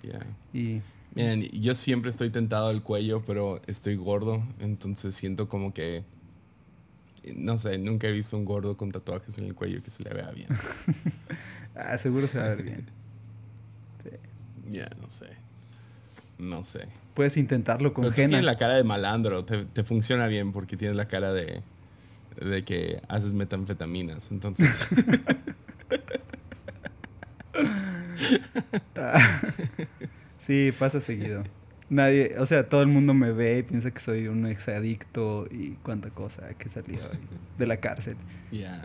Yeah. 0.03 0.27
Y 0.53 0.81
Miren, 1.15 1.43
yo 1.51 1.75
siempre 1.75 2.11
estoy 2.11 2.31
tentado 2.31 2.69
al 2.69 2.83
cuello, 2.83 3.23
pero 3.27 3.61
estoy 3.67 3.97
gordo, 3.97 4.43
entonces 4.61 5.15
siento 5.15 5.49
como 5.49 5.75
que, 5.75 6.05
no 7.37 7.59
sé, 7.59 7.77
nunca 7.79 8.09
he 8.09 8.13
visto 8.13 8.37
un 8.37 8.47
gordo 8.47 8.77
con 8.79 8.91
tatuajes 8.93 9.37
en 9.39 9.45
el 9.45 9.55
cuello 9.55 9.83
que 9.83 9.91
se 9.91 10.03
le 10.03 10.11
vea 10.11 10.31
bien. 10.31 10.49
ah, 11.77 11.99
seguro 11.99 12.27
se 12.27 12.39
va 12.39 12.47
a 12.47 12.55
ver 12.55 12.63
bien. 12.63 12.87
Sí. 14.03 14.11
Ya, 14.71 14.89
no 15.01 15.09
sé. 15.09 15.27
No 16.39 16.65
sé. 16.65 16.89
Puedes 17.15 17.37
intentarlo 17.37 17.95
con 17.95 18.03
Pero 18.03 18.15
tú 18.15 18.17
tienes 18.17 18.43
la 18.43 18.57
cara 18.57 18.75
de 18.75 18.83
malandro, 18.83 19.45
te, 19.45 19.65
te 19.65 19.85
funciona 19.85 20.27
bien 20.27 20.51
porque 20.51 20.77
tienes 20.77 20.97
la 20.97 21.05
cara 21.05 21.33
de, 21.33 21.63
de 22.41 22.65
que 22.65 23.01
haces 23.07 23.33
metanfetaminas, 23.33 24.33
entonces... 24.33 24.89
Sí, 30.47 30.71
pasa 30.79 31.01
seguido. 31.01 31.43
Nadie, 31.89 32.37
o 32.39 32.47
sea, 32.47 32.69
todo 32.69 32.81
el 32.83 32.89
mundo 32.89 33.13
me 33.15 33.33
ve 33.33 33.59
y 33.59 33.63
piensa 33.63 33.91
que 33.91 34.01
soy 34.01 34.27
un 34.29 34.47
exadicto 34.47 35.47
y 35.51 35.73
cuánta 35.83 36.09
cosa 36.11 36.49
que 36.59 36.69
salió 36.69 36.99
de 37.59 37.67
la 37.67 37.77
cárcel. 37.79 38.17
Ya. 38.53 38.85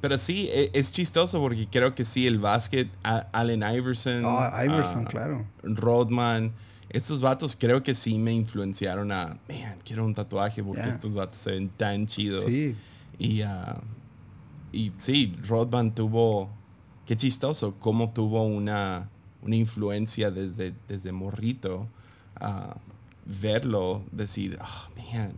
Pero 0.00 0.16
sí, 0.18 0.48
e- 0.52 0.70
es 0.72 0.90
chistoso 0.92 1.40
porque 1.40 1.68
creo 1.70 1.94
que 1.94 2.04
sí, 2.04 2.26
el 2.26 2.38
básquet, 2.38 2.88
Allen 3.02 3.62
Iverson, 3.62 4.22
Ah, 4.24 4.62
Iverson, 4.64 5.04
claro. 5.04 5.44
Rodman, 5.62 6.52
estos 6.88 7.20
vatos 7.20 7.54
creo 7.54 7.82
que 7.82 7.94
sí 7.94 8.18
me 8.18 8.32
influenciaron 8.32 9.12
a, 9.12 9.26
man, 9.48 9.76
quiero 9.84 10.04
un 10.04 10.14
tatuaje 10.14 10.62
porque 10.64 10.88
estos 10.88 11.14
vatos 11.14 11.38
se 11.38 11.52
ven 11.52 11.68
tan 11.68 12.06
chidos. 12.06 12.52
Sí, 12.54 12.74
Y, 13.18 13.42
ah, 13.42 13.78
y 14.72 14.90
sí, 14.96 15.36
Rodman 15.46 15.94
tuvo, 15.94 16.48
qué 17.06 17.16
chistoso, 17.16 17.76
cómo 17.78 18.10
tuvo 18.10 18.44
una, 18.44 19.08
una 19.42 19.56
influencia 19.56 20.30
desde, 20.30 20.72
desde 20.88 21.12
morrito, 21.12 21.88
a 22.36 22.76
verlo, 23.26 24.02
decir, 24.12 24.58
oh, 24.60 25.12
man, 25.14 25.32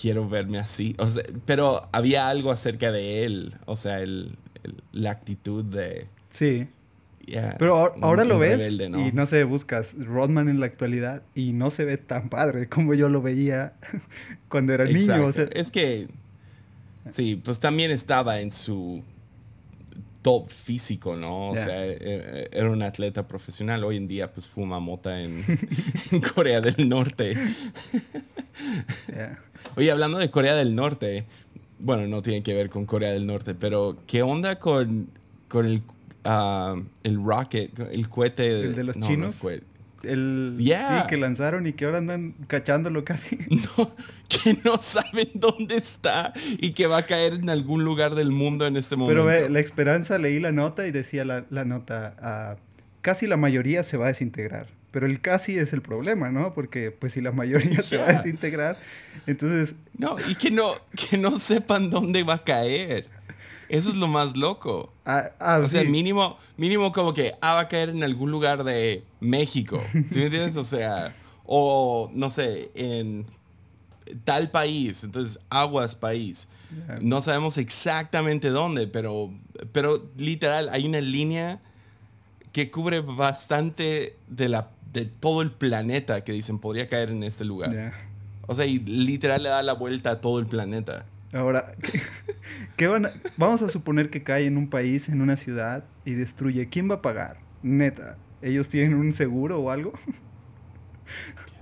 quiero 0.00 0.28
verme 0.28 0.58
así. 0.58 0.94
O 0.98 1.08
sea, 1.08 1.22
pero 1.46 1.82
había 1.92 2.28
algo 2.28 2.50
acerca 2.50 2.92
de 2.92 3.24
él, 3.24 3.54
o 3.66 3.76
sea, 3.76 4.00
el, 4.00 4.36
el- 4.64 4.82
la 4.92 5.10
actitud 5.10 5.64
de... 5.64 6.08
sí. 6.30 6.66
yeah, 7.26 7.56
Pero 7.58 7.76
ahora, 8.02 8.22
un- 8.22 8.28
lo 8.28 8.34
un 8.36 8.40
ves 8.40 8.58
rebelde, 8.58 8.88
¿no? 8.88 9.06
y 9.06 9.12
no 9.12 9.26
sé, 9.26 9.44
buscas 9.44 9.94
Rodman 9.98 10.48
en 10.48 10.60
la 10.60 10.66
actualidad 10.66 11.22
y 11.34 11.52
no 11.52 11.70
se 11.70 11.84
ve 11.84 11.96
tan 11.98 12.28
padre 12.30 12.68
como 12.68 12.94
yo 12.94 13.08
lo 13.08 13.22
veía 13.22 13.74
cuando 14.48 14.72
era 14.72 14.84
niño. 14.84 14.96
Exacto. 14.98 15.26
O 15.26 15.32
sea, 15.32 15.44
es 15.52 15.70
que, 15.70 16.08
sí, 17.08 17.40
pues 17.42 17.60
también 17.60 17.90
estaba 17.90 18.40
en 18.40 18.50
su 18.50 19.02
top 20.28 20.50
físico, 20.50 21.16
¿no? 21.16 21.48
O 21.48 21.56
sea, 21.56 21.86
eh, 21.86 22.50
era 22.52 22.70
un 22.70 22.82
atleta 22.82 23.26
profesional. 23.26 23.82
Hoy 23.82 23.96
en 23.96 24.08
día, 24.08 24.30
pues 24.30 24.46
fuma 24.46 24.78
mota 24.78 25.22
en, 25.22 25.42
en 26.12 26.20
Corea 26.20 26.60
del 26.60 26.86
Norte. 26.86 27.34
Oye, 29.76 29.90
hablando 29.90 30.18
de 30.18 30.30
Corea 30.30 30.54
del 30.54 30.74
Norte, 30.74 31.24
bueno, 31.78 32.06
no 32.06 32.20
tiene 32.20 32.42
que 32.42 32.52
ver 32.52 32.68
con 32.68 32.84
Corea 32.84 33.10
del 33.10 33.24
Norte, 33.24 33.54
pero 33.54 33.96
¿qué 34.06 34.20
onda 34.20 34.58
con, 34.58 35.08
con 35.48 35.64
el, 35.64 35.82
ah, 36.24 36.76
el 37.04 37.24
rocket, 37.24 37.78
el 37.90 38.10
cohete? 38.10 38.60
¿El 38.60 38.74
de 38.74 38.84
los 38.84 38.98
no, 38.98 39.06
no 39.06 39.10
chinos? 39.10 39.34
El 40.02 40.56
Yeah. 40.58 41.02
sí, 41.02 41.08
que 41.08 41.16
lanzaron 41.16 41.66
y 41.66 41.72
que 41.72 41.84
ahora 41.84 41.98
andan 41.98 42.34
cachándolo 42.46 43.04
casi. 43.04 43.38
No, 43.78 43.90
que 44.28 44.56
no 44.64 44.76
saben 44.78 45.30
dónde 45.34 45.76
está 45.76 46.32
y 46.58 46.72
que 46.72 46.86
va 46.86 46.98
a 46.98 47.06
caer 47.06 47.34
en 47.34 47.50
algún 47.50 47.84
lugar 47.84 48.14
del 48.14 48.30
mundo 48.30 48.66
en 48.66 48.76
este 48.76 48.96
momento. 48.96 49.24
Pero 49.24 49.42
ve, 49.42 49.48
la 49.48 49.60
esperanza, 49.60 50.18
leí 50.18 50.38
la 50.38 50.52
nota 50.52 50.86
y 50.86 50.90
decía 50.90 51.24
la, 51.24 51.44
la 51.50 51.64
nota, 51.64 52.14
ah, 52.20 52.56
casi 53.00 53.26
la 53.26 53.36
mayoría 53.36 53.82
se 53.82 53.96
va 53.96 54.06
a 54.06 54.08
desintegrar. 54.08 54.66
Pero 54.90 55.06
el 55.06 55.20
casi 55.20 55.58
es 55.58 55.72
el 55.72 55.82
problema, 55.82 56.30
¿no? 56.30 56.54
Porque 56.54 56.90
pues 56.90 57.12
si 57.12 57.20
la 57.20 57.30
mayoría 57.32 57.82
se 57.82 57.98
va 57.98 58.08
a 58.08 58.12
desintegrar, 58.12 58.76
entonces, 59.26 59.74
No, 59.96 60.16
y 60.28 60.34
que 60.34 60.50
no, 60.50 60.74
que 60.94 61.18
no 61.18 61.38
sepan 61.38 61.90
dónde 61.90 62.22
va 62.22 62.34
a 62.34 62.44
caer. 62.44 63.06
Eso 63.68 63.88
es 63.90 63.94
lo 63.94 64.08
más 64.08 64.36
loco. 64.36 64.92
ah, 65.04 65.30
ah, 65.38 65.60
O 65.62 65.68
sea, 65.68 65.82
sí. 65.82 65.88
mínimo, 65.88 66.38
mínimo 66.56 66.92
como 66.92 67.12
que 67.12 67.32
ah, 67.40 67.54
va 67.54 67.60
a 67.60 67.68
caer 67.68 67.90
en 67.90 68.02
algún 68.02 68.30
lugar 68.30 68.64
de 68.64 69.02
México. 69.20 69.82
¿Sí 69.92 70.18
me 70.18 70.26
entiendes? 70.26 70.56
O 70.56 70.64
sea, 70.64 71.14
o 71.44 72.10
no 72.14 72.30
sé, 72.30 72.70
en 72.74 73.26
tal 74.24 74.50
país, 74.50 75.04
entonces 75.04 75.38
aguas 75.50 75.94
país. 75.94 76.48
No 77.00 77.22
sabemos 77.22 77.56
exactamente 77.56 78.50
dónde, 78.50 78.86
pero, 78.86 79.30
pero 79.72 80.06
literal 80.18 80.68
hay 80.70 80.86
una 80.86 81.00
línea 81.00 81.60
que 82.52 82.70
cubre 82.70 83.00
bastante 83.00 84.16
de, 84.28 84.48
la, 84.50 84.68
de 84.92 85.06
todo 85.06 85.40
el 85.40 85.50
planeta 85.50 86.24
que 86.24 86.32
dicen 86.32 86.58
podría 86.58 86.86
caer 86.88 87.10
en 87.10 87.22
este 87.22 87.46
lugar. 87.46 87.94
O 88.46 88.54
sea, 88.54 88.66
y 88.66 88.78
literal 88.80 89.42
le 89.42 89.48
da 89.48 89.62
la 89.62 89.72
vuelta 89.74 90.10
a 90.10 90.20
todo 90.20 90.38
el 90.38 90.46
planeta. 90.46 91.06
Ahora, 91.32 91.74
¿qué, 91.82 92.00
qué 92.76 92.86
van 92.86 93.06
a- 93.06 93.10
vamos 93.36 93.62
a 93.62 93.68
suponer 93.68 94.10
que 94.10 94.22
cae 94.22 94.46
en 94.46 94.56
un 94.56 94.68
país, 94.70 95.08
en 95.08 95.20
una 95.20 95.36
ciudad 95.36 95.84
y 96.04 96.12
destruye. 96.12 96.68
¿Quién 96.68 96.90
va 96.90 96.96
a 96.96 97.02
pagar? 97.02 97.38
Neta, 97.62 98.16
¿ellos 98.42 98.68
tienen 98.68 98.94
un 98.94 99.12
seguro 99.12 99.60
o 99.60 99.70
algo? 99.70 99.92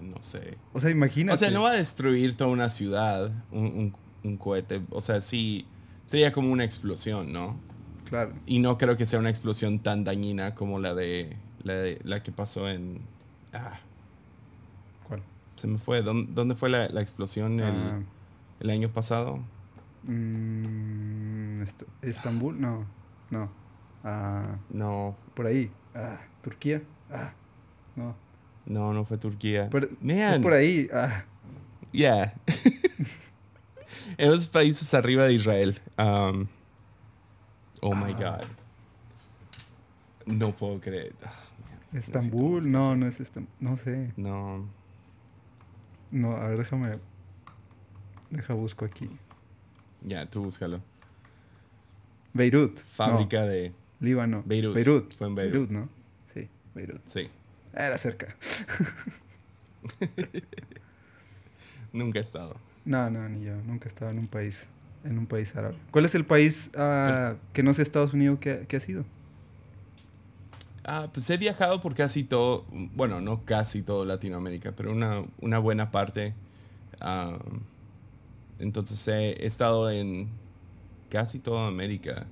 No 0.00 0.16
sé. 0.20 0.56
O 0.72 0.80
sea, 0.80 0.90
imagínate. 0.90 1.34
O 1.34 1.38
sea, 1.38 1.50
no 1.50 1.62
va 1.62 1.70
a 1.70 1.76
destruir 1.76 2.36
toda 2.36 2.50
una 2.50 2.68
ciudad 2.68 3.32
un, 3.50 3.64
un- 3.66 3.96
un 4.24 4.36
cohete. 4.36 4.82
O 4.90 5.00
sea, 5.00 5.20
sí, 5.20 5.66
sería 6.04 6.32
como 6.32 6.50
una 6.52 6.64
explosión, 6.64 7.32
¿no? 7.32 7.58
Claro. 8.08 8.34
Y 8.46 8.58
no 8.60 8.76
creo 8.78 8.96
que 8.96 9.06
sea 9.06 9.18
una 9.18 9.30
explosión 9.30 9.78
tan 9.80 10.04
dañina 10.04 10.54
como 10.54 10.78
la 10.80 10.94
de 10.94 11.36
la, 11.62 11.74
de- 11.74 12.00
la 12.04 12.22
que 12.22 12.30
pasó 12.32 12.68
en... 12.68 13.00
Ah, 13.52 13.80
¿Cuál? 15.08 15.22
se 15.56 15.66
me 15.66 15.78
fue. 15.78 16.02
¿Dónde, 16.02 16.32
dónde 16.32 16.54
fue 16.54 16.68
la, 16.68 16.88
la 16.88 17.00
explosión 17.00 17.58
el, 17.60 17.74
Ah, 17.74 18.00
el 18.60 18.70
año 18.70 18.90
pasado? 18.92 19.40
Mm, 20.06 21.62
est- 21.62 21.82
¿Estambul? 22.02 22.60
No. 22.60 22.86
No. 23.30 23.50
Ah, 24.04 24.58
No, 24.70 25.16
por 25.34 25.46
ahí. 25.46 25.70
Ah, 25.94 26.18
¿Turquía? 26.42 26.82
Ah, 27.10 27.32
no. 27.96 28.14
no, 28.66 28.92
no 28.92 29.04
fue 29.04 29.18
Turquía. 29.18 29.68
Man, 29.72 29.88
Es 30.10 30.38
por 30.38 30.52
ahí. 30.52 30.88
Ah, 30.92 31.24
Yeah. 31.92 32.34
en 34.18 34.30
los 34.30 34.46
países 34.48 34.92
arriba 34.94 35.24
de 35.24 35.32
Israel. 35.34 35.80
Um, 35.98 36.46
oh 37.80 37.94
my 37.94 38.12
Ah. 38.12 38.38
God. 40.26 40.32
No 40.34 40.52
puedo 40.54 40.80
creer. 40.80 41.14
Ah, 41.24 41.32
¿Estambul? 41.92 42.70
No, 42.70 42.94
no 42.96 43.06
es 43.06 43.18
Estambul. 43.20 43.52
No 43.60 43.76
sé. 43.76 44.12
No. 44.16 44.66
No, 46.10 46.32
a 46.36 46.48
ver, 46.48 46.58
déjame. 46.58 46.92
Deja 48.30 48.54
busco 48.54 48.84
aquí. 48.84 49.08
Ya, 50.02 50.26
tú 50.26 50.44
búscalo. 50.44 50.80
Beirut. 52.32 52.78
Fábrica 52.80 53.44
de. 53.44 53.70
No, 53.70 53.76
Líbano. 54.00 54.42
Beirut. 54.44 54.74
Beirut. 54.74 55.14
Fue 55.16 55.26
en 55.26 55.34
Beirut. 55.34 55.70
¿no? 55.70 55.88
Sí, 56.34 56.48
Beirut. 56.74 57.00
Sí. 57.06 57.28
Era 57.72 57.98
cerca. 57.98 58.36
Nunca 61.92 62.18
he 62.18 62.22
estado. 62.22 62.56
No, 62.84 63.10
no, 63.10 63.28
ni 63.28 63.44
yo. 63.44 63.54
Nunca 63.66 63.86
he 63.86 63.88
estado 63.88 64.10
en 64.10 64.18
un 64.18 64.28
país, 64.28 64.64
en 65.04 65.18
un 65.18 65.26
país 65.26 65.54
árabe. 65.56 65.76
¿Cuál 65.90 66.04
es 66.04 66.14
el 66.14 66.24
país 66.24 66.70
ah, 66.76 67.34
que 67.52 67.62
no 67.62 67.70
es 67.70 67.78
Estados 67.78 68.12
Unidos 68.12 68.38
que, 68.38 68.66
que 68.68 68.76
ha 68.76 68.80
sido? 68.80 69.04
Ah, 70.84 71.08
pues 71.12 71.28
he 71.30 71.36
viajado 71.36 71.80
por 71.80 71.94
casi 71.94 72.22
todo, 72.22 72.64
bueno, 72.94 73.20
no 73.20 73.44
casi 73.44 73.82
todo 73.82 74.04
Latinoamérica, 74.04 74.72
pero 74.72 74.92
una, 74.92 75.24
una 75.40 75.58
buena 75.58 75.90
parte. 75.90 76.32
Ah, 77.00 77.38
entonces 78.58 79.06
he, 79.08 79.32
he 79.42 79.46
estado 79.46 79.90
en 79.90 80.28
casi 81.08 81.38
toda 81.38 81.66
América. 81.66 82.26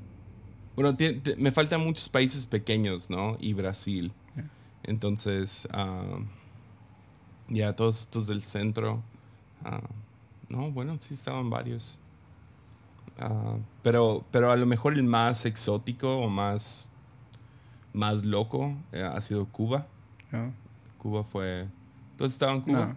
Bueno, 0.76 0.96
me 1.38 1.52
faltan 1.52 1.80
muchos 1.82 2.08
países 2.08 2.46
pequeños, 2.46 3.08
¿no? 3.10 3.37
Y 3.40 3.52
Brasil. 3.52 4.12
Entonces, 4.82 5.66
ah, 5.72 6.18
ya 7.48 7.74
todos 7.74 8.00
estos 8.00 8.26
del 8.26 8.42
centro. 8.42 9.02
ah, 9.64 9.80
no, 10.48 10.70
bueno, 10.70 10.98
sí 11.00 11.14
estaban 11.14 11.48
varios. 11.48 12.00
Ah, 13.18 13.56
pero, 13.82 14.24
pero 14.30 14.50
a 14.50 14.56
lo 14.56 14.66
mejor 14.66 14.94
el 14.94 15.04
más 15.04 15.46
exótico 15.46 16.18
o 16.18 16.28
más, 16.28 16.90
más 17.92 18.24
loco 18.24 18.76
eh, 18.92 19.02
ha 19.02 19.20
sido 19.20 19.46
Cuba. 19.46 19.87
¿No? 20.32 20.52
Cuba 20.98 21.24
fue... 21.24 21.68
¿Tú 22.16 22.24
has 22.24 22.32
estado 22.32 22.52
en 22.52 22.60
Cuba? 22.60 22.96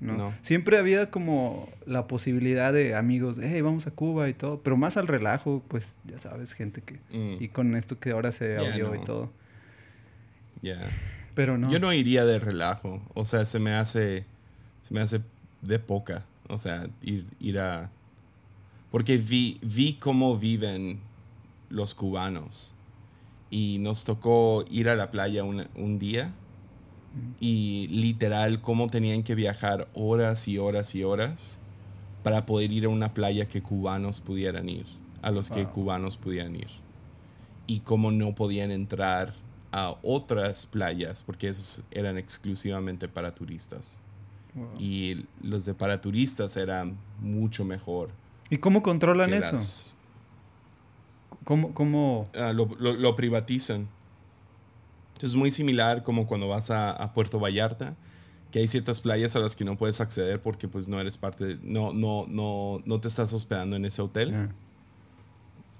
No. 0.00 0.32
Siempre 0.42 0.78
había 0.78 1.10
como 1.10 1.68
la 1.84 2.06
posibilidad 2.06 2.72
de 2.72 2.94
amigos, 2.94 3.36
hey, 3.42 3.60
vamos 3.62 3.86
a 3.88 3.90
Cuba 3.90 4.28
y 4.28 4.34
todo, 4.34 4.60
pero 4.62 4.76
más 4.76 4.96
al 4.96 5.08
relajo, 5.08 5.62
pues 5.66 5.84
ya 6.04 6.18
sabes, 6.20 6.52
gente 6.52 6.82
que... 6.82 6.94
Mm, 7.10 7.42
Y 7.42 7.48
con 7.48 7.74
esto 7.74 7.98
que 7.98 8.12
ahora 8.12 8.30
se 8.30 8.54
Ya, 8.54 8.72
audio 8.72 8.94
y 8.94 9.00
todo. 9.04 9.30
yeah. 10.60 10.88
Pero 11.34 11.58
no. 11.58 11.68
Yo 11.70 11.78
no 11.80 11.92
iría 11.92 12.24
de 12.24 12.38
relajo. 12.38 13.00
O 13.14 13.24
sea, 13.24 13.44
se 13.44 13.58
me 13.58 13.72
hace... 13.72 14.24
Se 14.82 14.94
me 14.94 15.00
hace 15.00 15.20
de 15.62 15.78
poca. 15.78 16.24
O 16.48 16.58
sea, 16.58 16.88
ir, 17.02 17.24
ir 17.40 17.58
a... 17.58 17.90
Porque 18.90 19.18
vi, 19.18 19.58
vi 19.62 19.94
cómo 19.94 20.36
viven 20.38 21.00
los 21.70 21.94
cubanos. 21.94 22.74
Y 23.50 23.78
nos 23.80 24.04
tocó 24.04 24.64
ir 24.70 24.88
a 24.88 24.96
la 24.96 25.10
playa 25.10 25.42
un, 25.44 25.66
un 25.74 25.98
día. 25.98 26.32
Y 27.40 27.88
literal, 27.88 28.60
cómo 28.60 28.88
tenían 28.88 29.22
que 29.22 29.34
viajar 29.34 29.88
horas 29.94 30.46
y 30.48 30.58
horas 30.58 30.94
y 30.94 31.04
horas 31.04 31.58
para 32.22 32.46
poder 32.46 32.72
ir 32.72 32.84
a 32.84 32.88
una 32.88 33.14
playa 33.14 33.48
que 33.48 33.62
cubanos 33.62 34.20
pudieran 34.20 34.68
ir. 34.68 34.86
A 35.22 35.30
los 35.30 35.50
que 35.50 35.64
cubanos 35.64 36.16
pudieran 36.16 36.54
ir. 36.56 36.68
Y 37.66 37.80
cómo 37.80 38.10
no 38.10 38.34
podían 38.34 38.70
entrar 38.70 39.34
a 39.72 39.96
otras 40.02 40.64
playas 40.66 41.22
porque 41.22 41.48
esos 41.48 41.82
eran 41.90 42.16
exclusivamente 42.18 43.08
para 43.08 43.34
turistas. 43.34 44.00
Wow. 44.54 44.68
Y 44.78 45.26
los 45.42 45.64
de 45.66 45.74
para 45.74 46.00
turistas 46.00 46.56
eran 46.56 46.96
mucho 47.20 47.64
mejor. 47.64 48.10
¿Y 48.48 48.58
cómo 48.58 48.82
controlan 48.82 49.32
eso? 49.34 49.52
las- 49.52 49.96
¿Cómo, 51.44 51.72
cómo... 51.74 52.24
ah, 52.38 52.52
lo, 52.52 52.66
lo- 52.78 52.94
lo 52.94 53.16
privatizan. 53.16 53.88
Es 55.26 55.34
muy 55.34 55.50
similar 55.50 56.02
como 56.02 56.26
cuando 56.26 56.48
vas 56.48 56.70
a, 56.70 56.90
a 56.90 57.12
Puerto 57.12 57.38
Vallarta, 57.40 57.96
que 58.50 58.60
hay 58.60 58.68
ciertas 58.68 59.00
playas 59.00 59.36
a 59.36 59.40
las 59.40 59.54
que 59.56 59.64
no 59.64 59.76
puedes 59.76 60.00
acceder 60.00 60.40
porque 60.40 60.68
pues 60.68 60.88
no 60.88 60.98
eres 61.00 61.18
parte, 61.18 61.44
de- 61.44 61.58
no, 61.62 61.92
no, 61.92 62.24
no, 62.28 62.80
no 62.86 63.00
te 63.00 63.08
estás 63.08 63.32
hospedando 63.32 63.76
en 63.76 63.84
ese 63.84 64.00
hotel. 64.02 64.32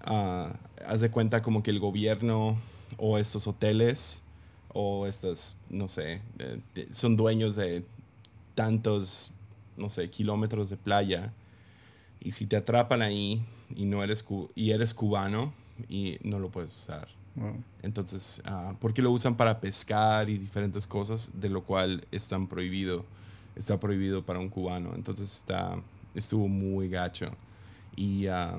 Ah, 0.02 0.56
haz 0.86 1.00
de 1.00 1.10
cuenta 1.10 1.42
como 1.42 1.62
que 1.62 1.70
el 1.70 1.80
gobierno 1.80 2.56
o 2.96 3.18
estos 3.18 3.46
hoteles 3.46 4.22
o 4.72 5.06
estas, 5.06 5.56
no 5.70 5.88
sé, 5.88 6.20
eh, 6.38 6.60
son 6.90 7.16
dueños 7.16 7.56
de 7.56 7.84
tantos, 8.54 9.32
no 9.76 9.88
sé, 9.88 10.08
kilómetros 10.10 10.70
de 10.70 10.76
playa. 10.76 11.32
Y 12.20 12.32
si 12.32 12.46
te 12.46 12.56
atrapan 12.56 13.02
ahí 13.02 13.42
y 13.74 13.84
no 13.86 14.02
eres 14.02 14.22
cu- 14.22 14.50
y 14.54 14.70
eres 14.70 14.94
cubano 14.94 15.52
y 15.88 16.18
no 16.22 16.38
lo 16.38 16.50
puedes 16.50 16.70
usar. 16.76 17.08
Wow. 17.38 17.56
Entonces, 17.82 18.42
ah, 18.44 18.74
porque 18.80 19.02
lo 19.02 19.10
usan 19.10 19.36
para 19.36 19.60
pescar 19.60 20.28
y 20.28 20.38
diferentes 20.38 20.86
cosas, 20.86 21.30
de 21.34 21.48
lo 21.48 21.62
cual 21.64 22.04
están 22.10 22.46
prohibido, 22.46 23.04
está 23.56 23.78
prohibido 23.80 24.24
para 24.24 24.38
un 24.38 24.48
cubano. 24.48 24.94
Entonces 24.94 25.32
está, 25.32 25.76
estuvo 26.14 26.48
muy 26.48 26.88
gacho. 26.88 27.30
Y 27.96 28.26
ah, 28.26 28.58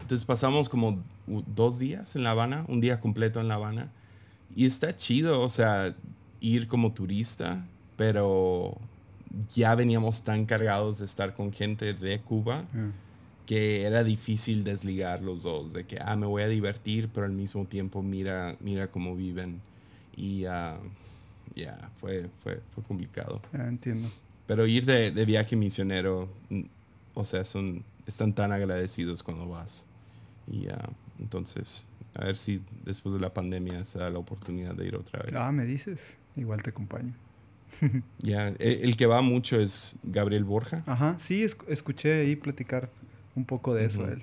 entonces 0.00 0.24
pasamos 0.24 0.68
como 0.68 1.02
dos 1.26 1.78
días 1.78 2.16
en 2.16 2.24
La 2.24 2.32
Habana, 2.32 2.64
un 2.68 2.80
día 2.80 3.00
completo 3.00 3.40
en 3.40 3.48
La 3.48 3.54
Habana. 3.54 3.90
Y 4.56 4.66
está 4.66 4.94
chido, 4.94 5.40
o 5.40 5.48
sea, 5.48 5.94
ir 6.40 6.68
como 6.68 6.92
turista, 6.92 7.66
pero 7.96 8.76
ya 9.54 9.74
veníamos 9.74 10.22
tan 10.22 10.46
cargados 10.46 10.98
de 10.98 11.06
estar 11.06 11.34
con 11.34 11.52
gente 11.52 11.94
de 11.94 12.20
Cuba 12.20 12.64
Ah. 12.74 12.90
Que 13.46 13.82
era 13.82 14.02
difícil 14.04 14.64
desligar 14.64 15.20
los 15.20 15.42
dos, 15.42 15.72
de 15.72 15.84
que, 15.84 15.98
ah, 16.00 16.16
me 16.16 16.26
voy 16.26 16.42
a 16.42 16.48
divertir, 16.48 17.08
pero 17.12 17.26
al 17.26 17.32
mismo 17.32 17.66
tiempo 17.66 18.02
mira, 18.02 18.56
mira 18.60 18.90
cómo 18.90 19.14
viven. 19.16 19.60
Y 20.16 20.44
ah, 20.46 20.78
ya, 21.54 21.90
fue, 21.98 22.28
fue, 22.42 22.60
fue 22.74 22.82
complicado. 22.84 23.42
Entiendo. 23.52 24.08
Pero 24.46 24.66
ir 24.66 24.84
de, 24.86 25.10
de 25.10 25.24
viaje 25.24 25.56
misionero, 25.56 26.28
mm, 26.48 26.62
o 27.14 27.24
sea, 27.24 27.44
son, 27.44 27.84
están 28.06 28.32
tan 28.34 28.52
agradecidos 28.52 29.22
cuando 29.22 29.46
vas. 29.48 29.86
Y 30.46 30.68
ah, 30.68 30.88
entonces, 31.18 31.88
a 32.14 32.24
ver 32.24 32.36
si 32.36 32.62
después 32.84 33.14
de 33.14 33.20
la 33.20 33.32
pandemia 33.34 33.84
se 33.84 33.98
da 33.98 34.08
la 34.10 34.18
oportunidad 34.18 34.74
de 34.74 34.86
ir 34.86 34.96
otra 34.96 35.22
vez. 35.22 35.34
Ah, 35.36 35.52
me 35.52 35.64
dices. 35.66 36.00
Igual 36.36 36.62
te 36.62 36.70
acompaño. 36.70 37.12
Ya, 38.20 38.48
el, 38.48 38.56
el 38.60 38.96
que 38.96 39.06
va 39.06 39.20
mucho 39.20 39.58
es 39.60 39.96
Gabriel 40.02 40.44
Borja. 40.44 40.82
Ajá, 40.86 41.16
sí, 41.20 41.42
es- 41.42 41.56
escuché 41.68 42.20
ahí 42.22 42.36
platicar 42.36 42.88
un 43.36 43.44
poco 43.44 43.74
de 43.74 43.86
eso 43.86 44.00
Ujú. 44.00 44.08
a 44.08 44.12
él. 44.12 44.22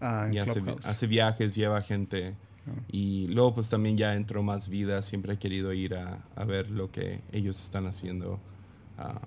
Ah, 0.00 0.28
y 0.32 0.38
hace, 0.38 0.62
hace 0.82 1.06
viajes, 1.06 1.54
lleva 1.54 1.80
gente. 1.82 2.34
Ah. 2.66 2.70
Y 2.90 3.26
luego 3.28 3.54
pues 3.54 3.68
también 3.70 3.96
ya 3.96 4.14
entró 4.14 4.42
más 4.42 4.68
vida. 4.68 5.00
Siempre 5.02 5.34
he 5.34 5.38
querido 5.38 5.72
ir 5.72 5.94
a, 5.94 6.24
a 6.34 6.44
ver 6.44 6.70
lo 6.70 6.90
que 6.90 7.20
ellos 7.32 7.62
están 7.62 7.86
haciendo. 7.86 8.40
Ah, 8.98 9.20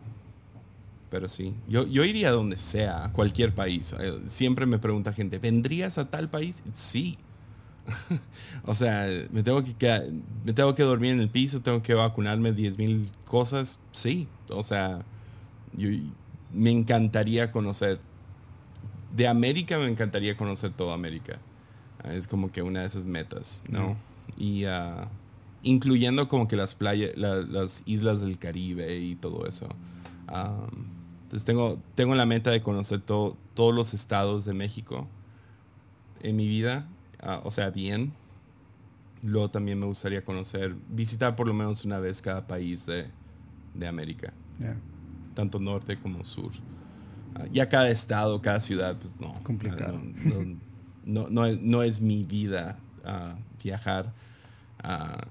pero 1.10 1.30
sí, 1.30 1.54
yo, 1.68 1.86
yo 1.88 2.04
iría 2.04 2.30
a 2.30 2.32
donde 2.32 2.58
sea, 2.58 3.06
a 3.06 3.12
cualquier 3.14 3.54
país. 3.54 3.96
Eh, 4.00 4.20
Siempre 4.26 4.66
me 4.66 4.80
pregunta 4.80 5.14
gente, 5.14 5.40
¿vendrías 5.40 5.98
a 5.98 6.10
tal 6.10 6.30
país? 6.30 6.64
Sí. 6.74 7.18
o 8.66 8.74
sea, 8.74 9.08
me 9.32 9.44
tengo, 9.44 9.64
que, 9.64 9.74
quedar- 9.76 10.06
me 10.44 10.52
tengo 10.54 10.74
que 10.76 10.84
dormir 10.84 11.12
en 11.12 11.22
el 11.22 11.30
piso, 11.30 11.62
tengo 11.62 11.82
que 11.82 11.94
vacunarme 11.94 12.52
10 12.52 12.78
mil 12.78 13.10
cosas. 13.26 13.80
Sí. 13.92 14.28
O 14.50 14.64
sea, 14.64 15.00
yo, 15.74 15.90
me 16.52 16.72
encantaría 16.72 17.52
conocer. 17.52 18.00
De 19.14 19.28
América 19.28 19.78
me 19.78 19.86
encantaría 19.90 20.36
conocer 20.38 20.72
toda 20.72 20.94
América. 20.94 21.40
Ah, 22.04 22.14
Es 22.14 22.28
como 22.28 22.52
que 22.52 22.62
una 22.62 22.82
de 22.82 22.88
esas 22.88 23.06
metas, 23.06 23.64
¿no? 23.70 23.96
Y 24.38 24.66
ah, 24.66 25.08
incluyendo 25.64 26.28
como 26.28 26.48
que 26.48 26.56
las 26.56 26.76
playas, 26.76 27.16
la- 27.18 27.42
las 27.42 27.82
islas 27.86 28.22
del 28.22 28.38
Caribe 28.38 28.98
y 29.00 29.16
todo 29.16 29.46
eso. 29.48 29.68
Entonces 31.24 31.46
tengo, 31.46 31.80
tengo 31.96 32.16
la 32.16 32.26
meta 32.26 32.52
de 32.52 32.62
conocer 32.62 33.02
todo, 33.02 33.36
todos 33.54 33.74
los 33.74 33.94
estados 33.94 34.46
de 34.46 34.54
México 34.54 35.08
en 36.22 36.36
mi 36.36 36.48
vida, 36.48 36.88
ah, 37.22 37.42
o 37.44 37.52
sea, 37.52 37.70
bien. 37.70 38.14
luego 39.24 39.50
también 39.50 39.80
me 39.80 39.86
gustaría 39.88 40.24
conocer, 40.24 40.76
visitar 40.90 41.36
por 41.36 41.48
lo 41.48 41.54
menos 41.56 41.84
una 41.84 41.98
vez 42.00 42.22
cada 42.22 42.46
país 42.46 42.86
de, 42.86 43.08
de 43.74 43.88
América, 43.88 44.34
tanto 45.34 45.60
norte 45.60 45.98
como 46.00 46.24
sur. 46.24 46.52
Ya 47.52 47.68
cada 47.68 47.90
estado, 47.90 48.42
cada 48.42 48.62
ciudad, 48.62 48.96
pues 49.00 49.20
no. 49.20 49.34
Complicado. 49.44 50.02
No, 50.24 50.58
no, 51.06 51.30
no, 51.30 51.46
es, 51.46 51.62
no 51.62 51.84
es 51.84 52.02
mi 52.02 52.24
vida 52.24 52.78
ah, 53.04 53.36
viajar, 53.64 54.12
ah, 54.84 55.22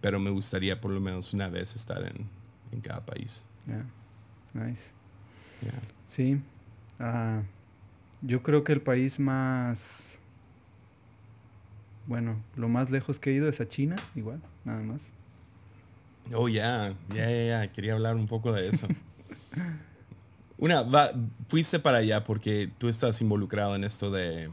pero 0.00 0.18
me 0.18 0.30
gustaría 0.30 0.80
por 0.80 0.90
lo 0.90 1.00
menos 1.00 1.32
una 1.34 1.48
vez 1.48 1.74
estar 1.74 2.02
en, 2.02 2.28
en 2.72 2.80
cada 2.80 3.04
país. 3.04 3.46
Ya. 3.66 3.84
Nice. 4.54 4.82
Yeah. 5.62 5.80
Sí. 6.08 6.40
Ah, 6.98 7.42
yo 8.22 8.42
creo 8.42 8.64
que 8.64 8.72
el 8.72 8.80
país 8.80 9.18
más. 9.18 10.00
Bueno, 12.06 12.36
lo 12.56 12.68
más 12.68 12.90
lejos 12.90 13.18
que 13.18 13.30
he 13.30 13.34
ido 13.34 13.48
es 13.48 13.60
a 13.60 13.68
China, 13.68 13.96
igual, 14.14 14.40
nada 14.64 14.82
más. 14.82 15.00
Oh, 16.34 16.48
ya, 16.48 16.94
ya, 17.14 17.30
ya, 17.30 17.44
ya. 17.46 17.72
Quería 17.72 17.94
hablar 17.94 18.16
un 18.16 18.26
poco 18.26 18.52
de 18.52 18.68
eso. 18.68 18.88
Una, 20.58 20.82
va- 20.82 21.10
fuiste 21.48 21.78
para 21.80 21.98
allá 21.98 22.24
porque 22.24 22.70
tú 22.78 22.88
estás 22.88 23.20
involucrado 23.20 23.74
en 23.76 23.84
esto 23.84 24.10
de, 24.10 24.48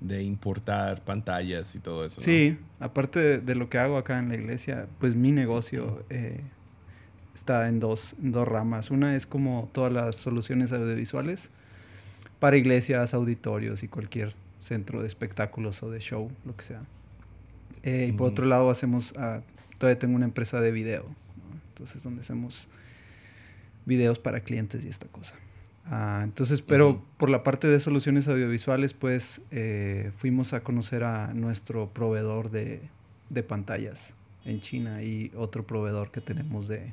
de 0.00 0.22
importar 0.22 1.02
pantallas 1.04 1.74
y 1.74 1.80
todo 1.80 2.04
eso. 2.04 2.20
¿no? 2.20 2.24
Sí, 2.24 2.58
aparte 2.80 3.20
de, 3.20 3.38
de 3.38 3.54
lo 3.54 3.68
que 3.68 3.78
hago 3.78 3.98
acá 3.98 4.18
en 4.18 4.28
la 4.30 4.36
iglesia, 4.36 4.86
pues 4.98 5.14
mi 5.14 5.30
negocio 5.32 6.02
eh, 6.10 6.40
está 7.34 7.68
en 7.68 7.78
dos, 7.80 8.14
en 8.22 8.32
dos 8.32 8.48
ramas. 8.48 8.90
Una 8.90 9.14
es 9.16 9.26
como 9.26 9.68
todas 9.72 9.92
las 9.92 10.16
soluciones 10.16 10.72
audiovisuales 10.72 11.50
para 12.40 12.56
iglesias, 12.56 13.14
auditorios 13.14 13.82
y 13.82 13.88
cualquier 13.88 14.34
centro 14.62 15.00
de 15.02 15.08
espectáculos 15.08 15.82
o 15.82 15.90
de 15.90 16.00
show, 16.00 16.30
lo 16.44 16.56
que 16.56 16.64
sea. 16.64 16.82
Eh, 17.82 18.06
y 18.08 18.12
por 18.12 18.26
Ujú. 18.26 18.32
otro 18.32 18.46
lado 18.46 18.70
hacemos, 18.70 19.12
ah, 19.16 19.40
todavía 19.78 19.98
tengo 19.98 20.16
una 20.16 20.24
empresa 20.24 20.60
de 20.60 20.70
video, 20.72 21.02
¿no? 21.04 21.60
entonces 21.70 22.02
donde 22.02 22.22
hacemos 22.22 22.66
videos 23.88 24.20
para 24.20 24.40
clientes 24.40 24.84
y 24.84 24.88
esta 24.88 25.08
cosa. 25.08 25.34
Ah, 25.86 26.20
entonces, 26.22 26.60
pero 26.60 27.02
por 27.16 27.30
la 27.30 27.42
parte 27.42 27.66
de 27.66 27.80
soluciones 27.80 28.28
audiovisuales, 28.28 28.92
pues 28.92 29.40
eh, 29.50 30.12
fuimos 30.18 30.52
a 30.52 30.60
conocer 30.60 31.02
a 31.02 31.32
nuestro 31.32 31.88
proveedor 31.88 32.50
de, 32.50 32.82
de 33.30 33.42
pantallas 33.42 34.12
en 34.44 34.60
China 34.60 35.02
y 35.02 35.32
otro 35.34 35.66
proveedor 35.66 36.10
que 36.10 36.20
tenemos 36.20 36.68
de, 36.68 36.92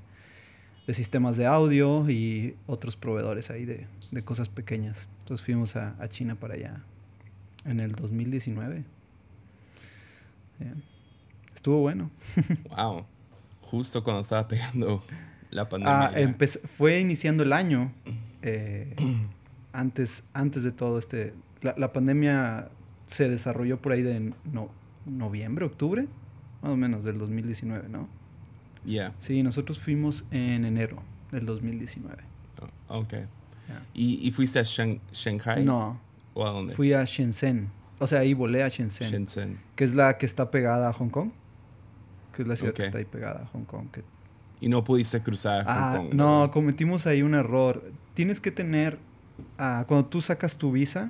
de 0.87 0.93
sistemas 0.93 1.35
de 1.35 1.45
audio 1.45 2.09
y 2.09 2.55
otros 2.67 2.95
proveedores 2.95 3.51
ahí 3.51 3.65
de, 3.65 3.85
de 4.11 4.23
cosas 4.23 4.47
pequeñas. 4.47 5.07
Entonces 5.19 5.45
fuimos 5.45 5.75
a, 5.75 5.95
a 5.99 6.07
China 6.07 6.35
para 6.35 6.53
allá 6.53 6.81
en 7.65 7.81
el 7.81 7.91
2019. 7.93 8.85
Yeah. 10.59 10.75
Estuvo 11.53 11.81
bueno. 11.81 12.11
Wow. 12.75 13.05
Justo 13.61 14.03
cuando 14.03 14.21
estaba 14.21 14.47
pegando 14.47 15.03
la 15.55 15.69
pandemia. 15.69 16.05
Ah, 16.07 16.11
ya. 16.11 16.19
empez- 16.21 16.59
fue 16.67 16.99
iniciando 16.99 17.43
el 17.43 17.53
año 17.53 17.91
eh, 18.41 18.95
antes, 19.73 20.23
antes 20.33 20.63
de 20.63 20.71
todo 20.71 20.99
este... 20.99 21.33
La, 21.61 21.73
la 21.77 21.91
pandemia 21.93 22.69
se 23.07 23.29
desarrolló 23.29 23.77
por 23.81 23.91
ahí 23.93 24.01
de 24.03 24.33
no- 24.51 24.69
noviembre, 25.05 25.65
octubre, 25.65 26.07
más 26.61 26.71
o 26.71 26.77
menos 26.77 27.03
del 27.03 27.17
2019, 27.17 27.89
¿no? 27.89 28.07
Yeah. 28.85 29.13
Sí, 29.21 29.41
nosotros 29.41 29.79
fuimos 29.79 30.25
en 30.31 30.63
enero 30.65 31.01
del 31.31 31.45
2019. 31.45 32.17
Oh, 32.87 32.99
ok. 32.99 33.13
ya. 33.13 33.27
¿Y, 33.93 34.27
y 34.27 34.31
fuiste 34.31 34.59
a 34.59 34.63
Shan- 34.63 34.99
Shanghai? 35.11 35.63
No, 35.65 35.99
¿O 36.35 36.45
a 36.45 36.51
dónde? 36.51 36.75
fui 36.75 36.93
a 36.93 37.03
Shenzhen. 37.05 37.69
O 37.97 38.07
sea, 38.07 38.19
ahí 38.19 38.33
volé 38.33 38.61
a 38.61 38.67
Shenzhen, 38.69 39.09
Shenzhen. 39.09 39.57
que 39.75 39.85
es 39.85 39.95
la 39.95 40.17
que 40.17 40.25
está 40.25 40.51
pegada 40.51 40.89
a 40.89 40.93
Hong 40.93 41.09
Kong. 41.09 41.31
Que 42.35 42.41
es 42.41 42.47
la 42.47 42.55
ciudad 42.57 42.73
que 42.73 42.85
está 42.85 42.97
ahí 42.97 43.05
pegada 43.05 43.43
a 43.43 43.45
Hong 43.47 43.63
Kong. 43.63 43.87
que 43.91 44.03
Y 44.61 44.69
no 44.69 44.83
pudiste 44.83 45.21
cruzar 45.21 45.63
Hong 45.65 45.71
Ah, 45.73 45.93
Kong. 45.97 46.13
no, 46.13 46.49
cometimos 46.51 47.05
ahí 47.07 47.21
un 47.21 47.35
error. 47.35 47.83
Tienes 48.13 48.39
que 48.39 48.51
tener, 48.51 48.97
ah, 49.57 49.85
cuando 49.87 50.07
tú 50.07 50.21
sacas 50.21 50.55
tu 50.55 50.71
visa 50.71 51.09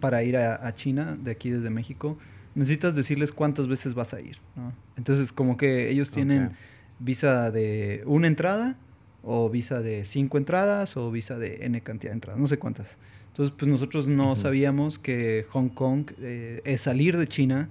para 0.00 0.22
ir 0.22 0.36
a, 0.36 0.66
a 0.66 0.74
China, 0.74 1.16
de 1.22 1.30
aquí 1.32 1.50
desde 1.50 1.70
México, 1.70 2.16
necesitas 2.54 2.94
decirles 2.94 3.32
cuántas 3.32 3.66
veces 3.68 3.94
vas 3.94 4.14
a 4.14 4.20
ir. 4.20 4.38
¿no? 4.56 4.72
Entonces, 4.96 5.32
como 5.32 5.56
que 5.56 5.90
ellos 5.90 6.10
tienen 6.10 6.52
visa 6.98 7.50
de 7.50 8.02
una 8.06 8.26
entrada, 8.26 8.76
o 9.22 9.50
visa 9.50 9.80
de 9.80 10.04
cinco 10.04 10.38
entradas, 10.38 10.96
o 10.96 11.10
visa 11.10 11.38
de 11.38 11.64
N 11.66 11.80
cantidad 11.82 12.12
de 12.12 12.14
entradas, 12.16 12.40
no 12.40 12.46
sé 12.48 12.58
cuántas. 12.58 12.96
Entonces, 13.28 13.54
pues 13.56 13.70
nosotros 13.70 14.08
no 14.08 14.34
sabíamos 14.36 14.98
que 14.98 15.46
Hong 15.50 15.68
Kong 15.68 16.10
eh, 16.20 16.60
es 16.64 16.80
salir 16.80 17.16
de 17.18 17.26
China 17.28 17.68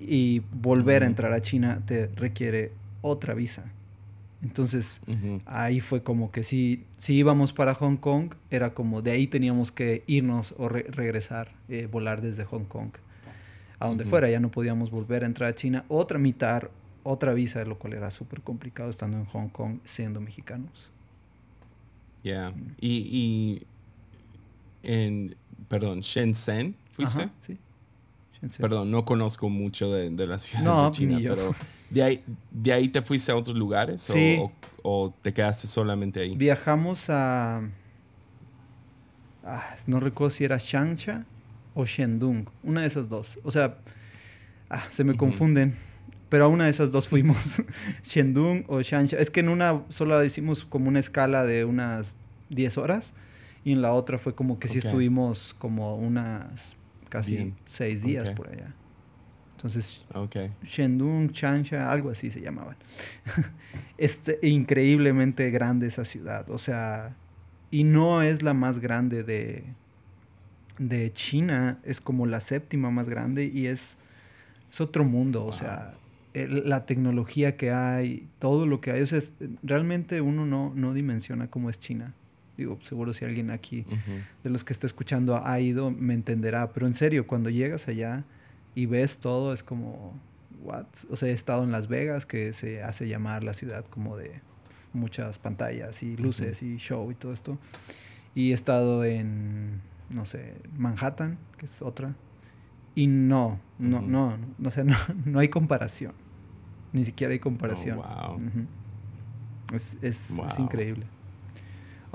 y 0.00 0.40
volver 0.52 1.04
a 1.04 1.06
entrar 1.06 1.32
a 1.32 1.40
China 1.40 1.80
te 1.86 2.08
requiere 2.16 2.72
otra 3.02 3.32
visa. 3.34 3.64
Entonces, 4.42 5.00
ahí 5.46 5.80
fue 5.80 6.02
como 6.02 6.30
que 6.30 6.44
si, 6.44 6.84
si 6.98 7.14
íbamos 7.14 7.52
para 7.52 7.74
Hong 7.74 7.96
Kong, 7.96 8.34
era 8.50 8.74
como 8.74 9.00
de 9.02 9.10
ahí 9.12 9.26
teníamos 9.26 9.72
que 9.72 10.04
irnos 10.06 10.54
o 10.58 10.68
re- 10.68 10.86
regresar, 10.90 11.52
eh, 11.68 11.88
volar 11.90 12.20
desde 12.20 12.44
Hong 12.44 12.64
Kong 12.64 12.90
a 13.78 13.86
donde 13.88 14.04
fuera. 14.04 14.28
Ya 14.30 14.38
no 14.40 14.50
podíamos 14.50 14.90
volver 14.90 15.22
a 15.24 15.26
entrar 15.26 15.50
a 15.50 15.54
China 15.54 15.84
o 15.88 16.06
tramitar 16.06 16.70
otra 17.02 17.32
visa, 17.34 17.64
lo 17.64 17.78
cual 17.78 17.94
era 17.94 18.10
súper 18.10 18.40
complicado 18.42 18.90
estando 18.90 19.16
en 19.16 19.24
Hong 19.26 19.48
Kong 19.48 19.78
siendo 19.84 20.20
mexicanos. 20.20 20.90
Yeah. 22.22 22.52
Y, 22.80 23.08
y 23.10 23.62
en, 24.82 25.34
perdón, 25.68 26.00
Shenzhen, 26.00 26.76
¿fuiste? 26.92 27.22
Ajá, 27.22 27.32
sí. 27.46 27.56
Shenzhen. 28.40 28.60
Perdón, 28.62 28.90
no 28.90 29.04
conozco 29.04 29.48
mucho 29.48 29.92
de, 29.92 30.10
de 30.10 30.26
las 30.26 30.42
ciudades 30.42 30.66
No, 30.66 30.84
de 30.86 30.90
China, 30.92 31.16
ni 31.18 31.22
yo. 31.24 31.34
pero 31.34 31.54
¿de 31.90 32.02
ahí, 32.02 32.24
¿de 32.50 32.72
ahí 32.72 32.88
te 32.88 33.02
fuiste 33.02 33.30
a 33.32 33.36
otros 33.36 33.56
lugares 33.56 34.08
o- 34.10 34.12
Sí. 34.12 34.36
o, 34.40 34.52
o 34.82 35.14
te 35.22 35.32
quedaste 35.32 35.66
solamente 35.66 36.20
ahí? 36.20 36.36
Viajamos 36.36 37.08
a... 37.10 37.62
ah, 39.44 39.76
no 39.86 40.00
recuerdo 40.00 40.30
si 40.30 40.44
era 40.44 40.58
Changsha 40.58 41.24
o 41.74 41.84
Shendong, 41.84 42.48
una 42.62 42.82
de 42.82 42.86
esas 42.86 43.08
dos. 43.08 43.38
O 43.44 43.50
sea, 43.50 43.78
ah, 44.70 44.84
se 44.90 45.04
me 45.04 45.14
confunden, 45.16 45.74
pero 46.28 46.44
a 46.44 46.48
una 46.48 46.64
de 46.64 46.70
esas 46.70 46.90
dos 46.90 47.06
fuimos, 47.08 47.62
Shendong 48.04 48.64
o 48.68 48.82
Changsha. 48.82 49.18
Es 49.18 49.30
que 49.30 49.40
en 49.40 49.48
una 49.48 49.82
sola 49.90 50.24
hicimos 50.24 50.64
como 50.64 50.88
una 50.88 51.00
escala 51.00 51.44
de 51.44 51.64
unas 51.64 52.16
10 52.48 52.78
horas 52.78 53.12
y 53.64 53.72
en 53.72 53.82
la 53.82 53.92
otra 53.92 54.18
fue 54.18 54.34
como 54.34 54.58
que 54.58 54.68
sí 54.68 54.78
Ok. 54.78 54.84
estuvimos 54.86 55.54
como 55.58 55.96
unas 55.96 56.74
casi 57.08 57.32
Bien. 57.36 57.54
6 57.70 58.02
días 58.02 58.28
por 58.30 58.48
allá. 58.48 58.72
Entonces, 59.56 60.04
Ok. 60.14 60.36
Shendong, 60.62 61.30
Changsha, 61.32 61.90
algo 61.90 62.10
así 62.10 62.30
se 62.30 62.40
llamaban. 62.40 62.76
este, 63.98 64.38
increíblemente 64.42 65.50
grande 65.50 65.86
esa 65.86 66.04
ciudad, 66.04 66.48
o 66.50 66.58
sea, 66.58 67.14
y 67.70 67.82
no 67.84 68.22
es 68.22 68.42
la 68.42 68.52
más 68.54 68.78
grande 68.78 69.22
de, 69.24 69.64
de 70.78 71.12
China, 71.12 71.78
es 71.84 72.00
como 72.00 72.26
la 72.26 72.40
séptima 72.40 72.90
más 72.90 73.08
grande 73.08 73.46
y 73.46 73.66
es, 73.66 73.96
es 74.70 74.80
otro 74.80 75.04
mundo, 75.04 75.44
o 75.46 75.52
sea, 75.52 75.94
el- 76.34 76.68
la 76.68 76.84
tecnología 76.84 77.56
que 77.56 77.72
hay, 77.72 78.28
todo 78.38 78.66
lo 78.66 78.80
que 78.82 78.90
hay, 78.90 79.00
o 79.02 79.06
sea, 79.06 79.18
es- 79.18 79.32
realmente 79.62 80.20
uno 80.20 80.44
no, 80.44 80.72
no 80.74 80.92
dimensiona 80.92 81.48
cómo 81.48 81.70
es 81.70 81.78
China. 81.80 82.12
Digo, 82.58 82.78
seguro 82.84 83.12
si 83.12 83.24
alguien 83.24 83.50
aquí 83.50 83.84
de 84.42 84.48
los 84.50 84.64
que 84.64 84.72
está 84.72 84.86
escuchando 84.86 85.44
ha 85.46 85.60
ido, 85.60 85.90
me 85.90 86.14
entenderá. 86.14 86.72
Pero 86.72 86.86
en 86.86 86.94
serio, 86.94 87.26
cuando 87.26 87.50
llegas 87.50 87.86
allá 87.86 88.24
y 88.76 88.86
ves 88.86 89.16
todo, 89.18 89.52
es 89.52 89.64
como, 89.64 90.14
¿what? 90.62 90.86
O 91.10 91.16
sea, 91.16 91.28
he 91.30 91.32
estado 91.32 91.64
en 91.64 91.72
Las 91.72 91.88
Vegas, 91.88 92.26
que 92.26 92.52
se 92.52 92.82
hace 92.84 93.08
llamar 93.08 93.42
la 93.42 93.54
ciudad 93.54 93.84
como 93.90 94.16
de 94.16 94.40
muchas 94.92 95.38
pantallas 95.38 96.02
y 96.04 96.16
luces 96.16 96.62
y 96.62 96.76
show 96.76 97.10
y 97.10 97.14
todo 97.14 97.32
esto. 97.32 97.58
Y 98.34 98.50
he 98.52 98.54
estado 98.54 99.04
en, 99.04 99.80
no 100.10 100.26
sé, 100.26 100.54
Manhattan, 100.76 101.38
que 101.58 101.66
es 101.66 101.82
otra. 101.82 102.14
Y 102.94 103.06
no, 103.08 103.58
no, 103.78 103.98
Ujú. 103.98 104.06
no, 104.08 104.36
no, 104.58 104.68
o 104.68 104.70
sea, 104.70 104.84
no, 104.84 104.96
no 105.24 105.38
hay 105.40 105.48
comparación. 105.48 106.12
Ni 106.92 107.04
siquiera 107.04 107.32
hay 107.32 107.38
comparación. 107.40 107.98
Oh, 107.98 108.38
wow. 108.38 108.40
Es, 109.74 109.94
es, 110.02 110.30
es 110.30 110.36
Wow. 110.36 110.46
increíble. 110.58 111.06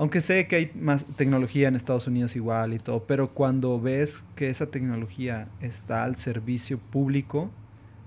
Aunque 0.02 0.20
sé 0.20 0.48
que 0.48 0.56
hay 0.56 0.72
más 0.74 1.04
tecnología 1.14 1.68
en 1.68 1.76
Estados 1.76 2.08
Unidos 2.08 2.34
igual 2.34 2.74
y 2.74 2.80
todo, 2.80 3.04
pero 3.04 3.28
cuando 3.28 3.80
ves 3.80 4.24
que 4.34 4.48
esa 4.48 4.66
tecnología 4.66 5.46
está 5.60 6.02
al 6.02 6.16
servicio 6.16 6.78
público, 6.78 7.52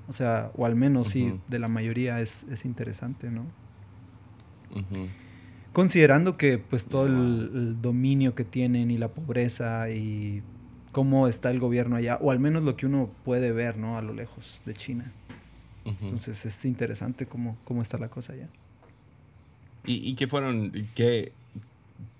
o 0.09 0.13
sea, 0.13 0.51
o 0.57 0.65
al 0.65 0.75
menos 0.75 1.07
sí, 1.07 1.27
Ujú. 1.27 1.39
de 1.47 1.57
la 1.57 1.69
mayoría 1.69 2.19
es, 2.19 2.43
es 2.51 2.65
interesante, 2.65 3.31
¿no? 3.31 3.45
Considerando 5.71 6.35
que 6.35 6.57
pues 6.57 6.83
todo 6.83 7.05
el, 7.05 7.81
dominio 7.81 8.35
que 8.35 8.43
tienen 8.43 8.91
y 8.91 8.97
la 8.97 9.07
pobreza 9.07 9.89
y 9.89 10.43
cómo 10.91 11.29
está 11.29 11.49
el 11.49 11.61
gobierno 11.61 11.95
allá, 11.95 12.17
o 12.19 12.29
al 12.29 12.41
menos 12.41 12.65
lo 12.65 12.75
que 12.75 12.87
uno 12.87 13.09
puede 13.23 13.53
ver, 13.53 13.77
¿no? 13.77 13.97
A 13.97 14.01
lo 14.01 14.13
lejos 14.13 14.61
de 14.65 14.73
China. 14.73 15.13
Entonces 15.85 16.45
es 16.45 16.65
interesante 16.65 17.25
cómo, 17.25 17.55
cómo 17.63 17.81
está 17.81 17.97
la 17.97 18.09
cosa 18.09 18.33
allá. 18.33 18.49
¿Y, 19.85 20.09
y 20.09 20.15
qué 20.15 20.27
fueron? 20.27 20.73
¿Qué, 20.93 21.31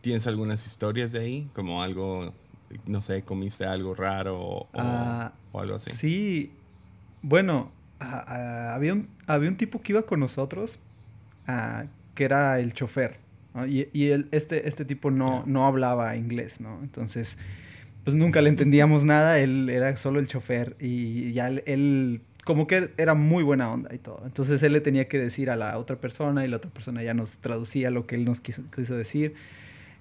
¿Tienes 0.02 0.28
algunas 0.28 0.66
historias 0.66 1.12
de 1.12 1.20
ahí? 1.20 1.50
Como 1.54 1.82
algo, 1.82 2.34
no 2.88 3.02
sé, 3.02 3.24
comiste 3.24 3.66
algo 3.66 3.96
raro 3.96 4.40
o, 4.40 4.58
o- 4.62 4.68
Ah, 4.74 5.34
o 5.52 5.60
algo 5.60 5.76
así. 5.76 5.92
Sí, 5.92 6.52
bueno, 7.22 7.72
había, 8.00 8.94
un, 8.94 9.08
había 9.26 9.50
un 9.50 9.58
tipo 9.58 9.82
que 9.82 9.94
iba 9.94 10.04
con 10.04 10.20
nosotros, 10.20 10.80
que 12.14 12.24
era 12.24 12.60
el 12.60 12.74
chofer. 12.74 13.18
Y, 13.68 13.88
y 13.94 14.12
este, 14.32 14.68
este 14.68 14.84
tipo 14.86 15.12
no, 15.12 15.44
no 15.46 15.66
hablaba 15.66 16.16
inglés, 16.18 16.60
¿no? 16.60 16.80
Entonces, 16.84 17.38
pues 18.04 18.16
nunca 18.16 18.42
le 18.42 18.50
entendíamos 18.50 19.06
nada, 19.06 19.40
él 19.40 19.70
era 19.70 19.96
solo 19.96 20.20
el 20.20 20.28
chofer 20.28 20.76
y 20.80 21.32
ya 21.32 21.48
él, 21.48 22.22
como 22.44 22.68
que 22.68 22.92
era 22.98 23.14
muy 23.16 23.44
buena 23.44 23.72
onda 23.72 23.96
y 23.96 23.98
todo. 23.98 24.22
Entonces 24.26 24.62
él 24.62 24.74
le 24.74 24.82
tenía 24.82 25.08
que 25.08 25.18
decir 25.18 25.50
a 25.50 25.56
la 25.56 25.78
otra 25.80 25.96
persona 25.96 26.44
y 26.46 26.50
la 26.50 26.58
otra 26.58 26.70
persona 26.70 27.02
ya 27.02 27.14
nos 27.14 27.38
traducía 27.38 27.90
lo 27.92 28.06
que 28.06 28.16
él 28.16 28.26
nos 28.26 28.42
quiso, 28.42 28.62
quiso 28.76 28.96
decir. 28.96 29.36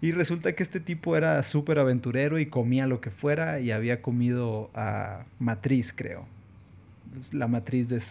Y 0.01 0.13
resulta 0.13 0.55
que 0.55 0.63
este 0.63 0.81
tipo 0.81 1.17
era 1.17 1.43
súper 1.43 1.79
aventurero 1.79 2.39
y 2.39 2.47
comía 2.47 2.87
lo 2.87 3.01
que 3.01 3.11
fuera 3.11 3.61
y 3.61 3.71
había 3.71 4.03
comido 4.03 4.71
a 4.75 5.25
matriz, 5.39 5.93
creo. 5.95 6.27
La 7.33 7.49
matriz 7.49 7.89
de... 7.89 8.03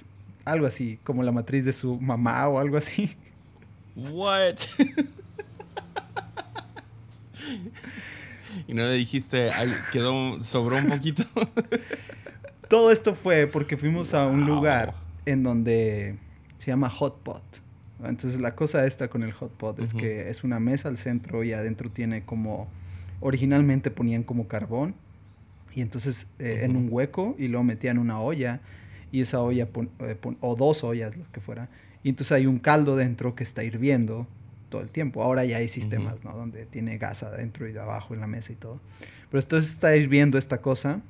Algo 0.46 0.65
así, 0.65 1.00
como 1.04 1.24
la 1.24 1.32
matriz 1.32 1.63
de 1.65 1.74
su 1.74 2.00
mamá 2.00 2.48
o 2.48 2.60
algo 2.60 2.78
así. 2.78 3.15
What? 3.96 4.56
y 8.67 8.74
no 8.74 8.84
le 8.88 8.93
dijiste, 8.93 9.52
quedó, 9.91 10.41
sobró 10.41 10.78
un 10.78 10.88
poquito. 10.88 11.24
Todo 12.69 12.91
esto 12.91 13.13
fue 13.13 13.48
porque 13.48 13.78
fuimos 13.78 14.13
a 14.13 14.26
un 14.26 14.46
lugar 14.46 14.96
en 15.26 15.43
donde 15.43 16.17
se 16.60 16.72
llama 16.72 16.89
Hot 16.89 17.22
Pot. 17.22 17.62
Entonces 18.05 18.39
la 18.39 18.55
cosa 18.55 18.85
esta 18.85 19.07
con 19.07 19.23
el 19.23 19.31
hot 19.31 19.51
pot 19.51 19.79
es 19.79 19.93
que 19.93 20.29
es 20.29 20.43
una 20.43 20.59
mesa 20.59 20.89
al 20.89 20.97
centro 20.97 21.43
y 21.43 21.53
adentro 21.53 21.89
tiene 21.89 22.23
como, 22.23 22.67
originalmente 23.19 23.91
ponían 23.91 24.23
como 24.23 24.47
carbón 24.47 24.95
y 25.75 25.81
entonces 25.81 26.27
eh, 26.39 26.61
en 26.63 26.75
un 26.75 26.87
hueco 26.91 27.35
y 27.37 27.47
luego 27.47 27.63
metían 27.63 27.97
una 27.97 28.19
olla 28.19 28.61
y 29.11 29.21
esa 29.21 29.41
olla, 29.41 29.67
eh, 29.99 30.17
o 30.41 30.55
dos 30.55 30.83
ollas, 30.83 31.15
lo 31.15 31.25
que 31.31 31.39
fuera, 31.39 31.69
y 32.03 32.09
entonces 32.09 32.31
hay 32.31 32.47
un 32.47 32.59
caldo 32.59 32.95
dentro 32.95 33.35
que 33.35 33.43
está 33.43 33.63
hirviendo 33.63 34.27
todo 34.69 34.81
el 34.81 34.89
tiempo. 34.89 35.21
Ahora 35.21 35.45
ya 35.45 35.57
hay 35.57 35.67
sistemas, 35.67 36.15
¿no? 36.23 36.33
Donde 36.33 36.65
tiene 36.65 36.97
gas 36.97 37.21
adentro 37.21 37.69
y 37.69 37.77
abajo 37.77 38.15
en 38.15 38.19
la 38.19 38.27
mesa 38.27 38.51
y 38.51 38.55
todo. 38.55 38.79
Pero 39.29 39.41
entonces 39.41 39.71
está 39.71 39.95
hirviendo 39.95 40.39
esta 40.39 40.61
cosa 40.61 41.01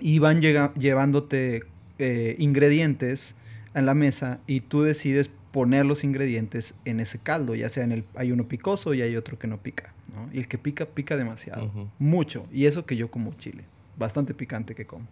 y 0.00 0.20
van 0.20 0.40
llevándote 0.40 1.64
eh, 1.98 2.36
ingredientes 2.38 3.34
en 3.74 3.84
la 3.84 3.94
mesa 3.94 4.38
y 4.46 4.60
tú 4.60 4.82
decides 4.82 5.28
poner 5.52 5.86
los 5.86 6.04
ingredientes 6.04 6.74
en 6.84 7.00
ese 7.00 7.18
caldo, 7.18 7.54
ya 7.54 7.68
sea 7.68 7.84
en 7.84 7.92
el, 7.92 8.04
hay 8.14 8.32
uno 8.32 8.48
picoso 8.48 8.94
y 8.94 9.02
hay 9.02 9.16
otro 9.16 9.38
que 9.38 9.46
no 9.46 9.58
pica, 9.58 9.92
¿no? 10.14 10.28
Y 10.32 10.38
el 10.38 10.48
que 10.48 10.58
pica, 10.58 10.86
pica 10.86 11.16
demasiado, 11.16 11.90
mucho, 11.98 12.46
y 12.52 12.66
eso 12.66 12.84
que 12.84 12.96
yo 12.96 13.10
como 13.10 13.34
chile, 13.34 13.64
bastante 13.98 14.34
picante 14.34 14.74
que 14.74 14.86
como. 14.86 15.06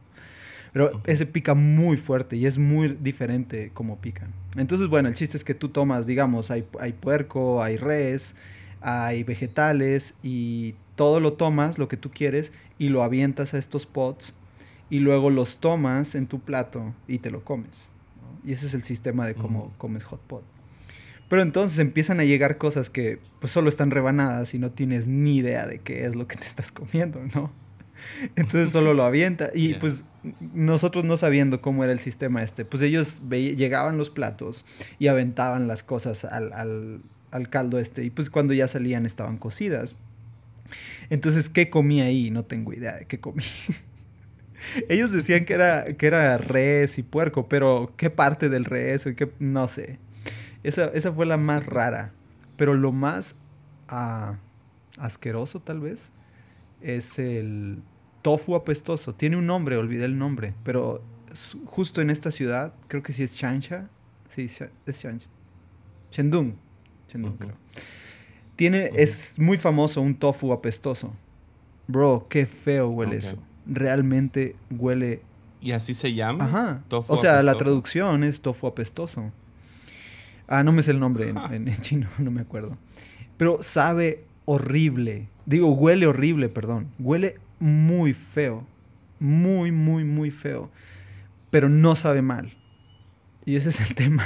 Pero 0.73 1.01
ese 1.07 1.25
pica 1.25 1.55
muy 1.55 1.97
fuerte 1.97 2.37
y 2.37 2.45
es 2.45 2.59
muy 2.59 2.99
diferente 3.01 3.71
como 3.73 3.97
pican. 3.97 4.29
Entonces, 4.59 4.89
bueno, 4.89 5.09
el 5.09 5.15
chiste 5.15 5.37
es 5.39 5.45
que 5.45 5.55
tú 5.55 5.71
tomas, 5.71 6.07
digamos, 6.07 6.51
hay, 6.51 6.67
hay 6.79 6.93
puerco, 6.93 7.63
hay 7.63 7.79
res, 7.79 8.35
hay 8.83 9.25
vegetales 9.25 10.13
y 10.23 10.75
todo 10.95 11.19
lo 11.21 11.33
tomas, 11.33 11.79
lo 11.79 11.89
que 11.89 11.97
tú 11.97 12.11
quieres, 12.11 12.53
y 12.79 12.91
lo 12.91 13.03
avientas 13.03 13.55
a 13.55 13.59
estos 13.59 13.87
pots 13.87 14.35
y 14.91 14.99
luego 14.99 15.31
los 15.31 15.59
tomas 15.59 16.15
en 16.15 16.27
tu 16.27 16.41
plato 16.41 16.95
y 17.09 17.19
te 17.19 17.31
lo 17.31 17.43
comes. 17.43 17.89
Y 18.47 18.53
ese 18.53 18.67
es 18.67 18.75
el 18.75 18.85
sistema 18.85 19.27
de 19.27 19.35
cómo 19.35 19.75
comes 19.77 20.05
hot 20.05 20.21
pot. 20.21 20.45
Pero 21.29 21.43
entonces 21.43 21.79
empiezan 21.81 22.21
a 22.21 22.25
llegar 22.25 22.57
cosas 22.57 22.89
que 22.89 23.19
pues 23.41 23.53
solo 23.53 23.69
están 23.69 23.91
rebanadas 23.91 24.55
y 24.55 24.59
no 24.59 24.71
tienes 24.71 25.09
ni 25.09 25.39
idea 25.39 25.67
de 25.67 25.81
qué 25.81 26.07
es 26.07 26.15
lo 26.15 26.29
que 26.29 26.37
te 26.37 26.45
estás 26.45 26.71
comiendo, 26.71 27.21
¿no? 27.35 27.51
Entonces 28.37 28.71
solo 28.71 28.95
lo 28.95 29.03
avienta. 29.03 29.51
Y 29.53 29.75
pues 29.75 30.05
nosotros 30.55 31.05
no 31.05 31.17
sabiendo 31.17 31.61
cómo 31.61 31.83
era 31.83 31.93
el 31.93 32.01
sistema 32.01 32.43
este, 32.43 32.65
pues 32.65 32.83
ellos 32.83 33.21
llegaban 33.29 33.99
los 33.99 34.11
platos 34.11 34.65
y 34.99 35.09
aventaban 35.09 35.67
las 35.67 35.83
cosas 35.83 36.25
al, 36.25 36.53
al, 36.53 37.01
al, 37.33 37.49
caldo 37.49 37.81
este. 37.81 38.05
Y 38.05 38.11
pues 38.11 38.31
cuando 38.31 38.55
ya 38.55 38.69
salían 38.69 39.07
estaban 39.07 39.39
cocidas. 39.39 39.97
Entonces, 41.11 41.49
¿qué 41.49 41.71
comí 41.71 42.01
ahí? 42.01 42.31
No 42.31 42.45
tengo 42.45 42.73
idea 42.73 42.95
de 42.97 43.07
qué 43.07 43.19
comí. 43.19 43.45
Ellos 44.89 45.13
decían 45.13 45.45
que 45.45 45.55
era, 45.55 45.85
que 45.85 46.07
era 46.07 46.39
res 46.39 46.99
y 46.99 47.03
puerco, 47.03 47.49
pero 47.49 47.93
¿qué 47.97 48.11
parte 48.11 48.49
del 48.49 48.65
res? 48.65 49.09
qué? 49.17 49.31
No 49.39 49.67
sé. 49.69 49.99
Esa, 50.63 50.87
esa 50.87 51.13
fue 51.13 51.27
la 51.27 51.37
más 51.37 51.67
rara. 51.67 52.13
Pero 52.57 52.75
lo 52.75 52.93
más 52.93 53.35
ah, 53.89 54.37
asqueroso, 54.99 55.61
tal 55.61 55.81
vez, 55.81 56.11
es 56.81 57.19
el 57.19 57.83
tofu 58.23 58.55
apestoso. 58.55 59.15
Tiene 59.15 59.37
un 59.37 59.47
nombre, 59.47 59.77
olvidé 59.77 60.07
el 60.07 60.19
nombre, 60.19 60.55
pero 60.65 61.03
justo 61.67 62.01
en 62.01 62.11
esta 62.11 62.31
ciudad, 62.31 62.73
creo 62.89 63.03
que 63.03 63.13
sí 63.13 63.23
es 63.23 63.37
Changsha. 63.37 63.89
Sí, 64.35 64.51
es 64.87 65.01
Changsha. 65.01 65.29
Shendong. 66.11 66.55
Shendong, 67.09 67.37
creo. 67.37 67.55
Tiene, 68.57 68.91
es 68.95 69.39
muy 69.39 69.59
famoso 69.59 70.01
un 70.01 70.15
tofu 70.15 70.53
apestoso. 70.53 71.13
Bro, 71.87 72.27
qué 72.29 72.47
feo 72.47 72.89
huele 72.89 73.19
eso 73.19 73.37
realmente 73.67 74.57
huele. 74.71 75.23
¿Y 75.61 75.73
así 75.73 75.95
se 75.95 76.15
llama? 76.15 76.45
Ajá. 76.45 76.83
o 76.91 77.17
sea, 77.17 77.43
la 77.43 77.55
traducción 77.55 78.25
es 78.25 78.41
tofu 78.41 78.67
apestoso. 78.67 79.33
Ah, 80.49 80.63
no 80.63 80.73
me 80.73 80.83
sé 80.83 80.93
el 80.93 81.01
nombre 81.01 81.29
en, 81.29 81.77
chino, 81.81 82.09
no 82.19 82.31
me 82.31 82.41
acuerdo. 82.41 82.77
Pero 83.37 83.63
sabe 83.63 84.25
horrible. 84.45 85.29
Digo, 85.45 85.73
huele 85.73 86.07
horrible, 86.07 86.49
perdón. 86.49 86.89
Huele 86.99 87.39
muy 87.59 88.15
feo. 88.15 88.65
Muy, 89.19 89.73
muy, 89.73 90.05
muy 90.05 90.31
feo. 90.31 90.71
Pero 91.51 91.69
no 91.69 91.97
sabe 91.97 92.23
mal. 92.23 92.53
Y 93.45 93.57
ese 93.57 93.71
es 93.71 93.81
el 93.81 93.95
tema. 93.95 94.25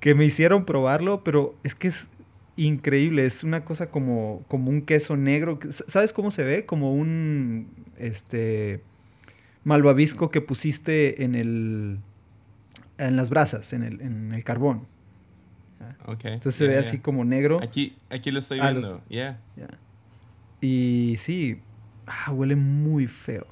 que 0.00 0.14
me 0.14 0.24
hicieron 0.24 0.64
probarlo, 0.64 1.24
pero 1.24 1.54
es 1.64 1.74
que 1.74 1.88
es 1.88 2.08
increíble. 2.56 3.26
Es 3.26 3.44
una 3.44 3.64
cosa 3.64 3.90
como, 3.90 4.44
como 4.48 4.70
un 4.70 4.82
queso 4.82 5.16
negro. 5.16 5.58
¿Sabes 5.88 6.12
cómo 6.12 6.30
se 6.30 6.44
ve? 6.44 6.66
Como 6.66 6.92
un 6.94 7.68
este 7.98 8.82
malvavisco 9.64 10.30
que 10.30 10.40
pusiste 10.40 11.24
en 11.24 11.34
el 11.34 11.98
en 12.98 13.16
las 13.16 13.28
brasas, 13.28 13.72
en 13.72 13.82
el, 13.82 14.00
en 14.00 14.32
el 14.32 14.44
carbón. 14.44 14.86
Entonces 16.06 16.54
se 16.54 16.68
ve 16.68 16.78
así 16.78 16.98
como 16.98 17.24
negro. 17.24 17.58
Aquí, 17.62 17.96
aquí 18.10 18.30
lo 18.30 18.38
estoy 18.38 18.58
ah, 18.60 18.70
viendo, 18.70 19.02
yeah. 19.08 19.38
Y 20.60 21.16
sí, 21.18 21.60
ah, 22.06 22.32
huele 22.32 22.56
muy 22.56 23.06
feo. 23.06 23.46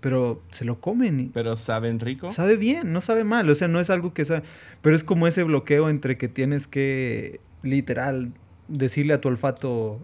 Pero 0.00 0.42
se 0.50 0.64
lo 0.64 0.80
comen. 0.80 1.30
Pero 1.32 1.54
saben 1.54 2.00
rico. 2.00 2.32
Sabe 2.32 2.56
bien, 2.56 2.92
no 2.92 3.00
sabe 3.00 3.22
mal. 3.22 3.48
O 3.48 3.54
sea, 3.54 3.68
no 3.68 3.78
es 3.78 3.88
algo 3.88 4.12
que 4.14 4.24
sabe. 4.24 4.42
Pero 4.80 4.96
es 4.96 5.04
como 5.04 5.28
ese 5.28 5.44
bloqueo 5.44 5.88
entre 5.88 6.18
que 6.18 6.26
tienes 6.26 6.66
que, 6.66 7.40
literal, 7.62 8.32
decirle 8.68 9.14
a 9.14 9.20
tu 9.20 9.28
olfato, 9.28 10.00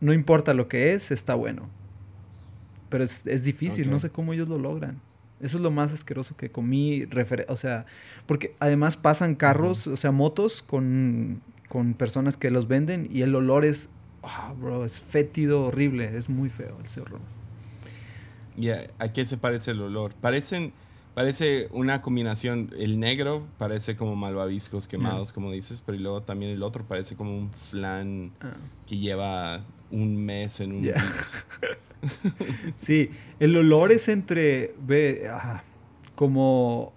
no 0.00 0.12
importa 0.12 0.54
lo 0.54 0.68
que 0.68 0.92
es, 0.92 1.10
está 1.10 1.34
bueno. 1.34 1.68
Pero 2.88 3.04
es, 3.04 3.26
es 3.26 3.42
difícil, 3.42 3.90
no 3.90 3.98
sé 3.98 4.10
cómo 4.10 4.32
ellos 4.32 4.48
lo 4.48 4.58
logran. 4.58 5.00
Eso 5.40 5.58
es 5.58 5.62
lo 5.62 5.70
más 5.70 5.92
asqueroso 5.92 6.36
que 6.36 6.50
comí. 6.50 7.06
O 7.48 7.56
sea, 7.56 7.86
porque 8.26 8.54
además 8.58 8.96
pasan 8.96 9.34
carros, 9.34 9.86
o 9.86 9.96
sea, 9.96 10.10
motos 10.10 10.62
con, 10.62 11.42
con, 11.68 11.94
personas 11.94 12.36
que 12.36 12.50
los 12.50 12.66
venden 12.66 13.08
y 13.12 13.22
el 13.22 13.34
olor 13.34 13.64
es, 13.64 13.88
oh, 14.22 14.54
bro, 14.54 14.84
es 14.84 15.00
fétido, 15.00 15.66
horrible. 15.66 16.16
Es 16.16 16.28
muy 16.28 16.48
feo 16.48 16.76
ese 16.84 17.00
horror. 17.00 17.20
¿Y 18.56 18.70
a, 18.70 18.88
qué 19.14 19.24
se 19.24 19.36
parece 19.36 19.70
el 19.70 19.80
olor? 19.80 20.12
Parecen, 20.14 20.72
parece 21.18 21.66
una 21.72 22.00
combinación. 22.00 22.70
El 22.78 23.00
negro 23.00 23.44
parece 23.58 23.96
como 23.96 24.14
malvaviscos 24.14 24.86
quemados, 24.86 25.32
como 25.32 25.50
dices, 25.50 25.82
pero 25.84 25.98
luego 25.98 26.22
también 26.22 26.52
el 26.52 26.62
otro 26.62 26.84
parece 26.84 27.16
como 27.16 27.36
un 27.36 27.50
flan 27.50 28.30
ah. 28.40 28.52
que 28.86 28.98
lleva 28.98 29.64
un 29.90 30.24
mes 30.24 30.60
en 30.60 30.76
un 30.76 30.92
sí, 32.78 33.10
el 33.40 33.56
olor 33.56 33.90
es 33.90 34.06
entre, 34.06 34.76
ve, 34.80 35.28
como 36.14 36.92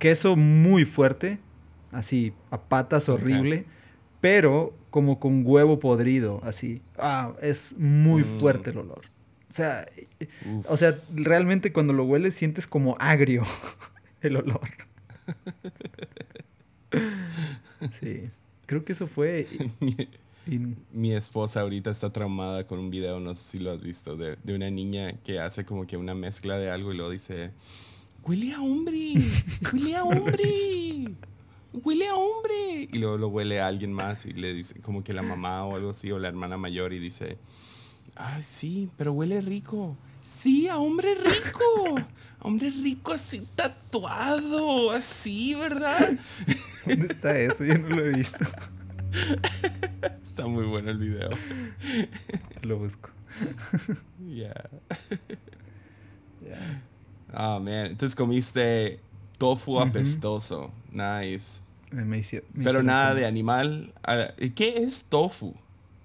queso 0.00 0.34
muy 0.34 0.84
fuerte, 0.84 1.38
así, 1.92 2.32
a 2.50 2.60
patas 2.60 3.08
horrible, 3.08 3.66
pero 4.20 4.74
como 4.90 5.20
con 5.20 5.46
huevo 5.46 5.78
podrido, 5.78 6.40
así. 6.42 6.82
Ah, 6.98 7.34
es 7.40 7.72
muy 7.78 8.24
mm. 8.24 8.40
fuerte 8.40 8.70
el 8.70 8.78
olor. 8.78 9.02
O 9.58 9.60
sea, 9.60 9.88
o 10.68 10.76
sea, 10.76 10.96
realmente 11.12 11.72
cuando 11.72 11.92
lo 11.92 12.04
hueles 12.04 12.36
sientes 12.36 12.68
como 12.68 12.96
agrio 13.00 13.42
el 14.22 14.36
olor. 14.36 14.70
sí, 18.00 18.30
creo 18.66 18.84
que 18.84 18.92
eso 18.92 19.08
fue. 19.08 19.48
Mi 20.92 21.12
esposa 21.12 21.62
ahorita 21.62 21.90
está 21.90 22.12
traumada 22.12 22.68
con 22.68 22.78
un 22.78 22.88
video, 22.88 23.18
no 23.18 23.34
sé 23.34 23.50
si 23.50 23.58
lo 23.58 23.72
has 23.72 23.82
visto, 23.82 24.16
de, 24.16 24.36
de, 24.44 24.54
una 24.54 24.70
niña 24.70 25.14
que 25.24 25.40
hace 25.40 25.64
como 25.64 25.88
que 25.88 25.96
una 25.96 26.14
mezcla 26.14 26.56
de 26.56 26.70
algo 26.70 26.92
y 26.92 26.96
lo 26.96 27.10
dice, 27.10 27.50
huele 28.22 28.54
a 28.54 28.62
hombre, 28.62 29.14
huele 29.72 29.96
a 29.96 30.04
hombre, 30.04 31.16
huele 31.72 32.06
a 32.06 32.14
hombre. 32.14 32.88
Y 32.92 32.98
luego 32.98 33.18
lo 33.18 33.26
huele 33.26 33.60
a 33.60 33.66
alguien 33.66 33.92
más 33.92 34.24
y 34.24 34.34
le 34.34 34.54
dice 34.54 34.80
como 34.82 35.02
que 35.02 35.12
la 35.12 35.22
mamá 35.22 35.64
o 35.64 35.74
algo 35.74 35.90
así, 35.90 36.12
o 36.12 36.20
la 36.20 36.28
hermana 36.28 36.56
mayor 36.56 36.92
y 36.92 37.00
dice, 37.00 37.38
ay, 38.18 38.42
sí, 38.42 38.90
pero 38.96 39.12
huele 39.12 39.40
rico. 39.40 39.96
Sí, 40.22 40.68
a 40.68 40.76
hombre 40.78 41.14
rico, 41.14 41.98
a 41.98 42.06
hombre 42.46 42.70
rico 42.70 43.12
así, 43.12 43.46
ta, 43.56 43.74
tatuado 43.74 44.90
así, 44.90 45.54
¿verdad? 45.54 46.12
¿Dónde 46.86 47.06
está 47.06 47.38
eso? 47.38 47.64
Yo 47.64 47.78
no 47.78 47.88
lo 47.88 48.04
he 48.04 48.10
visto. 48.10 48.44
Está 50.22 50.46
muy 50.46 50.64
bueno 50.66 50.90
el 50.90 50.98
video. 50.98 51.30
Lo 52.62 52.78
busco. 52.78 53.08
Yeah. 54.28 54.68
Ya. 56.46 56.82
Ah, 57.32 57.58
man. 57.60 57.86
Entonces 57.86 58.14
comiste 58.14 59.00
tofu 59.38 59.80
apestoso. 59.80 60.70
Nice. 60.92 61.62
Me- 61.90 62.04
me 62.04 62.22
Pero 62.62 62.82
nada 62.82 63.14
de 63.14 63.24
animal. 63.26 63.94
Ah, 64.04 64.28
¿Qué 64.54 64.74
es 64.78 65.04
tofu? 65.06 65.54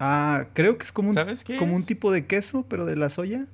Ah, 0.05 0.47
creo 0.53 0.77
que 0.77 0.83
es 0.83 0.91
como 0.91 1.09
un, 1.09 1.15
¿Sabes 1.15 1.43
qué 1.45 1.57
como 1.57 1.73
un 1.75 1.79
es? 1.79 1.85
tipo 1.85 2.11
de 2.11 2.25
queso, 2.25 2.65
pero 2.67 2.85
de 2.85 2.95
la 2.97 3.07
soya. 3.09 3.45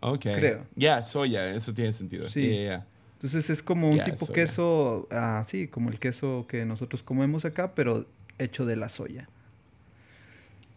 Ok. 0.00 0.22
Creo. 0.22 0.64
Ya, 0.74 1.02
soya. 1.04 1.48
Eso 1.54 1.72
tiene 1.72 1.92
sentido. 1.92 2.28
Sí. 2.28 2.40
Yeah, 2.40 2.50
yeah. 2.62 2.86
Entonces 3.14 3.48
es 3.50 3.62
como 3.62 3.88
un 3.88 4.02
tipo 4.02 4.16
soya. 4.18 4.34
queso, 4.34 5.06
ah, 5.12 5.44
sí, 5.48 5.68
como 5.68 5.90
el 5.90 6.00
queso 6.00 6.44
que 6.48 6.64
nosotros 6.64 7.04
comemos 7.04 7.44
acá, 7.44 7.72
pero 7.76 8.04
hecho 8.38 8.66
de 8.66 8.74
la 8.74 8.88
soya. 8.88 9.28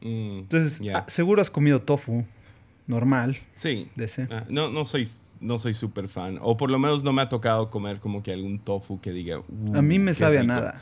Mm, 0.01 0.39
Entonces, 0.39 0.79
ah, 0.93 1.05
seguro 1.07 1.41
has 1.41 1.49
comido 1.49 1.81
tofu 1.81 2.23
normal 2.85 3.37
Sí. 3.55 3.89
de 3.95 4.05
ese. 4.05 4.27
Ah, 4.29 4.45
no, 4.49 4.69
no 4.69 4.85
soy 4.85 5.07
no 5.41 5.57
soy 5.57 5.73
súper 5.73 6.07
fan. 6.07 6.37
O 6.41 6.55
por 6.55 6.69
lo 6.69 6.77
menos 6.79 7.03
no 7.03 7.11
me 7.13 7.21
ha 7.23 7.29
tocado 7.29 7.69
comer 7.71 7.99
como 7.99 8.21
que 8.23 8.31
algún 8.31 8.59
tofu 8.59 9.01
que 9.01 9.11
diga. 9.11 9.37
a 9.73 9.81
mí 9.81 9.97
"Uh, 9.97 10.01
me 10.01 10.13
sabe 10.13 10.37
a 10.37 10.41
rico". 10.41 10.53
nada. 10.53 10.81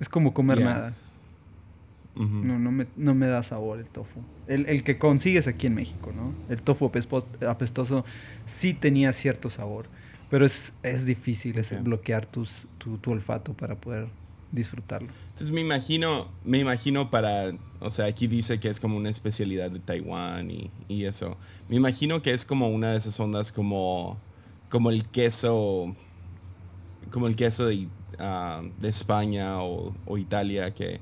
Es 0.00 0.08
como 0.08 0.32
comer 0.34 0.58
Ya. 0.60 0.92
No, 2.16 2.58
no 2.58 2.70
me, 2.72 2.86
no 2.96 3.14
me 3.14 3.26
da 3.28 3.42
sabor 3.42 3.78
el 3.78 3.86
tofu. 3.86 4.20
El, 4.46 4.66
el 4.66 4.82
que 4.82 4.98
consigues 4.98 5.46
aquí 5.46 5.66
en 5.68 5.74
México, 5.74 6.12
¿no? 6.14 6.34
El 6.52 6.60
tofu 6.60 6.90
apestoso 7.46 8.04
sí 8.46 8.74
tenía 8.74 9.12
cierto 9.12 9.48
sabor, 9.50 9.86
pero 10.30 10.44
es, 10.44 10.72
es 10.82 11.06
difícil 11.06 11.58
es 11.58 11.72
Ok. 11.72 11.78
bloquear 11.82 12.26
tus, 12.26 12.66
tu, 12.78 12.98
tu 12.98 13.12
olfato 13.12 13.54
para 13.54 13.76
poder 13.76 14.08
disfrutarlo. 14.52 15.08
Entonces 15.28 15.50
me 15.52 15.60
imagino, 15.60 16.28
me 16.44 16.58
imagino 16.58 17.10
para, 17.10 17.52
o 17.78 17.90
sea, 17.90 18.06
aquí 18.06 18.26
dice 18.26 18.58
que 18.58 18.68
es 18.68 18.80
como 18.80 18.96
una 18.96 19.08
especialidad 19.10 19.70
de 19.70 19.78
Taiwán 19.78 20.50
y, 20.50 20.70
y 20.88 21.04
eso. 21.04 21.36
Me 21.68 21.76
imagino 21.76 22.20
que 22.22 22.32
es 22.32 22.44
como 22.44 22.68
una 22.68 22.90
de 22.90 22.98
esas 22.98 23.18
ondas 23.20 23.52
como, 23.52 24.18
como 24.68 24.90
el 24.90 25.04
queso, 25.04 25.94
como 27.10 27.26
el 27.26 27.36
queso 27.36 27.66
de, 27.66 27.88
ah, 28.18 28.62
de 28.80 28.88
España 28.88 29.62
o, 29.62 29.94
o 30.06 30.18
Italia 30.18 30.72
que 30.74 31.00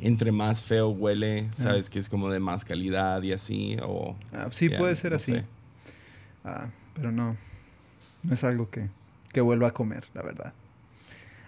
entre 0.00 0.32
más 0.32 0.64
feo 0.64 0.88
huele, 0.88 1.46
sabes 1.50 1.88
que 1.90 1.98
es 1.98 2.08
como 2.08 2.28
de 2.30 2.40
más 2.40 2.64
calidad 2.64 3.22
y 3.22 3.32
así. 3.32 3.76
O, 3.82 4.16
Ah, 4.32 4.48
sí, 4.50 4.68
puede 4.68 4.96
ser 4.96 5.12
no 5.12 5.16
así. 5.16 5.42
Ah, 6.44 6.68
pero 6.94 7.12
no. 7.12 7.36
No 8.22 8.34
es 8.34 8.44
algo 8.44 8.70
que, 8.70 8.88
que 9.32 9.40
vuelva 9.40 9.68
a 9.68 9.72
comer, 9.72 10.04
la 10.14 10.22
verdad. 10.22 10.52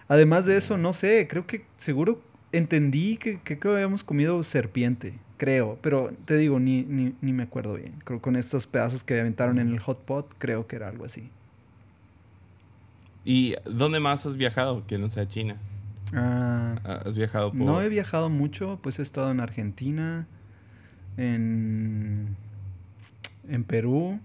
Además 0.07 0.45
de 0.45 0.57
eso, 0.57 0.77
no 0.77 0.93
sé, 0.93 1.27
creo 1.29 1.45
que 1.45 1.65
seguro 1.77 2.21
entendí 2.51 3.17
que, 3.17 3.39
que 3.41 3.59
creo 3.59 3.73
que 3.73 3.77
habíamos 3.77 4.03
comido 4.03 4.43
serpiente, 4.43 5.13
creo, 5.37 5.77
pero 5.81 6.11
te 6.25 6.35
digo, 6.37 6.59
ni, 6.59 6.81
ni, 6.83 7.13
ni 7.21 7.31
me 7.33 7.43
acuerdo 7.43 7.75
bien. 7.75 7.93
Creo 8.03 8.19
con 8.19 8.35
estos 8.35 8.65
pedazos 8.65 9.03
que 9.03 9.19
aventaron 9.19 9.59
en 9.59 9.69
el 9.69 9.79
hot 9.79 9.99
pot, 9.99 10.33
creo 10.39 10.65
que 10.65 10.77
era 10.77 10.87
algo 10.87 11.05
así. 11.05 11.29
¿Y 13.23 13.53
dónde 13.65 13.99
más 13.99 14.25
has 14.25 14.35
viajado 14.35 14.85
que 14.87 14.97
no 14.97 15.09
sea 15.09 15.27
China? 15.27 15.57
Ah, 16.13 16.75
¿Has 17.05 17.17
viajado 17.17 17.51
por...? 17.51 17.59
no 17.61 17.81
he 17.81 17.89
viajado 17.89 18.29
mucho, 18.29 18.79
pues 18.81 18.97
he 18.99 19.01
estado 19.03 19.29
en 19.31 19.39
Argentina, 19.39 20.25
en, 21.17 22.35
en 23.47 23.63
Perú, 23.63 24.19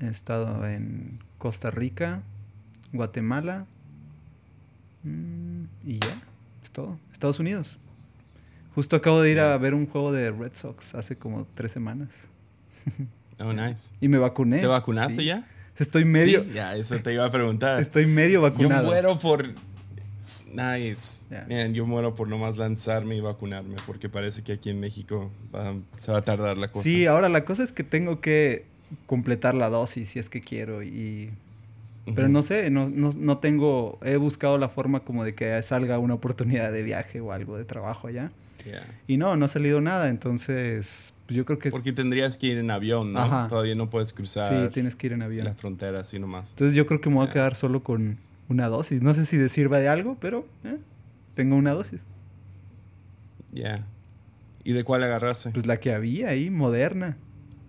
he 0.00 0.08
estado 0.08 0.66
en 0.66 1.18
Costa 1.38 1.70
Rica, 1.70 2.20
Guatemala 2.92 3.66
mm, 5.04 5.62
y 5.84 5.98
ya, 6.00 6.20
es 6.64 6.70
todo. 6.70 6.98
Estados 7.12 7.38
Unidos. 7.38 7.78
Justo 8.74 8.96
acabo 8.96 9.20
de 9.20 9.30
ir 9.30 9.40
a 9.40 9.56
ver 9.58 9.74
un 9.74 9.86
juego 9.86 10.12
de 10.12 10.30
Red 10.30 10.52
Sox 10.54 10.94
hace 10.94 11.16
como 11.16 11.46
tres 11.54 11.72
semanas 11.72 12.08
Oh, 13.42 13.52
nice. 13.52 13.94
y 14.00 14.08
me 14.08 14.18
vacuné. 14.18 14.58
¿Te 14.60 14.66
vacunaste 14.66 15.20
Sí. 15.22 15.26
ya? 15.26 15.46
Estoy 15.78 16.04
medio, 16.04 16.44
Sí, 16.44 16.50
ya, 16.54 16.76
eso 16.76 17.00
te 17.00 17.12
iba 17.14 17.24
a 17.24 17.30
preguntar. 17.30 17.80
estoy 17.80 18.04
medio 18.06 18.34
Yo 18.40 18.42
vacunado. 18.42 18.86
muero 18.88 19.18
por. 19.18 19.54
Nice. 20.52 21.24
Man, 21.48 21.74
yo 21.74 21.86
muero 21.86 22.14
por 22.14 22.28
nomás 22.28 22.56
lanzarme 22.56 23.16
y 23.16 23.20
vacunarme, 23.20 23.76
porque 23.86 24.08
parece 24.08 24.42
que 24.42 24.52
aquí 24.52 24.70
en 24.70 24.80
México 24.80 25.30
va- 25.54 25.74
se 25.96 26.10
va 26.12 26.18
a 26.18 26.22
tardar 26.22 26.58
la 26.58 26.68
cosa. 26.72 26.84
Sí, 26.88 27.06
ahora 27.06 27.28
la 27.28 27.44
cosa 27.44 27.62
es 27.62 27.72
que 27.72 27.84
tengo 27.84 28.20
que 28.20 28.64
completar 29.06 29.54
la 29.54 29.68
dosis 29.70 30.10
si 30.10 30.18
es 30.18 30.28
que 30.28 30.40
quiero 30.40 30.82
y 30.82 31.30
pero 32.16 32.28
no 32.28 32.42
sé, 32.42 32.70
no, 32.70 32.88
no, 32.88 33.12
no 33.16 33.38
tengo, 33.38 33.98
he 34.02 34.16
buscado 34.16 34.58
la 34.58 34.68
forma 34.68 35.00
como 35.00 35.22
de 35.24 35.34
que 35.36 35.62
salga 35.62 35.98
una 36.00 36.14
oportunidad 36.14 36.72
de 36.72 36.82
viaje 36.82 37.20
o 37.20 37.30
algo 37.32 37.56
de 37.56 37.64
trabajo 37.64 38.08
allá 38.08 38.30
Yeah. 38.66 38.84
y 39.06 39.16
no, 39.16 39.36
no 39.36 39.46
ha 39.46 39.48
salido 39.48 39.80
nada, 39.80 40.08
entonces 40.08 41.12
pues 41.26 41.36
yo 41.36 41.46
creo 41.46 41.58
que 41.58 41.70
Porque 41.70 41.92
tendrías 41.94 42.36
que 42.36 42.48
ir 42.48 42.58
en 42.58 42.70
avión, 42.70 43.12
¿no? 43.14 43.20
Ajá. 43.20 43.46
Todavía 43.48 43.74
no 43.74 43.88
puedes 43.88 44.10
sí, 44.10 44.14
cruzar 44.16 44.68
tienes 44.70 44.96
que 44.96 45.06
ir 45.06 45.12
en 45.14 45.22
avión. 45.22 45.44
la 45.46 45.54
frontera 45.54 46.00
así 46.00 46.18
nomás. 46.18 46.50
Entonces 46.50 46.74
yo 46.76 46.84
creo 46.86 47.00
que 47.00 47.08
me 47.08 47.16
voy 47.16 47.26
a 47.28 47.32
quedar 47.32 47.54
solo 47.54 47.82
con 47.82 48.18
una 48.50 48.68
dosis. 48.68 49.02
No 49.02 49.14
sé 49.14 49.26
si 49.26 49.48
sirva 49.48 49.78
de 49.78 49.88
algo, 49.88 50.16
pero 50.20 50.46
eh, 50.64 50.76
tengo 51.34 51.56
una 51.56 51.72
dosis. 51.72 52.00
Ya. 53.52 53.86
¿Y 54.64 54.72
de 54.72 54.84
cuál 54.84 55.02
agarraste? 55.02 55.50
Pues 55.50 55.66
la 55.66 55.80
que 55.80 55.92
había 55.92 56.28
ahí, 56.30 56.50
moderna. 56.50 57.16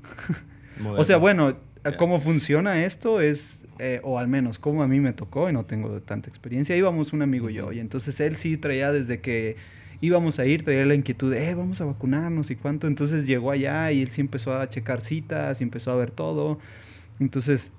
O 0.79 0.84
Moderna. 0.84 1.03
sea, 1.03 1.17
bueno, 1.17 1.57
cómo 1.97 2.19
funciona 2.19 2.84
esto 2.86 3.21
es, 3.21 3.59
eh, 3.77 3.99
o 4.03 4.17
al 4.17 4.27
menos 4.27 4.57
como 4.57 4.82
a 4.82 4.88
mí 4.88 4.99
me 4.99 5.13
tocó 5.13 5.47
y 5.49 5.53
no 5.53 5.65
tengo 5.65 6.01
tanta 6.01 6.29
experiencia. 6.29 6.75
Íbamos 6.75 7.13
un 7.13 7.21
amigo 7.21 7.49
y 7.49 7.55
yo, 7.55 7.71
y 7.71 7.79
entonces 7.79 8.19
él 8.19 8.36
sí 8.36 8.57
traía 8.57 8.91
desde 8.91 9.19
que 9.19 9.57
íbamos 9.99 10.39
a 10.39 10.45
ir, 10.45 10.63
traía 10.63 10.86
la 10.86 10.95
inquietud 10.95 11.32
de, 11.32 11.49
eh, 11.49 11.53
vamos 11.55 11.82
a 11.82 11.86
vacunarnos 11.86 12.49
y 12.49 12.55
cuánto. 12.55 12.88
Entonces 12.88 13.27
llegó 13.27 13.51
allá 13.51 13.91
y 13.91 14.01
él 14.01 14.09
sí 14.11 14.21
empezó 14.21 14.53
a 14.53 14.69
checar 14.69 15.01
citas 15.01 15.61
y 15.61 15.63
empezó 15.63 15.91
a 15.91 15.95
ver 15.95 16.09
todo. 16.09 16.57
Entonces 17.19 17.69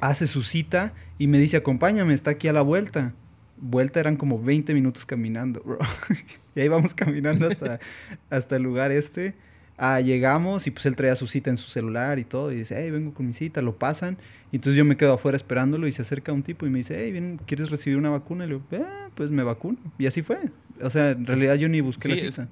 Hace 0.00 0.26
su 0.26 0.42
cita 0.42 0.92
y 1.18 1.26
me 1.26 1.38
dice, 1.38 1.56
acompáñame, 1.56 2.14
está 2.14 2.32
aquí 2.32 2.48
a 2.48 2.52
la 2.52 2.62
vuelta. 2.62 3.12
Vuelta 3.58 4.00
eran 4.00 4.16
como 4.16 4.40
20 4.42 4.74
minutos 4.74 5.06
caminando, 5.06 5.62
bro. 5.64 5.78
y 6.54 6.60
ahí 6.60 6.68
vamos 6.68 6.92
caminando 6.94 7.46
hasta, 7.46 7.78
hasta 8.30 8.56
el 8.56 8.62
lugar 8.62 8.92
este. 8.92 9.34
Ah, 9.78 10.00
llegamos 10.00 10.66
y 10.66 10.70
pues 10.70 10.86
él 10.86 10.96
traía 10.96 11.16
su 11.16 11.26
cita 11.26 11.50
en 11.50 11.56
su 11.58 11.68
celular 11.70 12.18
y 12.18 12.24
todo. 12.24 12.50
Y 12.52 12.56
dice, 12.56 12.76
hey, 12.78 12.90
vengo 12.90 13.12
con 13.14 13.26
mi 13.26 13.34
cita, 13.34 13.60
lo 13.62 13.76
pasan. 13.78 14.16
Y 14.52 14.56
entonces 14.56 14.76
yo 14.78 14.84
me 14.84 14.96
quedo 14.96 15.12
afuera 15.14 15.36
esperándolo 15.36 15.86
y 15.86 15.92
se 15.92 16.02
acerca 16.02 16.32
un 16.32 16.42
tipo 16.42 16.66
y 16.66 16.70
me 16.70 16.78
dice, 16.78 16.96
hey, 16.98 17.12
bien, 17.12 17.38
¿quieres 17.46 17.70
recibir 17.70 17.98
una 17.98 18.10
vacuna? 18.10 18.44
Y 18.44 18.48
le 18.48 18.54
digo, 18.54 18.66
"Ah, 18.84 19.08
pues 19.14 19.30
me 19.30 19.42
vacuno. 19.42 19.78
Y 19.98 20.06
así 20.06 20.22
fue. 20.22 20.38
O 20.82 20.88
sea, 20.90 21.10
en 21.10 21.24
realidad 21.24 21.54
yo 21.56 21.68
ni 21.68 21.80
busqué 21.80 22.08
sí, 22.08 22.14
la 22.20 22.26
es- 22.28 22.34
cita. 22.34 22.48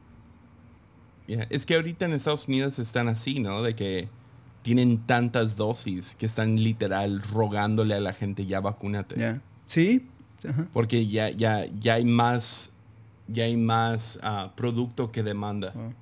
Ya, 1.26 1.46
Es 1.48 1.64
que 1.64 1.74
ahorita 1.74 2.04
en 2.04 2.12
Estados 2.12 2.48
Unidos 2.48 2.78
están 2.78 3.08
así, 3.08 3.40
¿no? 3.40 3.62
De 3.62 3.74
que 3.74 4.08
tienen 4.64 4.98
tantas 5.06 5.56
dosis 5.56 6.14
que 6.16 6.26
están 6.26 6.56
literal 6.56 7.20
rogándole 7.22 7.94
a 7.94 8.00
la 8.00 8.12
gente 8.14 8.46
ya 8.46 8.60
vacúnate. 8.60 9.40
Sí. 9.68 10.08
Porque 10.72 11.06
ya, 11.06 11.28
ya, 11.30 11.66
ya 11.80 11.94
hay 11.94 12.04
más, 12.04 12.72
ya 13.28 13.44
hay 13.44 13.56
más 13.56 14.18
ah, 14.22 14.52
producto 14.56 15.12
que 15.12 15.22
demanda. 15.22 15.72
Oh. 15.76 15.92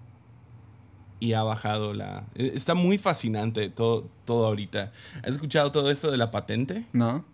y 1.20 1.32
ha 1.34 1.42
bajado 1.42 1.92
la... 1.92 2.24
eh, 2.34 2.52
Está 2.54 2.74
muy 2.74 2.98
fascinante 2.98 3.68
todo, 3.68 4.08
todo 4.24 4.46
ahorita. 4.46 4.90
¿Has 5.22 5.32
escuchado 5.32 5.70
todo 5.72 5.90
esto 5.90 6.10
de 6.10 6.16
la 6.16 6.30
patente? 6.30 6.86
¿No? 6.92 7.24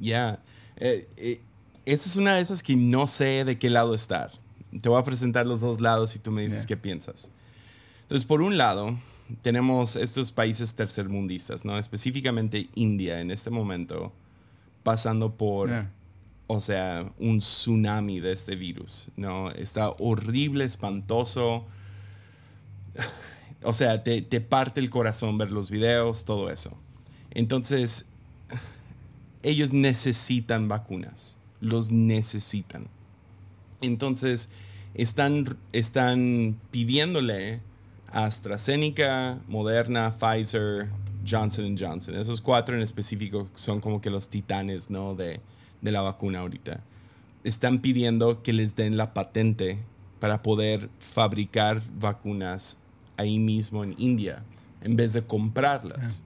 Ya. 0.00 0.40
Eh, 0.76 1.08
eh, 1.16 1.40
esa 1.86 2.08
es 2.08 2.16
una 2.16 2.34
de 2.36 2.42
esas 2.42 2.62
que 2.62 2.76
no 2.76 3.06
sé 3.06 3.44
de 3.44 3.58
qué 3.58 3.70
lado 3.70 3.94
estar. 3.94 4.30
Te 4.82 4.88
voy 4.88 4.98
a 4.98 5.04
presentar 5.04 5.46
los 5.46 5.60
dos 5.60 5.80
lados 5.80 6.14
y 6.16 6.18
tú 6.18 6.30
me 6.30 6.42
dices 6.42 6.62
Ya. 6.62 6.66
qué 6.68 6.76
piensas. 6.76 7.30
Entonces, 8.02 8.26
por 8.26 8.42
un 8.42 8.58
lado, 8.58 8.98
tenemos 9.42 9.96
estos 9.96 10.32
países 10.32 10.74
tercermundistas, 10.74 11.64
¿no? 11.64 11.78
Específicamente 11.78 12.68
India 12.74 13.20
en 13.20 13.30
este 13.30 13.50
momento, 13.50 14.12
pasando 14.82 15.34
por... 15.34 15.70
O 16.50 16.62
sea, 16.62 17.12
un 17.18 17.40
tsunami 17.40 18.20
de 18.20 18.32
este 18.32 18.56
virus, 18.56 19.10
¿no? 19.16 19.50
Está 19.50 19.90
horrible, 19.90 20.64
espantoso. 20.64 21.66
O 23.64 23.72
sea, 23.72 24.04
te, 24.04 24.22
te 24.22 24.40
parte 24.40 24.78
el 24.78 24.88
corazón 24.88 25.36
ver 25.36 25.50
los 25.50 25.68
videos, 25.68 26.24
todo 26.24 26.48
eso. 26.48 26.78
Entonces, 27.32 28.06
ellos 29.42 29.72
necesitan 29.72 30.68
vacunas, 30.68 31.38
los 31.60 31.90
necesitan. 31.90 32.86
Entonces, 33.80 34.50
están, 34.94 35.56
están 35.72 36.56
pidiéndole 36.70 37.60
AstraZeneca, 38.12 39.38
Moderna, 39.48 40.12
Pfizer, 40.12 40.88
Johnson 41.28 41.76
Johnson. 41.78 42.14
Esos 42.16 42.40
cuatro 42.40 42.74
en 42.74 42.82
específico 42.82 43.48
son 43.54 43.80
como 43.80 44.00
que 44.00 44.10
los 44.10 44.28
titanes, 44.28 44.90
¿no? 44.90 45.14
De, 45.14 45.40
de 45.80 45.92
la 45.92 46.00
vacuna 46.02 46.40
ahorita. 46.40 46.80
Están 47.44 47.78
pidiendo 47.80 48.42
que 48.42 48.52
les 48.52 48.76
den 48.76 48.96
la 48.96 49.14
patente 49.14 49.78
para 50.20 50.42
poder 50.42 50.90
fabricar 50.98 51.82
vacunas 51.98 52.78
ahí 53.16 53.38
mismo 53.38 53.84
en 53.84 53.94
India, 53.98 54.44
en 54.82 54.96
vez 54.96 55.12
de 55.12 55.22
comprarlas. 55.22 56.24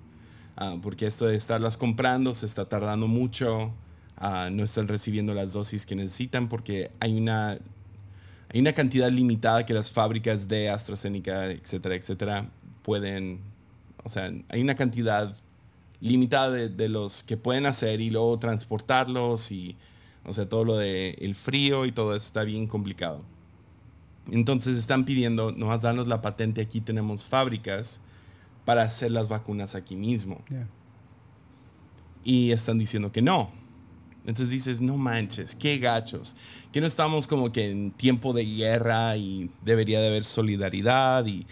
ah, 0.57 0.77
porque 0.81 1.07
esto 1.07 1.27
de 1.27 1.37
estarlas 1.37 1.77
comprando 1.77 2.35
se 2.35 2.47
está 2.47 2.69
tardando 2.69 3.09
mucho, 3.09 3.73
ah, 4.17 4.51
no 4.53 4.63
están 4.63 4.89
recibiendo 4.89 5.35
las 5.35 5.53
dosis 5.53 5.87
que 5.87 5.97
necesitan 5.97 6.49
porque 6.49 6.91
hay 7.01 7.19
una, 7.19 7.59
hay 8.53 8.61
una 8.61 8.73
cantidad 8.73 9.11
limitada 9.11 9.65
que 9.65 9.73
las 9.73 9.91
fábricas 9.91 10.47
de 10.47 10.69
AstraZeneca, 10.69 11.51
etcétera, 11.51 11.95
etcétera, 11.95 12.51
pueden, 12.83 13.41
o 14.05 14.09
sea, 14.09 14.31
hay 14.49 14.61
una 14.61 14.75
cantidad 14.75 15.35
limitada 16.01 16.51
de, 16.51 16.89
los 16.89 17.23
que 17.23 17.37
pueden 17.37 17.65
hacer 17.65 18.01
y 18.01 18.11
luego 18.11 18.39
transportarlos 18.39 19.53
y, 19.53 19.77
o 20.25 20.33
sea, 20.33 20.49
todo 20.49 20.65
lo 20.65 20.77
de 20.77 21.11
el 21.21 21.35
frío 21.35 21.87
y 21.87 21.93
todo 21.93 22.15
eso 22.15 22.27
está 22.27 22.45
bien 22.45 22.67
complicado. 22.67 23.23
Entonces 24.31 24.77
están 24.77 25.05
pidiendo, 25.05 25.53
nomás 25.53 25.83
danos 25.83 26.07
la 26.07 26.21
patente, 26.21 26.61
aquí 26.61 26.81
tenemos 26.81 27.25
fábricas 27.25 28.03
para 28.65 28.83
hacer 28.83 29.11
las 29.11 29.29
vacunas 29.29 29.75
aquí 29.75 29.97
mismo. 29.97 30.43
Y 32.23 32.53
están 32.53 32.79
diciendo 32.79 33.11
que 33.11 33.23
no. 33.23 33.51
Entonces 34.25 34.51
dices, 34.51 34.81
no 34.81 34.97
manches, 34.97 35.55
qué 35.55 35.79
gachos. 35.79 36.37
Que 36.73 36.81
no 36.81 36.87
estamos 36.87 37.27
como 37.27 37.53
que 37.53 37.71
en 37.71 37.91
tiempo 37.91 38.33
de 38.33 38.45
guerra 38.45 39.17
y 39.17 39.51
debería 39.63 40.01
de 40.01 40.09
haber 40.09 40.25
solidaridad 40.25 41.27
y 41.27 41.47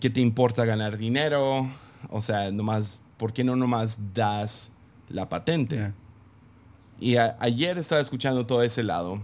que 0.00 0.10
te 0.10 0.20
importa 0.20 0.64
ganar 0.64 0.98
dinero. 0.98 1.68
O 2.10 2.20
sea, 2.20 2.50
nomás, 2.52 3.02
¿por 3.16 3.32
qué 3.32 3.42
no 3.44 3.56
nomás 3.56 3.98
das 4.14 4.70
la 5.08 5.28
patente? 5.28 5.92
Y 7.00 7.16
ayer 7.16 7.76
estaba 7.78 8.00
escuchando 8.00 8.46
todo 8.46 8.62
ese 8.62 8.82
lado, 8.82 9.22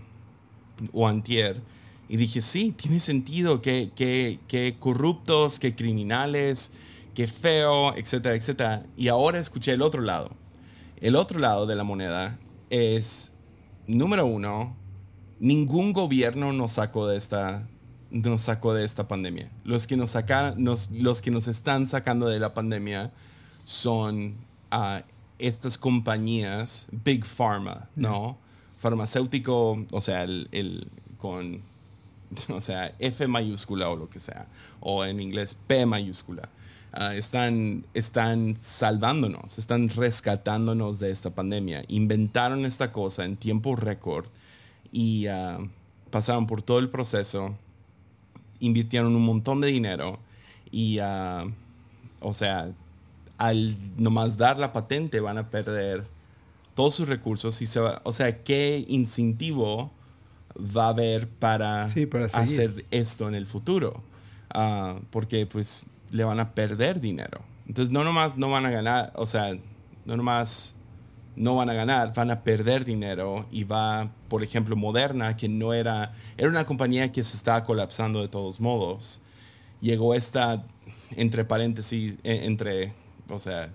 o 0.93 1.09
antier, 1.09 1.63
y 2.09 2.19
dije, 2.19 2.43
sí, 2.43 2.73
tiene 2.73 3.01
sentido, 3.01 3.63
que, 3.63 3.91
que, 3.97 4.77
corruptos, 4.79 5.59
que 5.59 5.75
criminales, 5.75 6.73
que 7.15 7.27
feo, 7.27 7.95
etcétera, 7.97 8.37
etcétera. 8.37 8.83
Y 8.99 9.09
ahora 9.09 9.39
escuché 9.39 9.73
el 9.73 9.81
otro 9.81 10.03
lado. 10.03 10.31
El 11.01 11.17
otro 11.17 11.39
lado 11.39 11.67
de 11.67 11.75
la 11.75 11.85
moneda 11.85 12.39
es, 12.73 13.33
número 13.87 14.27
uno, 14.27 14.75
ningún 15.39 15.93
gobierno 15.93 16.53
nos 16.53 16.73
sacó 16.73 17.07
de 17.07 17.17
esta, 17.17 17.69
nos 18.11 18.43
sacó 18.43 18.75
de 18.75 18.85
esta 18.85 19.07
pandemia. 19.07 19.51
Los 19.63 19.87
que 19.87 19.97
nos, 19.97 20.11
saca, 20.11 20.55
los 20.57 21.23
que 21.23 21.31
nos 21.31 21.47
están 21.49 21.87
sacando 21.87 22.29
de 22.29 22.41
la 22.41 22.55
pandemia 22.55 23.13
son 23.65 24.37
uh, 24.73 25.03
estas 25.39 25.79
compañías, 25.79 26.89
Big 27.05 27.25
Pharma, 27.25 27.89
¿no? 27.95 28.39
Farmacéutico, 28.81 29.85
o 29.93 30.01
sea, 30.01 30.25
el 30.25 30.91
con 31.19 31.61
o 32.49 32.61
sea, 32.61 32.95
F 32.99 33.27
mayúscula 33.27 33.89
o 33.89 33.97
lo 33.97 34.09
que 34.09 34.21
sea, 34.21 34.47
o 34.81 35.05
en 35.05 35.21
inglés 35.21 35.55
P 35.55 35.87
mayúscula. 35.87 36.49
Ah, 36.95 37.15
están, 37.15 37.87
están 37.95 38.55
salvándonos, 38.61 39.57
están 39.57 39.89
rescatándonos 39.89 40.99
de 40.99 41.11
esta 41.11 41.31
pandemia. 41.31 41.83
Inventaron 41.89 42.67
esta 42.67 42.93
cosa 42.93 43.25
en 43.25 43.37
tiempo 43.37 43.77
récord 43.77 44.27
y 44.91 45.27
uh, 45.29 45.71
pasaron 46.11 46.47
por 46.47 46.61
todo 46.61 46.79
el 46.81 46.91
proceso, 46.91 47.57
invirtieron 48.61 49.17
un 49.17 49.25
montón 49.25 49.63
de 49.63 49.69
dinero 49.69 50.19
y, 50.71 51.01
uh, 51.01 51.51
o 52.21 52.33
sea, 52.35 52.71
al 53.39 53.75
nomás 53.97 54.37
dar 54.37 54.59
la 54.59 54.75
patente 54.75 55.21
van 55.21 55.39
a 55.39 55.49
perder 55.49 56.05
todos 56.75 56.95
sus 56.95 57.09
recursos 57.09 57.63
y 57.63 57.67
se 57.67 57.81
va, 57.81 58.03
o 58.05 58.13
sea, 58.13 58.45
qué 58.45 58.85
incentivo 58.87 59.91
va 60.55 60.87
a 60.87 60.89
haber 60.91 61.27
para, 61.27 61.91
hacer 62.35 62.85
esto 62.91 63.29
en 63.29 63.35
el 63.35 63.47
futuro. 63.47 64.03
Ah, 64.55 65.01
porque 65.11 65.47
pues 65.47 65.87
le 66.13 66.25
van 66.25 66.39
a 66.39 66.55
perder 66.55 67.01
dinero. 67.01 67.41
Entonces 67.67 67.93
no 67.93 68.05
nomás 68.05 68.37
no 68.37 68.49
van 68.51 68.67
a 68.67 68.71
ganar, 68.71 69.13
o 69.17 69.27
sea, 69.27 69.53
no 70.05 70.17
nomás 70.17 70.77
no 71.35 71.57
van 71.57 71.71
a 71.71 71.75
ganar, 71.75 72.13
van 72.15 72.31
a 72.31 72.45
perder 72.45 72.85
dinero 72.85 73.47
y 73.51 73.65
va, 73.65 74.13
por 74.29 74.43
ejemplo, 74.43 74.77
Moderna, 74.77 75.37
que 75.37 75.49
no 75.49 75.73
era, 75.73 76.13
era 76.37 76.49
una 76.49 76.65
compañía 76.65 77.11
que 77.11 77.25
se 77.25 77.37
estaba 77.37 77.65
colapsando 77.65 78.21
de 78.21 78.29
todos 78.29 78.61
modos. 78.61 79.23
Llegó 79.81 80.15
esta, 80.15 80.65
entre 81.17 81.45
paréntesis, 81.45 82.19
e, 82.23 82.45
entre, 82.45 82.93
o 83.29 83.39
sea, 83.39 83.73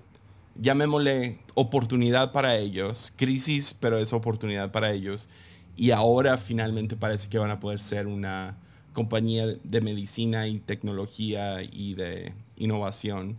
llamémosle 0.55 1.39
oportunidad 1.55 2.31
para 2.31 2.55
ellos, 2.55 3.11
crisis, 3.15 3.73
pero 3.73 3.97
es 3.97 4.13
oportunidad 4.13 4.71
para 4.71 4.91
ellos 4.91 5.29
y 5.77 5.91
ahora 5.91 6.37
finalmente 6.37 6.97
parece 6.97 7.29
que 7.29 7.37
van 7.37 7.51
a 7.51 7.59
poder 7.59 7.79
ser 7.79 8.07
una 8.07 8.57
compañía 8.97 9.45
de 9.45 9.81
medicina 9.81 10.47
y 10.47 10.57
tecnología 10.57 11.61
y 11.61 11.93
de 11.93 12.33
innovación 12.55 13.37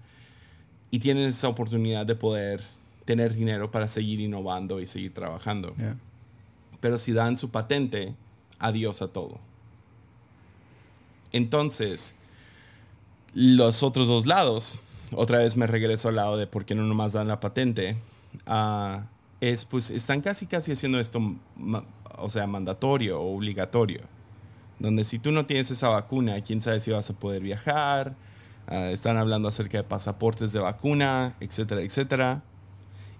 y 0.92 1.00
tienen 1.00 1.24
esa 1.24 1.48
oportunidad 1.48 2.06
de 2.06 2.14
poder 2.14 2.62
tener 3.04 3.34
dinero 3.34 3.68
para 3.68 3.88
seguir 3.88 4.20
innovando 4.20 4.78
y 4.78 4.86
seguir 4.86 5.12
trabajando. 5.12 5.74
Pero 6.78 6.96
si 6.96 7.12
dan 7.12 7.36
su 7.36 7.50
patente, 7.50 8.14
adiós 8.60 9.02
a 9.02 9.08
todo. 9.08 9.40
Entonces, 11.32 12.14
los 13.34 13.82
otros 13.82 14.06
dos 14.06 14.26
lados, 14.26 14.78
otra 15.10 15.38
vez 15.38 15.56
me 15.56 15.66
regreso 15.66 16.08
al 16.08 16.14
lado 16.14 16.36
de 16.36 16.46
por 16.46 16.66
qué 16.66 16.76
no 16.76 16.84
nomás 16.84 17.14
dan 17.14 17.26
la 17.26 17.40
patente, 17.40 17.96
uh, 18.46 19.00
es 19.40 19.64
pues 19.64 19.90
están 19.90 20.20
casi 20.20 20.46
casi 20.46 20.70
haciendo 20.70 21.00
esto 21.00 21.20
o 22.16 22.28
sea, 22.28 22.46
mandatorio 22.46 23.20
o 23.20 23.36
obligatorio. 23.36 24.17
Donde 24.78 25.04
si 25.04 25.18
tú 25.18 25.32
no 25.32 25.46
tienes 25.46 25.70
esa 25.70 25.88
vacuna, 25.88 26.40
quién 26.42 26.60
sabe 26.60 26.80
si 26.80 26.90
vas 26.90 27.10
a 27.10 27.14
poder 27.14 27.42
viajar. 27.42 28.14
Ah, 28.66 28.90
están 28.90 29.16
hablando 29.16 29.48
acerca 29.48 29.78
de 29.78 29.84
pasaportes 29.84 30.52
de 30.52 30.60
vacuna, 30.60 31.34
etcétera, 31.40 31.80
etcétera. 31.82 32.42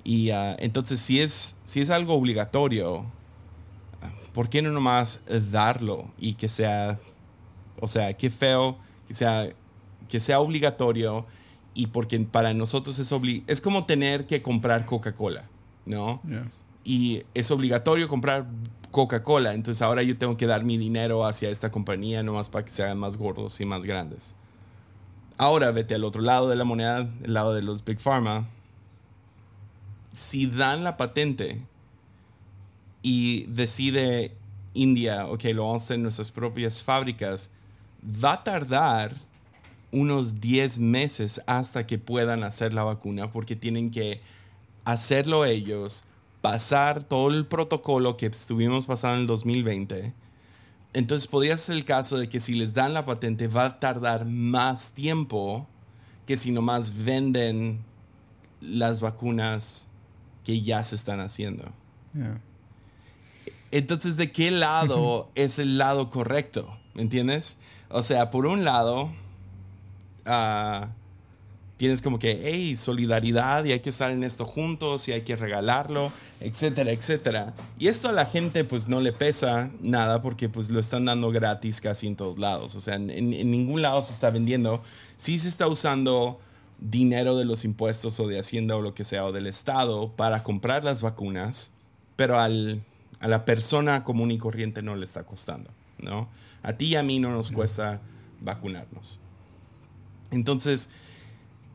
Y 0.05 0.31
uh, 0.31 0.57
entonces, 0.59 1.01
si 1.01 1.21
es, 1.21 1.57
si 1.65 1.81
es 1.81 1.91
algo 1.91 2.15
obligatorio, 2.15 3.07
¿por 4.33 4.49
qué 4.49 4.63
no 4.63 4.71
nomás 4.71 5.23
darlo 5.51 6.11
y 6.19 6.35
que 6.35 6.49
sea, 6.49 6.99
o 7.81 7.89
sea, 7.89 8.13
qué 8.15 8.31
feo 8.31 8.79
que 9.09 9.15
sea, 9.15 9.49
que 10.09 10.21
sea 10.21 10.41
obligatorio 10.41 11.27
y 11.75 11.89
porque 11.89 12.19
para 12.21 12.55
nosotros 12.55 12.99
es, 12.99 13.13
es 13.47 13.61
como 13.61 13.87
tener 13.87 14.27
que 14.27 14.43
comprar 14.43 14.85
Coca-Cola, 14.85 15.45
¿no? 15.87 16.21
Y 16.85 17.23
es 17.35 17.51
obligatorio 17.51 18.09
comprar 18.09 18.47
Coca-Cola. 18.91 19.55
Entonces 19.55 19.83
ahora 19.83 20.03
yo 20.03 20.17
tengo 20.17 20.37
que 20.37 20.47
dar 20.47 20.65
mi 20.65 20.79
dinero 20.79 21.25
hacia 21.25 21.51
esta 21.51 21.71
compañía 21.71 22.23
nomás 22.23 22.49
para 22.49 22.65
que 22.65 22.71
se 22.71 22.83
hagan 22.83 22.99
más 22.99 23.17
gordos 23.17 23.61
y 23.61 23.67
más 23.67 23.85
grandes. 23.85 24.35
Ahora 25.37 25.71
vete 25.71 25.95
al 25.95 26.05
otro 26.05 26.23
lado 26.23 26.49
de 26.49 26.57
la 26.57 26.65
moneda, 26.65 27.09
el 27.23 27.35
lado 27.35 27.55
de 27.55 27.63
los 27.63 27.85
Big 27.85 28.01
Pharma. 28.01 28.47
Si 30.13 30.47
dan 30.47 30.83
la 30.83 30.97
patente 30.97 31.63
y 33.03 33.45
decide 33.45 34.37
India, 34.75 35.27
ok, 35.27 35.45
lo 35.55 35.67
vamos 35.67 35.83
a 35.83 35.85
hacer 35.85 35.97
en 35.97 36.03
nuestras 36.03 36.31
propias 36.31 36.83
fábricas, 36.83 37.51
va 38.03 38.35
a 38.35 38.45
tardar 38.45 39.15
unos 39.93 40.41
10 40.41 40.79
meses 40.81 41.41
hasta 41.47 41.87
que 41.87 41.99
puedan 41.99 42.43
hacer 42.43 42.75
la 42.75 42.85
vacuna 42.85 43.33
porque 43.33 43.57
tienen 43.57 43.91
que 43.91 44.21
hacerlo 44.85 45.45
ellos, 45.45 46.05
pasar 46.41 47.03
todo 47.03 47.29
el 47.29 47.47
protocolo 47.47 48.17
que 48.17 48.27
estuvimos 48.27 48.87
pasando 48.87 49.17
en 49.17 49.21
el 49.23 49.27
2020. 49.27 50.15
Entonces 50.95 51.27
podría 51.27 51.57
ser 51.57 51.77
el 51.77 51.85
caso 51.85 52.17
de 52.17 52.29
que 52.29 52.41
si 52.41 52.55
les 52.55 52.75
dan 52.75 52.95
la 52.95 53.05
patente 53.05 53.49
va 53.49 53.67
a 53.67 53.81
tardar 53.81 54.25
más 54.25 54.93
tiempo 54.93 55.67
que 56.27 56.37
si 56.37 56.51
nomás 56.51 57.05
venden 57.05 57.85
las 58.61 59.01
vacunas 59.01 59.89
que 60.45 60.63
ya 60.63 60.83
se 60.85 60.97
están 60.97 61.21
haciendo. 61.21 61.65
Entonces, 63.71 64.17
¿de 64.17 64.33
qué 64.33 64.51
lado 64.51 65.31
es 65.35 65.59
el 65.59 65.79
lado 65.79 66.11
correcto? 66.11 66.77
¿Me 66.95 67.03
entiendes? 67.03 67.59
O 67.91 68.03
sea, 68.03 68.31
por 68.31 68.47
un 68.47 68.65
lado, 68.65 69.11
uh, 70.27 70.87
tienes 71.79 72.03
como 72.03 72.19
que, 72.19 72.41
hey, 72.43 72.77
solidaridad 72.77 73.65
y 73.65 73.73
hay 73.73 73.81
que 73.81 73.91
estar 73.91 74.11
en 74.11 74.25
esto 74.25 74.45
juntos 74.45 75.07
y 75.09 75.13
hay 75.13 75.23
que 75.23 75.37
regalarlo, 75.37 76.13
etcétera, 76.41 76.91
etcétera. 76.91 77.55
Y 77.79 77.87
esto 77.87 78.09
a 78.09 78.13
la 78.13 78.27
gente 78.27 78.65
pues 78.65 78.89
no 78.89 79.01
le 79.01 79.13
pesa 79.13 79.71
nada 79.81 80.21
porque 80.21 80.49
pues 80.49 80.71
lo 80.71 80.81
están 80.81 81.05
dando 81.05 81.31
gratis 81.31 81.81
casi 81.81 82.09
en 82.09 82.17
todos 82.17 82.37
lados. 82.37 82.75
O 82.75 82.81
sea, 82.81 82.97
en, 82.97 83.31
ningún 83.31 83.81
lado 83.81 84.03
se 84.03 84.13
está 84.13 84.31
vendiendo. 84.31 84.83
Sí 85.17 85.39
se 85.39 85.49
está 85.49 85.69
usando 85.69 86.41
dinero 86.81 87.37
de 87.37 87.45
los 87.45 87.65
impuestos 87.65 88.19
o 88.19 88.27
de 88.27 88.41
Hacienda 88.41 88.75
o 88.77 88.83
lo 88.83 88.93
que 88.95 89.05
sea 89.05 89.25
o 89.25 89.33
del 89.33 89.47
Estado 89.47 90.11
para 90.17 90.43
comprar 90.43 90.83
las 90.83 91.01
vacunas, 91.01 91.71
pero 92.17 92.41
al, 92.41 92.83
a 93.21 93.29
la 93.29 93.45
persona 93.45 94.03
común 94.03 94.33
y 94.33 94.39
corriente 94.39 94.83
no 94.83 94.97
le 94.97 95.05
está 95.05 95.23
costando, 95.23 95.71
¿no? 95.99 96.29
A 96.65 96.73
ti 96.73 96.87
y 96.87 96.97
a 96.97 97.05
mí 97.05 97.21
no 97.21 97.31
nos 97.31 97.53
cuesta 97.53 98.01
vacunarnos. 98.41 99.21
Entonces, 100.33 100.91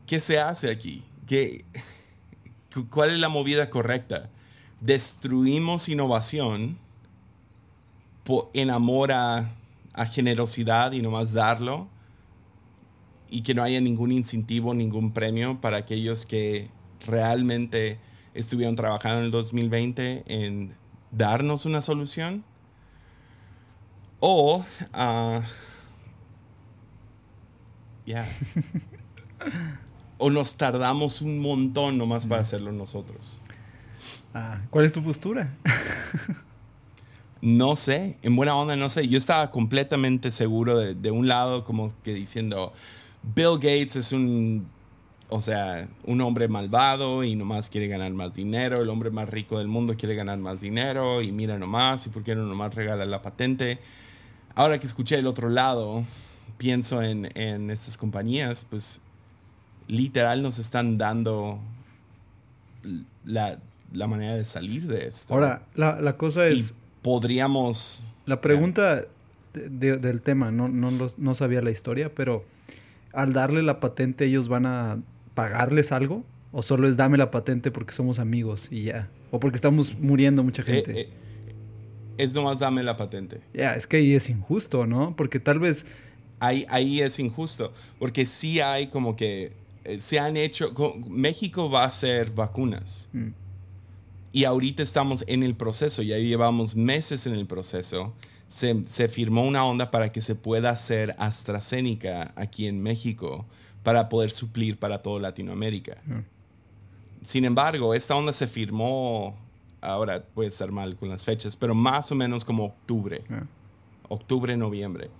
¿Qué 0.06 0.20
se 0.20 0.38
hace 0.38 0.70
aquí? 0.70 1.02
¿Qué, 1.26 1.64
¿Cuál 2.90 3.10
es 3.10 3.18
la 3.18 3.28
movida 3.28 3.70
correcta? 3.70 4.28
Destruimos 4.80 5.88
innovación 5.88 6.78
en 8.52 8.70
amor 8.70 9.12
a, 9.12 9.50
generosidad 10.10 10.90
y 10.92 11.02
nomás 11.02 11.32
darlo 11.32 11.86
y 13.30 13.42
que 13.42 13.54
no 13.54 13.62
haya 13.62 13.80
ningún 13.80 14.10
incentivo, 14.10 14.74
ningún 14.74 15.12
premio 15.12 15.60
para 15.60 15.76
aquellos 15.76 16.26
que, 16.26 16.68
realmente 17.06 17.98
estuvieron 18.34 18.76
trabajando 18.76 19.18
en 19.18 19.24
el 19.26 19.30
2020 19.30 20.24
en 20.26 20.74
darnos 21.10 21.66
una 21.66 21.80
solución. 21.80 22.44
O, 24.20 24.64
ah, 24.92 25.42
ya. 28.06 28.26
o 30.24 30.30
nos 30.30 30.56
tardamos 30.56 31.20
un 31.20 31.38
montón 31.38 31.98
nomás 31.98 32.26
para 32.26 32.40
hacerlo 32.40 32.72
nosotros. 32.72 33.42
Ah, 34.32 34.62
¿Cuál 34.70 34.86
es 34.86 34.92
tu 34.94 35.04
postura? 35.04 35.54
no 37.42 37.76
sé, 37.76 38.16
en 38.22 38.34
buena 38.34 38.56
onda 38.56 38.74
no 38.74 38.88
sé. 38.88 39.06
Yo 39.06 39.18
estaba 39.18 39.50
completamente 39.50 40.30
seguro 40.30 40.78
de, 40.78 40.94
de 40.94 41.10
un 41.10 41.28
lado 41.28 41.62
como 41.62 41.92
que 42.02 42.14
diciendo, 42.14 42.72
Bill 43.34 43.56
Gates 43.56 43.96
es 43.96 44.12
un 44.12 44.66
o 45.28 45.42
sea, 45.42 45.88
un 46.04 46.22
hombre 46.22 46.48
malvado 46.48 47.22
y 47.22 47.36
nomás 47.36 47.68
quiere 47.68 47.86
ganar 47.88 48.12
más 48.12 48.32
dinero, 48.32 48.80
el 48.80 48.88
hombre 48.88 49.10
más 49.10 49.28
rico 49.28 49.58
del 49.58 49.68
mundo 49.68 49.94
quiere 49.94 50.14
ganar 50.14 50.38
más 50.38 50.62
dinero 50.62 51.20
y 51.20 51.32
mira 51.32 51.58
nomás, 51.58 52.06
y 52.06 52.08
por 52.08 52.24
qué 52.24 52.34
no 52.34 52.46
nomás 52.46 52.74
regala 52.74 53.04
la 53.04 53.20
patente. 53.20 53.78
Ahora 54.54 54.80
que 54.80 54.86
escuché 54.86 55.16
el 55.16 55.26
otro 55.26 55.50
lado, 55.50 56.02
pienso 56.56 57.02
en, 57.02 57.30
en 57.36 57.68
estas 57.68 57.98
compañías, 57.98 58.66
pues 58.70 59.02
literal 59.88 60.42
nos 60.42 60.58
están 60.58 60.98
dando 60.98 61.58
la, 63.24 63.58
la 63.92 64.06
manera 64.06 64.34
de 64.34 64.44
salir 64.44 64.86
de 64.86 65.06
esto. 65.06 65.34
Ahora, 65.34 65.62
la, 65.74 66.00
la 66.00 66.16
cosa 66.16 66.46
es... 66.46 66.56
Y 66.56 66.64
podríamos... 67.02 68.16
La 68.26 68.40
pregunta 68.40 69.04
del 69.52 70.20
tema, 70.22 70.50
no, 70.50 70.68
no, 70.68 70.90
no 71.16 71.34
sabía 71.34 71.60
la 71.62 71.70
historia, 71.70 72.12
pero 72.14 72.44
al 73.12 73.32
darle 73.32 73.62
la 73.62 73.80
patente 73.80 74.24
ellos 74.24 74.48
van 74.48 74.66
a 74.66 74.98
pagarles 75.34 75.92
algo? 75.92 76.24
¿O 76.52 76.62
solo 76.62 76.88
es 76.88 76.96
dame 76.96 77.18
la 77.18 77.30
patente 77.30 77.70
porque 77.70 77.92
somos 77.92 78.18
amigos 78.18 78.68
y 78.70 78.84
ya? 78.84 79.08
¿O 79.30 79.40
porque 79.40 79.56
estamos 79.56 79.98
muriendo 79.98 80.42
mucha 80.42 80.62
eh, 80.62 80.64
gente? 80.64 81.00
Eh, 81.00 81.08
es 82.16 82.34
nomás 82.34 82.60
dame 82.60 82.82
la 82.82 82.96
patente. 82.96 83.40
Ya, 83.52 83.74
es 83.74 83.86
que 83.86 83.96
ahí 83.96 84.14
es 84.14 84.28
injusto, 84.28 84.86
¿no? 84.86 85.14
Porque 85.16 85.40
tal 85.40 85.58
vez... 85.58 85.84
Ahí, 86.40 86.66
ahí 86.68 87.00
es 87.00 87.18
injusto, 87.18 87.72
porque 87.98 88.26
sí 88.26 88.60
hay 88.60 88.88
como 88.88 89.16
que... 89.16 89.52
Eh, 89.84 90.00
se 90.00 90.18
han 90.18 90.36
hecho... 90.36 90.72
México 91.08 91.70
va 91.70 91.84
a 91.84 91.86
hacer 91.86 92.30
vacunas. 92.30 93.08
Mm. 93.12 93.28
Y 94.32 94.44
ahorita 94.44 94.82
estamos 94.82 95.24
en 95.28 95.44
el 95.44 95.54
proceso, 95.54 96.02
ya 96.02 96.18
llevamos 96.18 96.74
meses 96.74 97.26
en 97.26 97.34
el 97.34 97.46
proceso. 97.46 98.14
Se, 98.48 98.84
se, 98.86 99.08
firmó 99.08 99.46
una 99.46 99.64
onda 99.64 99.90
para 99.90 100.10
que 100.10 100.20
se 100.20 100.34
pueda 100.34 100.70
hacer 100.70 101.14
AstraZeneca 101.18 102.32
aquí 102.36 102.66
en 102.66 102.82
México 102.82 103.46
para 103.84 104.08
poder 104.08 104.32
suplir 104.32 104.76
para 104.78 105.02
toda 105.02 105.20
Latinoamérica. 105.20 105.98
Sin 107.22 107.44
embargo, 107.44 107.94
esta 107.94 108.16
onda 108.16 108.32
se 108.32 108.48
firmó, 108.48 109.36
ahora 109.80 110.24
puede 110.24 110.48
estar 110.48 110.72
mal 110.72 110.96
con 110.96 111.10
las 111.10 111.24
fechas, 111.24 111.54
pero 111.54 111.74
más 111.74 112.10
o 112.10 112.14
menos 112.14 112.44
como 112.44 112.64
octubre, 112.64 113.22
octubre, 114.08 114.56
noviembre. 114.56 115.10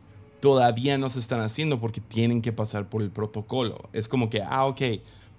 Todavía 0.44 0.98
no 0.98 1.08
se 1.08 1.20
están 1.20 1.40
haciendo 1.40 1.80
porque 1.80 2.02
tienen 2.02 2.42
que 2.42 2.52
pasar 2.52 2.90
por 2.90 3.00
el 3.00 3.10
protocolo. 3.10 3.88
Es 3.94 4.08
como 4.08 4.28
que, 4.28 4.42
ah, 4.42 4.66
ok, 4.66 4.82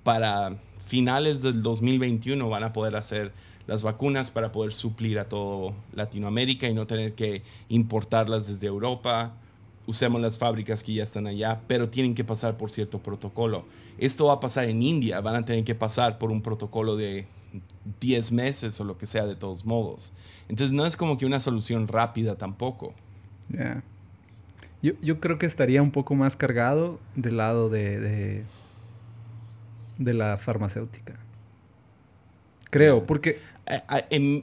para 0.02 0.58
finales 0.84 1.44
del 1.44 1.62
2021 1.62 2.50
van 2.50 2.64
a 2.64 2.74
poder 2.74 2.96
hacer 2.96 3.32
las 3.68 3.84
vacunas 3.84 4.32
para 4.32 4.52
poder 4.52 4.74
suplir 4.74 5.20
a 5.20 5.30
todo 5.30 5.76
Latinoamérica 5.94 6.68
y 6.68 6.74
no 6.74 6.88
tener 6.88 7.14
que 7.14 7.44
importarlas 7.70 8.48
desde 8.48 8.66
Europa 8.66 9.36
usemos 9.86 10.20
las 10.20 10.40
fábricas 10.40 10.84
que 10.84 10.96
ya 10.96 11.04
están 11.04 11.28
allá, 11.28 11.62
pero 11.68 11.88
tienen 11.88 12.16
que 12.16 12.24
pasar 12.24 12.58
por 12.58 12.72
cierto 12.72 12.98
protocolo. 12.98 13.66
Esto 14.00 14.26
va 14.26 14.34
a 14.34 14.40
pasar 14.40 14.68
en 14.70 14.82
India, 14.82 15.22
van 15.22 15.36
a 15.36 15.46
tener 15.46 15.64
que 15.64 15.76
pasar 15.76 16.18
por 16.18 16.32
un 16.32 16.42
protocolo 16.42 16.96
de 16.96 17.28
10 18.00 18.32
meses 18.32 18.80
o 18.80 18.84
lo 18.84 18.98
que 18.98 19.06
sea 19.06 19.28
de 19.28 19.36
todos 19.36 19.66
modos. 19.66 20.14
Entonces 20.50 20.74
no 20.74 20.88
es 20.88 20.98
como 20.98 21.20
que 21.20 21.28
una 21.28 21.40
solución 21.40 21.88
rápida 21.88 22.40
tampoco. 22.40 22.96
Yo, 24.86 24.94
yo, 25.02 25.20
creo 25.20 25.40
que 25.40 25.48
estaría 25.48 25.82
un 25.82 25.90
poco 25.90 26.14
más 26.14 26.36
cargado 26.36 27.00
del 27.16 27.38
lado 27.38 27.70
de, 27.70 28.44
de, 29.98 30.14
la 30.14 30.38
farmacéutica. 30.38 31.16
Creo, 32.70 33.04
porque... 33.08 33.40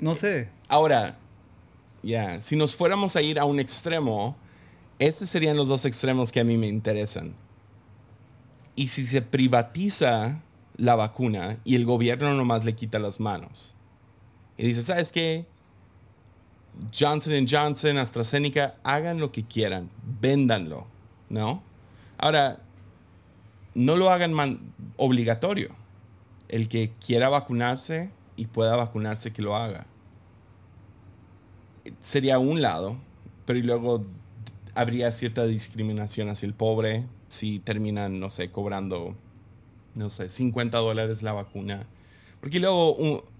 no 0.01 0.17
sé. 0.17 0.49
Ahora, 0.67 1.17
ya, 2.03 2.41
si 2.41 2.57
nos 2.57 2.75
fuéramos 2.75 3.15
a 3.15 3.23
ir 3.23 3.39
a 3.39 3.45
un 3.45 3.61
extremo, 3.61 4.37
estos 4.99 5.29
serían 5.29 5.57
los 5.57 5.69
dos 5.69 5.85
extremos 5.85 6.33
que 6.33 6.41
a 6.41 6.45
mí 6.45 6.57
me 6.57 6.67
interesan. 6.67 7.35
Y 8.75 8.89
si 8.89 9.07
se 9.07 9.23
privatiza 9.23 10.41
la 10.77 10.97
vacuna 10.97 11.59
y 11.63 11.77
el 11.77 11.85
gobierno 11.85 12.35
nomás 12.35 12.65
le 12.65 12.75
quita 12.75 12.99
las 12.99 13.21
manos 13.21 13.77
y 14.57 14.67
dice, 14.67 14.83
¿sabes 14.83 15.13
qué? 15.13 15.47
Johnson 16.97 17.47
Johnson, 17.49 17.99
AstraZeneca, 17.99 18.77
hagan 18.83 19.21
lo 19.21 19.33
que 19.33 19.45
quieran, 19.45 19.91
véndanlo, 20.21 20.87
¿no? 21.29 21.63
Ahora, 22.19 22.59
no 23.75 23.97
lo 23.97 24.11
hagan 24.11 24.35
obligatorio. 24.97 25.71
El 26.49 26.69
que 26.69 26.93
quiera 27.05 27.29
vacunarse 27.29 28.11
y 28.37 28.47
pueda 28.47 28.77
vacunarse, 28.77 29.33
que 29.33 29.43
lo 29.43 29.57
haga. 29.57 29.87
Sería 32.01 32.39
un 32.39 32.63
lado, 32.63 32.97
pero 33.47 33.59
y 33.59 33.63
luego 33.63 34.05
habría 34.75 35.11
cierta 35.13 35.45
discriminación 35.45 36.29
hacia 36.29 36.47
el 36.47 36.55
pobre 36.55 37.07
si 37.29 37.59
terminan, 37.59 38.21
no 38.21 38.29
sé, 38.29 38.51
cobrando, 38.51 39.15
no 39.95 40.11
sé, 40.11 40.29
50 40.29 40.79
dólares 40.79 41.23
la 41.23 41.33
vacuna. 41.33 41.87
Porque 42.41 42.61
luego, 42.61 42.95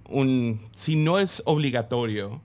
un, 0.09 0.61
si 0.75 0.97
no 0.97 1.19
es 1.19 1.43
obligatorio, 1.45 2.41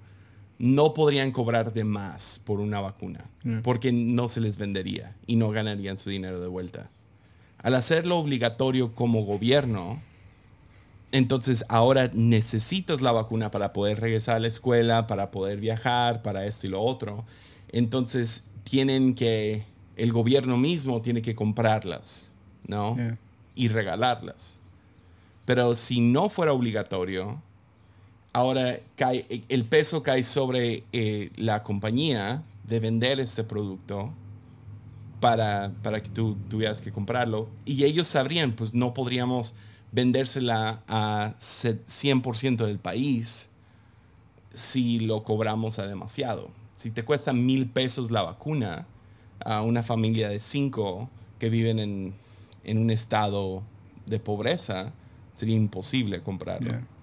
no 0.59 0.93
podrían 0.93 1.31
cobrar 1.31 1.73
de 1.73 1.83
más 1.83 2.41
por 2.43 2.59
una 2.59 2.79
vacuna, 2.79 3.29
mm. 3.43 3.59
porque 3.61 3.91
no 3.91 4.27
se 4.27 4.41
les 4.41 4.57
vendería 4.57 5.15
y 5.27 5.35
no 5.35 5.49
ganarían 5.49 5.97
su 5.97 6.09
dinero 6.09 6.39
de 6.39 6.47
vuelta. 6.47 6.89
Al 7.59 7.75
hacerlo 7.75 8.17
obligatorio 8.17 8.93
como 8.93 9.23
gobierno, 9.23 10.01
entonces 11.11 11.65
ahora 11.69 12.09
necesitas 12.13 13.01
la 13.01 13.11
vacuna 13.11 13.51
para 13.51 13.73
poder 13.73 13.99
regresar 13.99 14.35
a 14.35 14.39
la 14.39 14.47
escuela, 14.47 15.07
para 15.07 15.31
poder 15.31 15.59
viajar, 15.59 16.21
para 16.21 16.45
esto 16.45 16.67
y 16.67 16.69
lo 16.69 16.81
otro. 16.81 17.25
Entonces 17.69 18.45
tienen 18.63 19.15
que, 19.15 19.63
el 19.95 20.11
gobierno 20.11 20.57
mismo 20.57 21.01
tiene 21.01 21.21
que 21.21 21.35
comprarlas, 21.35 22.33
¿no? 22.67 22.97
Y 23.55 23.69
regalarlas. 23.69 24.59
Pero 25.45 25.75
si 25.75 26.01
no 26.01 26.29
fuera 26.29 26.53
obligatorio, 26.53 27.41
ahora 28.37 28.79
cae, 28.95 29.25
el 29.49 29.65
peso 29.65 30.03
cae 30.03 30.23
sobre 30.23 30.83
eh, 30.93 31.31
la 31.37 31.63
compañía 31.63 32.43
de 32.65 32.79
vender 32.79 33.19
este 33.19 33.43
producto 33.43 34.13
para, 35.19 35.73
para 35.81 36.03
que 36.03 36.09
tú 36.09 36.37
tuvieras 36.47 36.83
que 36.83 36.91
comprarlo. 36.91 37.49
Y 37.65 37.83
ellos 37.83 38.07
sabrían, 38.07 38.51
pues 38.51 38.75
no 38.75 38.93
podríamos 38.93 39.55
vendérsela 39.91 40.83
a 40.87 41.33
100% 41.39 42.57
del 42.57 42.77
país 42.77 43.49
si 44.53 44.99
lo 44.99 45.23
cobramos 45.23 45.79
a 45.79 45.87
demasiado. 45.87 46.51
Si 46.75 46.91
te 46.91 47.03
cuesta 47.03 47.33
mil 47.33 47.67
pesos 47.67 48.11
la 48.11 48.21
vacuna 48.21 48.85
a 49.43 49.63
una 49.63 49.81
familia 49.81 50.29
de 50.29 50.39
cinco 50.39 51.09
que 51.39 51.49
viven 51.49 51.79
en, 51.79 52.77
un 52.77 52.91
estado 52.91 53.63
de 54.05 54.19
pobreza, 54.19 54.93
sería 55.33 55.55
imposible 55.55 56.21
comprarlo. 56.21 56.96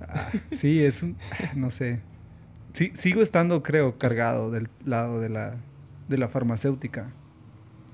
Ah, 0.00 0.30
sí, 0.52 0.82
es 0.82 1.02
un, 1.02 1.16
no 1.54 1.70
sé. 1.70 2.00
Sí, 2.72 2.92
sigo 2.96 3.22
estando, 3.22 3.62
creo, 3.62 3.98
cargado 3.98 4.50
del 4.50 4.68
lado 4.84 5.20
de 5.20 5.28
la, 5.28 5.56
de 6.08 6.18
la 6.18 6.28
farmacéutica. 6.28 7.10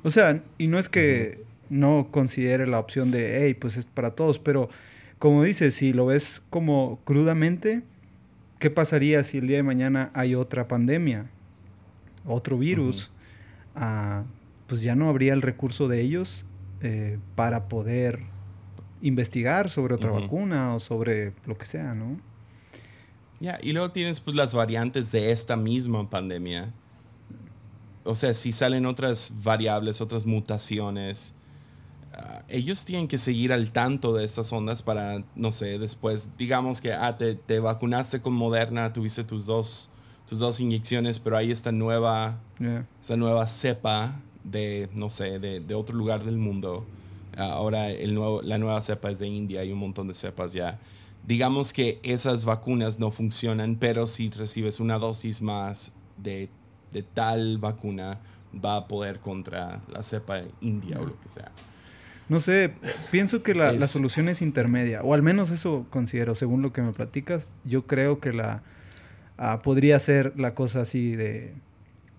O 0.02 0.10
sea, 0.10 0.42
y 0.56 0.66
no 0.68 0.78
es 0.78 0.88
que 0.88 1.44
no 1.68 2.08
considere 2.10 2.66
la 2.66 2.78
opción 2.78 3.10
de, 3.10 3.42
hey, 3.44 3.54
pues 3.54 3.76
es 3.76 3.86
para 3.86 4.12
todos, 4.12 4.38
pero 4.38 4.70
como 5.18 5.42
dices, 5.44 5.74
si 5.74 5.92
lo 5.92 6.06
ves 6.06 6.42
como 6.48 6.98
crudamente, 7.04 7.82
¿qué 8.58 8.70
pasaría 8.70 9.22
si 9.22 9.38
el 9.38 9.46
día 9.46 9.58
de 9.58 9.62
mañana 9.62 10.10
hay 10.14 10.34
otra 10.34 10.66
pandemia, 10.66 11.26
otro 12.24 12.56
virus? 12.56 13.10
Ah, 13.76 14.24
pues 14.66 14.80
ya 14.80 14.94
no 14.94 15.08
habría 15.08 15.34
el 15.34 15.42
recurso 15.42 15.88
de 15.88 16.00
ellos 16.00 16.46
eh, 16.80 17.18
para 17.36 17.68
poder 17.68 18.20
investigar 19.02 19.70
sobre 19.70 19.94
otra 19.94 20.10
vacuna 20.10 20.74
o 20.74 20.80
sobre 20.80 21.32
lo 21.46 21.56
que 21.56 21.66
sea, 21.66 21.94
¿no? 21.94 22.20
Ya, 23.38 23.58
y 23.62 23.72
luego 23.72 23.90
tienes 23.90 24.20
pues 24.20 24.36
las 24.36 24.54
variantes 24.54 25.10
de 25.12 25.32
esta 25.32 25.56
misma 25.56 26.08
pandemia. 26.10 26.72
O 28.04 28.14
sea, 28.14 28.34
si 28.34 28.52
salen 28.52 28.86
otras 28.86 29.32
variables, 29.42 30.00
otras 30.00 30.26
mutaciones, 30.26 31.34
Ah, 32.12 32.42
ellos 32.48 32.84
tienen 32.84 33.06
que 33.06 33.18
seguir 33.18 33.52
al 33.52 33.70
tanto 33.70 34.12
de 34.12 34.24
estas 34.24 34.52
ondas 34.52 34.82
para, 34.82 35.22
no 35.36 35.50
sé, 35.52 35.78
después, 35.78 36.36
digamos 36.36 36.80
que 36.80 36.92
ah, 36.92 37.16
te, 37.16 37.34
te, 37.36 37.60
vacunaste 37.60 38.20
con 38.20 38.32
Moderna, 38.32 38.92
tuviste 38.92 39.22
tus 39.22 39.46
dos, 39.46 39.90
tus 40.26 40.40
dos 40.40 40.58
inyecciones, 40.58 41.20
pero 41.20 41.36
hay 41.36 41.52
esta 41.52 41.70
nueva, 41.70 42.40
esta 43.00 43.16
nueva 43.16 43.46
cepa 43.46 44.20
de, 44.42 44.88
no 44.94 45.08
sé, 45.08 45.38
de, 45.38 45.60
de, 45.60 45.74
otro 45.74 45.96
lugar 45.96 46.24
del 46.24 46.36
mundo. 46.36 46.84
Ahora 47.36 47.90
el 47.90 48.14
nuevo, 48.14 48.42
la 48.42 48.58
nueva 48.58 48.80
cepa 48.80 49.10
es 49.10 49.18
de 49.18 49.28
India, 49.28 49.60
hay 49.60 49.72
un 49.72 49.78
montón 49.78 50.08
de 50.08 50.14
cepas 50.14 50.52
ya. 50.52 50.78
Digamos 51.26 51.72
que 51.72 52.00
esas 52.02 52.44
vacunas 52.44 52.98
no 52.98 53.10
funcionan, 53.10 53.76
pero 53.76 54.06
si 54.06 54.30
recibes 54.30 54.80
una 54.80 54.98
dosis 54.98 55.42
más 55.42 55.92
de, 56.16 56.48
de 56.92 57.02
tal 57.02 57.58
vacuna, 57.58 58.18
va 58.52 58.76
a 58.76 58.88
poder 58.88 59.20
contra 59.20 59.80
la 59.92 60.02
cepa 60.02 60.42
india 60.60 60.98
o 60.98 61.06
lo 61.06 61.20
que 61.20 61.28
sea. 61.28 61.52
No 62.28 62.40
sé, 62.40 62.72
pienso 63.10 63.42
que 63.42 63.54
la, 63.54 63.72
la, 63.72 63.86
solución 63.86 64.28
es 64.28 64.40
intermedia, 64.40 65.02
o 65.02 65.14
al 65.14 65.22
menos 65.22 65.50
eso 65.50 65.86
considero, 65.90 66.36
según 66.36 66.62
lo 66.62 66.72
que 66.72 66.80
me 66.80 66.92
platicas. 66.92 67.50
Yo 67.64 67.86
creo 67.86 68.20
que 68.20 68.32
la 68.32 68.62
ah, 69.36 69.62
podría 69.62 69.98
ser 69.98 70.38
la 70.38 70.54
cosa 70.54 70.82
así 70.82 71.16
de 71.16 71.54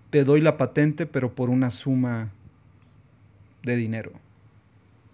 te 0.10 0.26
doy 0.26 0.42
la 0.42 0.58
patente, 0.58 1.06
pero 1.06 1.34
por 1.34 1.50
una 1.50 1.72
suma 1.72 2.30
de 3.64 3.76
dinero. 3.78 4.12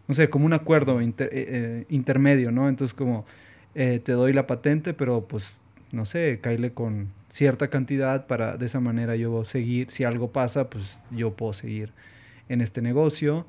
No 0.07 0.15
sé, 0.15 0.29
como 0.29 0.45
un 0.45 0.53
acuerdo 0.53 1.01
eh, 1.01 1.13
eh, 1.19 1.85
intermedio, 1.89 2.51
¿no? 2.51 2.69
Entonces, 2.69 2.93
como 2.93 3.25
eh, 3.75 3.99
te 4.03 4.13
doy 4.13 4.33
la 4.33 4.47
patente, 4.47 4.93
pero 4.93 5.27
pues, 5.27 5.45
no 5.91 6.05
sé, 6.05 6.39
caile 6.41 6.71
con 6.71 7.09
cierta 7.29 7.69
cantidad 7.69 8.25
para 8.25 8.57
de 8.57 8.65
esa 8.65 8.79
manera 8.79 9.15
yo 9.15 9.43
seguir, 9.45 9.91
si 9.91 10.03
algo 10.03 10.31
pasa, 10.31 10.69
pues 10.69 10.97
yo 11.11 11.33
puedo 11.35 11.53
seguir 11.53 11.91
en 12.49 12.61
este 12.61 12.81
negocio. 12.81 13.45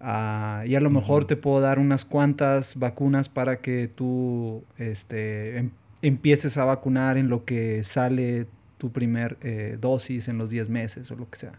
Ah, 0.00 0.62
y 0.66 0.76
a 0.76 0.80
lo 0.80 0.90
mejor 0.90 1.24
te 1.24 1.36
puedo 1.36 1.60
dar 1.60 1.78
unas 1.78 2.04
cuantas 2.04 2.76
vacunas 2.76 3.28
para 3.28 3.60
que 3.60 3.88
tú 3.88 4.64
este, 4.78 5.58
em, 5.58 5.70
empieces 6.02 6.56
a 6.56 6.64
vacunar 6.64 7.18
en 7.18 7.28
lo 7.28 7.44
que 7.44 7.82
sale 7.82 8.46
tu 8.78 8.92
primer 8.92 9.36
eh, 9.42 9.76
dosis 9.80 10.28
en 10.28 10.38
los 10.38 10.50
10 10.50 10.68
meses 10.68 11.10
o 11.10 11.16
lo 11.16 11.28
que 11.28 11.38
sea. 11.38 11.52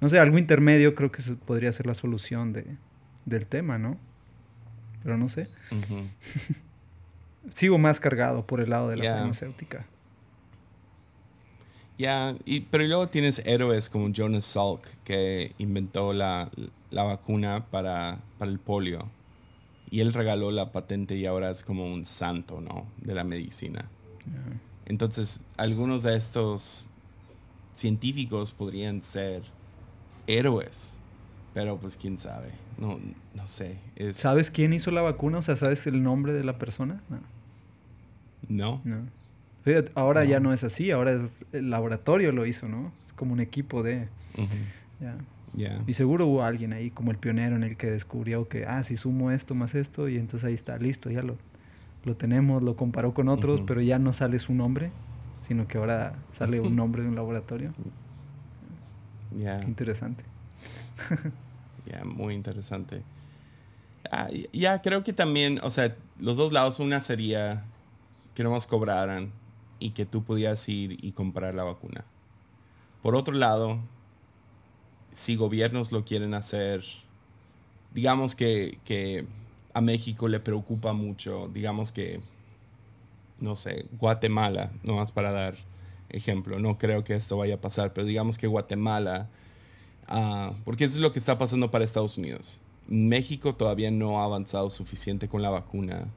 No 0.00 0.08
sé, 0.08 0.18
algo 0.18 0.36
intermedio 0.36 0.94
creo 0.94 1.10
que 1.10 1.22
podría 1.46 1.72
ser 1.72 1.86
la 1.86 1.94
solución 1.94 2.52
de, 2.52 2.66
del 3.24 3.46
tema, 3.46 3.78
¿no? 3.78 3.98
Pero 5.02 5.16
no 5.16 5.28
sé. 5.28 5.48
Sigo 7.54 7.78
más 7.78 8.00
cargado 8.00 8.44
por 8.44 8.60
el 8.60 8.70
lado 8.70 8.88
de 8.88 8.96
la 8.96 9.16
farmacéutica. 9.16 9.86
Ya, 11.96 12.34
pero 12.70 12.84
luego 12.84 13.08
tienes 13.08 13.40
héroes 13.46 13.88
como 13.88 14.08
Jonas 14.08 14.44
Salk, 14.44 14.82
que 15.04 15.54
inventó 15.58 16.12
la, 16.12 16.50
la 16.90 17.04
vacuna 17.04 17.66
para, 17.70 18.18
para, 18.38 18.50
el 18.50 18.58
polio. 18.58 19.08
Y 19.90 20.00
él 20.00 20.12
regaló 20.12 20.50
la 20.50 20.72
patente 20.72 21.16
y 21.16 21.26
ahora 21.26 21.50
es 21.50 21.62
como 21.62 21.86
un 21.86 22.04
santo, 22.04 22.60
¿no? 22.60 22.86
De 23.00 23.14
la 23.14 23.22
medicina. 23.22 23.88
Entonces, 24.86 25.42
algunos 25.56 26.02
de 26.02 26.16
estos 26.16 26.90
científicos 27.74 28.50
podrían 28.50 29.02
ser 29.02 29.42
héroes, 30.26 31.00
pero 31.52 31.76
pues 31.76 31.96
quién 31.96 32.18
sabe. 32.18 32.63
No, 32.78 32.98
no 33.34 33.46
sé. 33.46 33.78
¿Sabes 34.12 34.50
quién 34.50 34.72
hizo 34.72 34.90
la 34.90 35.02
vacuna? 35.02 35.38
O 35.38 35.42
sea, 35.42 35.56
¿sabes 35.56 35.86
el 35.86 36.02
nombre 36.02 36.32
de 36.32 36.44
la 36.44 36.58
persona? 36.58 37.00
No. 38.48 38.80
No. 38.84 39.00
ahora 39.94 40.24
ya 40.24 40.40
no 40.40 40.52
es 40.52 40.64
así, 40.64 40.90
ahora 40.90 41.12
es 41.12 41.38
el 41.52 41.70
laboratorio 41.70 42.32
lo 42.32 42.46
hizo, 42.46 42.68
¿no? 42.68 42.92
Es 43.06 43.12
como 43.14 43.32
un 43.32 43.40
equipo 43.40 43.82
de... 43.82 44.08
Ya. 45.52 45.80
Y 45.86 45.94
seguro 45.94 46.26
hubo 46.26 46.42
alguien 46.42 46.72
ahí 46.72 46.90
como 46.90 47.12
el 47.12 47.16
pionero 47.16 47.54
en 47.54 47.62
el 47.62 47.76
que 47.76 47.88
descubrió 47.88 48.48
que, 48.48 48.66
ah, 48.66 48.82
si 48.82 48.96
sumo 48.96 49.30
esto 49.30 49.54
más 49.54 49.74
esto, 49.76 50.08
y 50.08 50.16
entonces 50.16 50.44
ahí 50.48 50.54
está, 50.54 50.76
listo, 50.78 51.10
ya 51.10 51.22
lo, 51.22 51.36
lo 52.04 52.16
tenemos, 52.16 52.62
lo 52.62 52.74
comparó 52.76 53.14
con 53.14 53.28
otros, 53.28 53.62
pero 53.64 53.80
ya 53.80 54.00
no 54.00 54.12
sale 54.12 54.40
su 54.40 54.52
nombre, 54.52 54.90
sino 55.46 55.68
que 55.68 55.78
ahora 55.78 56.14
sale 56.32 56.60
un 56.60 56.74
nombre 56.76 57.02
de 57.02 57.08
un 57.08 57.14
laboratorio. 57.14 57.72
Ya. 59.38 59.62
Interesante. 59.64 60.24
ya, 61.84 62.04
muy 62.04 62.34
interesante. 62.34 63.02
Ah, 64.10 64.28
ya, 64.52 64.82
creo 64.82 65.02
que 65.02 65.12
también, 65.12 65.60
o 65.62 65.70
sea, 65.70 65.96
los 66.18 66.36
dos 66.36 66.52
lados, 66.52 66.78
una 66.78 67.00
sería 67.00 67.64
que 68.34 68.42
no 68.42 68.50
nos 68.50 68.66
cobraran 68.66 69.32
y 69.78 69.90
que 69.90 70.06
tú 70.06 70.24
pudieras 70.24 70.68
ir 70.68 71.02
y 71.04 71.12
comprar 71.12 71.54
la 71.54 71.64
vacuna. 71.64 72.04
Por 73.02 73.16
otro 73.16 73.34
lado, 73.34 73.80
si 75.12 75.36
gobiernos 75.36 75.92
lo 75.92 76.04
quieren 76.04 76.34
hacer, 76.34 76.84
digamos 77.92 78.34
que, 78.34 78.78
que 78.84 79.26
a 79.72 79.80
México 79.80 80.28
le 80.28 80.40
preocupa 80.40 80.92
mucho, 80.92 81.48
digamos 81.52 81.92
que, 81.92 82.20
no 83.40 83.54
sé, 83.54 83.86
Guatemala, 83.98 84.70
no 84.82 84.94
más 84.96 85.12
para 85.12 85.32
dar 85.32 85.56
ejemplo, 86.08 86.58
no 86.58 86.78
creo 86.78 87.04
que 87.04 87.14
esto 87.14 87.36
vaya 87.36 87.56
a 87.56 87.60
pasar, 87.60 87.92
pero 87.92 88.06
digamos 88.06 88.38
que 88.38 88.46
Guatemala, 88.46 89.28
uh, 90.08 90.54
porque 90.64 90.84
eso 90.84 90.96
es 90.96 91.00
lo 91.00 91.12
que 91.12 91.18
está 91.18 91.38
pasando 91.38 91.70
para 91.70 91.84
Estados 91.84 92.18
Unidos. 92.18 92.60
México 92.86 93.54
todavía 93.54 93.90
no 93.90 94.20
ha 94.20 94.24
avanzado 94.24 94.70
suficiente 94.70 95.28
con 95.28 95.42
la 95.42 95.50
vacuna 95.50 96.08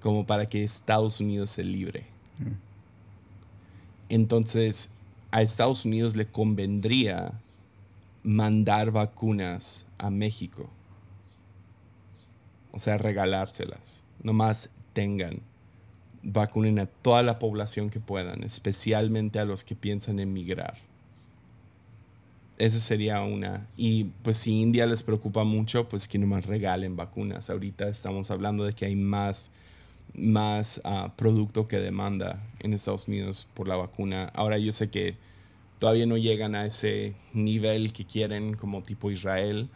como 0.00 0.26
para 0.26 0.48
que 0.48 0.62
Estados 0.62 1.20
Unidos 1.20 1.50
se 1.50 1.64
libre. 1.64 2.06
Mm. 2.38 2.52
Entonces, 4.10 4.90
a 5.30 5.42
Estados 5.42 5.84
Unidos 5.84 6.16
le 6.16 6.26
convendría 6.26 7.32
mandar 8.22 8.90
vacunas 8.90 9.86
a 9.98 10.10
México 10.10 10.70
o 12.78 12.80
sea, 12.80 12.96
regalárselas. 12.96 14.04
Nomás 14.22 14.70
tengan. 14.92 15.40
Vacunen 16.22 16.78
a 16.78 16.86
toda 16.86 17.24
la 17.24 17.40
población 17.40 17.90
que 17.90 17.98
puedan, 17.98 18.44
especialmente 18.44 19.40
a 19.40 19.44
los 19.44 19.64
que 19.64 19.74
piensan 19.74 20.20
en 20.20 20.32
migrar. 20.32 20.76
Esa 22.58 22.80
sería 22.80 23.22
una. 23.22 23.66
Y 23.76 24.04
pues 24.22 24.36
si 24.36 24.60
India 24.60 24.86
les 24.86 25.02
preocupa 25.02 25.44
mucho, 25.44 25.88
pues 25.88 26.08
que 26.08 26.18
nomás 26.18 26.46
regalen 26.46 26.96
vacunas. 26.96 27.50
Ahorita 27.50 27.88
estamos 27.88 28.30
hablando 28.30 28.64
de 28.64 28.72
que 28.72 28.84
hay 28.84 28.96
más, 28.96 29.52
más 30.14 30.80
ah, 30.84 31.12
producto 31.16 31.68
que 31.68 31.78
demanda 31.78 32.42
en 32.58 32.74
Estados 32.74 33.06
Unidos 33.08 33.46
por 33.54 33.68
la 33.68 33.76
vacuna. 33.76 34.30
Ahora 34.34 34.58
yo 34.58 34.72
sé 34.72 34.90
que 34.90 35.16
todavía 35.78 36.06
no 36.06 36.16
llegan 36.16 36.54
a 36.54 36.66
ese 36.66 37.14
nivel 37.32 37.92
que 37.92 38.04
quieren 38.04 38.54
como 38.54 38.82
tipo 38.82 39.10
Israel, 39.10 39.68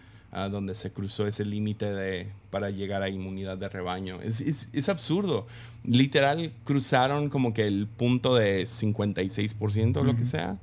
donde 0.50 0.74
se 0.74 0.90
cruzó 0.90 1.26
ese 1.26 1.44
límite 1.44 2.32
para 2.50 2.70
llegar 2.70 3.02
a 3.02 3.10
inmunidad 3.10 3.58
de 3.58 3.68
rebaño. 3.68 4.20
Es, 4.22 4.70
es, 4.72 4.88
absurdo. 4.88 5.46
Literal, 5.84 6.52
cruzaron 6.64 7.28
como 7.28 7.52
que 7.52 7.66
el 7.66 7.86
punto 7.86 8.34
de 8.34 8.62
56% 8.62 9.98
o 9.98 10.04
lo 10.04 10.16
que 10.16 10.24
sea. 10.24 10.58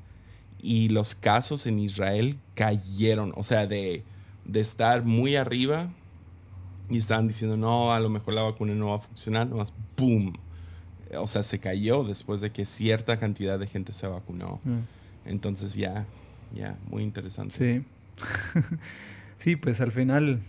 Y 0.62 0.89
los 0.89 1.16
casos 1.16 1.66
en 1.68 1.80
Israel 1.80 2.38
cayeron. 2.53 3.34
O 3.36 3.43
sea, 3.43 3.66
de, 3.68 4.03
de 4.45 4.60
estar 4.60 5.03
muy 5.03 5.36
arriba 5.36 5.89
y 6.89 6.97
estaban 6.97 7.28
diciendo, 7.28 7.55
no, 7.55 7.93
a 7.93 7.99
lo 7.99 8.10
mejor 8.10 8.34
la 8.34 8.43
vacuna 8.43 8.74
no 8.74 8.89
va 8.89 8.95
a 8.95 8.99
funcionar, 8.99 9.47
nomás, 9.47 9.74
¡boom! 9.95 10.34
O 11.18 11.28
sea, 11.28 11.43
se 11.43 11.60
cayó 11.60 12.03
después 12.03 12.41
de 12.41 12.51
que 12.51 12.66
cierta 12.66 13.18
cantidad 13.18 13.60
de 13.60 13.68
gente 13.68 13.93
se 13.93 14.07
vacunó. 14.07 14.60
Entonces 15.26 15.76
ya, 15.76 16.05
ya, 16.53 16.78
muy 16.89 17.03
interesante. 17.03 17.55
Sí. 17.57 17.86
Sí, 19.39 19.55
pues 19.55 19.80
al 19.80 19.93
final 19.93 20.41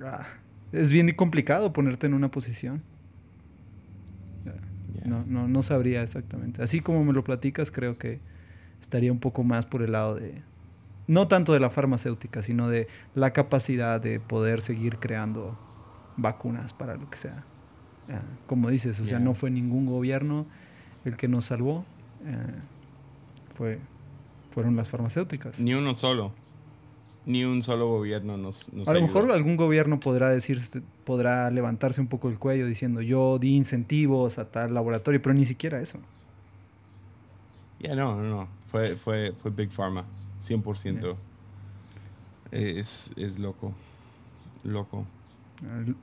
ah, 0.00 0.26
es 0.72 0.90
bien 0.90 1.12
complicado 1.12 1.72
ponerte 1.72 2.06
en 2.06 2.14
una 2.14 2.30
posición. 2.30 2.82
No, 5.04 5.24
no, 5.26 5.46
no 5.48 5.62
sabría 5.62 6.02
exactamente. 6.02 6.62
Así 6.62 6.80
como 6.80 7.04
me 7.04 7.12
lo 7.12 7.22
platicas, 7.22 7.70
creo 7.70 7.96
que 7.98 8.18
estaría 8.80 9.12
un 9.12 9.18
poco 9.18 9.44
más 9.44 9.66
por 9.66 9.82
el 9.82 9.92
lado 9.92 10.14
de, 10.14 10.42
no 11.06 11.28
tanto 11.28 11.52
de 11.52 11.60
la 11.60 11.70
farmacéutica, 11.70 12.42
sino 12.42 12.68
de 12.68 12.88
la 13.14 13.32
capacidad 13.32 14.00
de 14.00 14.20
poder 14.20 14.60
seguir 14.60 14.98
creando 14.98 15.58
vacunas 16.16 16.72
para 16.72 16.96
lo 16.96 17.08
que 17.10 17.18
sea. 17.18 17.44
como 18.46 18.70
dices, 18.70 18.98
o 19.00 19.04
sea, 19.04 19.20
no 19.20 19.34
fue 19.34 19.50
ningún 19.50 19.86
gobierno 19.86 20.46
el 21.04 21.16
que 21.16 21.28
nos 21.28 21.46
salvó, 21.46 21.84
eh, 22.24 22.36
fue, 23.56 23.78
fueron 24.52 24.76
las 24.76 24.88
farmacéuticas. 24.88 25.58
Ni 25.58 25.74
uno 25.74 25.94
solo 25.94 26.32
ni 27.26 27.44
un 27.44 27.62
solo 27.62 27.88
gobierno 27.88 28.36
nos, 28.36 28.72
nos 28.72 28.88
A 28.88 28.94
lo 28.94 29.02
mejor 29.02 29.30
algún 29.30 29.56
gobierno 29.56 30.00
podrá 30.00 30.30
decir, 30.30 30.60
podrá 31.04 31.50
levantarse 31.50 32.00
un 32.00 32.06
poco 32.06 32.28
el 32.28 32.38
cuello 32.38 32.66
diciendo 32.66 33.02
yo 33.02 33.38
di 33.38 33.56
incentivos 33.56 34.38
a 34.38 34.46
tal 34.46 34.74
laboratorio, 34.74 35.20
pero 35.20 35.34
ni 35.34 35.44
siquiera 35.44 35.80
eso. 35.80 35.98
Ya 37.78 37.94
no, 37.94 38.16
no, 38.16 38.22
no. 38.22 38.48
Fue, 38.70 38.96
fue, 38.96 39.32
fue 39.32 39.50
Big 39.50 39.70
Pharma, 39.70 40.04
100%. 40.40 41.16
Es, 42.52 43.12
es 43.16 43.38
loco. 43.38 43.72
Loco. 44.64 45.06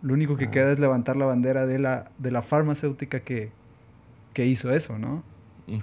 Lo 0.01 0.13
único 0.13 0.37
que 0.37 0.45
ah. 0.45 0.51
queda 0.51 0.71
es 0.71 0.79
levantar 0.79 1.15
la 1.15 1.25
bandera 1.25 1.65
de 1.65 1.79
la, 1.79 2.11
de 2.17 2.31
la 2.31 2.41
farmacéutica 2.41 3.21
que, 3.21 3.49
que 4.33 4.45
hizo 4.45 4.71
eso, 4.71 4.99
¿no? 4.99 5.23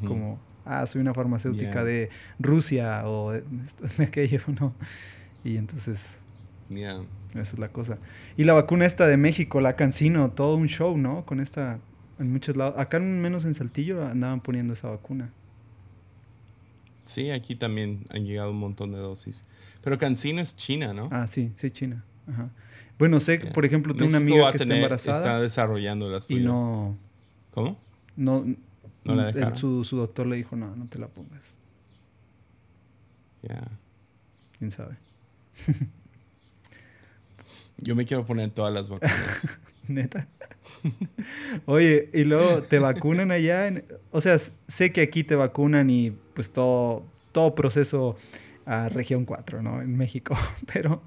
Como, 0.06 0.38
ah, 0.64 0.86
soy 0.86 1.00
una 1.00 1.12
farmacéutica 1.12 1.84
de 1.84 2.10
Rusia 2.38 3.06
o 3.06 3.32
de, 3.32 3.42
de 3.98 4.04
aquello, 4.04 4.40
¿no? 4.60 4.72
Y 5.42 5.56
entonces... 5.56 6.18
Esa 6.70 7.52
es 7.52 7.58
la 7.58 7.68
cosa. 7.68 7.98
Y 8.36 8.44
la 8.44 8.54
vacuna 8.54 8.86
esta 8.86 9.06
de 9.06 9.16
México, 9.16 9.60
la 9.60 9.76
Cancino, 9.76 10.30
todo 10.30 10.56
un 10.56 10.68
show, 10.68 10.96
¿no? 10.96 11.24
Con 11.26 11.40
esta... 11.40 11.78
En 12.18 12.32
muchos 12.32 12.56
lados. 12.56 12.74
Acá 12.78 13.00
menos 13.00 13.44
en 13.44 13.54
Saltillo 13.54 14.06
andaban 14.06 14.40
poniendo 14.40 14.74
esa 14.74 14.88
vacuna. 14.88 15.30
Sí, 17.04 17.30
aquí 17.30 17.54
también 17.54 18.06
han 18.10 18.24
llegado 18.24 18.50
un 18.50 18.58
montón 18.58 18.92
de 18.92 18.98
dosis. 18.98 19.44
Pero 19.82 19.98
Cancino 19.98 20.40
es 20.40 20.56
China, 20.56 20.92
¿no? 20.94 21.08
Ah, 21.12 21.26
sí, 21.26 21.52
sí, 21.58 21.70
China. 21.70 22.04
Ajá. 22.26 22.48
Bueno, 22.98 23.20
sé 23.20 23.38
que, 23.40 23.46
por 23.48 23.64
ejemplo, 23.64 23.92
tengo 23.94 24.08
una 24.08 24.20
México 24.20 24.34
amiga 24.36 24.48
a 24.48 24.52
que 24.52 24.58
está 24.62 24.74
embarazada 24.76 25.16
Está 25.18 25.40
desarrollando 25.40 26.08
las 26.08 26.30
y 26.30 26.36
no, 26.36 26.96
¿Cómo? 27.50 27.76
no, 28.16 28.44
No 29.04 29.14
la 29.14 29.32
dejaron. 29.32 29.58
su, 29.58 29.84
su 29.84 29.96
doctor 29.96 30.26
le 30.26 30.36
dijo, 30.36 30.54
no, 30.56 30.74
no 30.76 30.86
te 30.86 30.98
la 30.98 31.08
pongas. 31.08 31.42
Ya. 33.42 33.62
¿Quién 34.58 34.70
sabe? 34.70 34.96
Yo 37.78 37.94
me 37.96 38.04
quiero 38.04 38.24
poner 38.24 38.50
todas 38.50 38.72
las 38.72 38.88
vacunas. 38.88 39.48
Neta. 39.88 40.26
Oye, 41.66 42.08
y 42.14 42.24
luego 42.24 42.62
te 42.62 42.78
vacunan 42.78 43.30
allá. 43.30 43.66
en- 43.66 43.84
o 44.12 44.20
sea, 44.20 44.38
sé 44.38 44.92
que 44.92 45.02
aquí 45.02 45.24
te 45.24 45.34
vacunan 45.34 45.90
y 45.90 46.12
pues 46.34 46.50
todo, 46.50 47.04
todo 47.32 47.54
proceso 47.54 48.16
a 48.66 48.88
región 48.88 49.24
4, 49.24 49.62
¿no? 49.62 49.82
En 49.82 49.96
México. 49.96 50.36
Pero, 50.72 51.02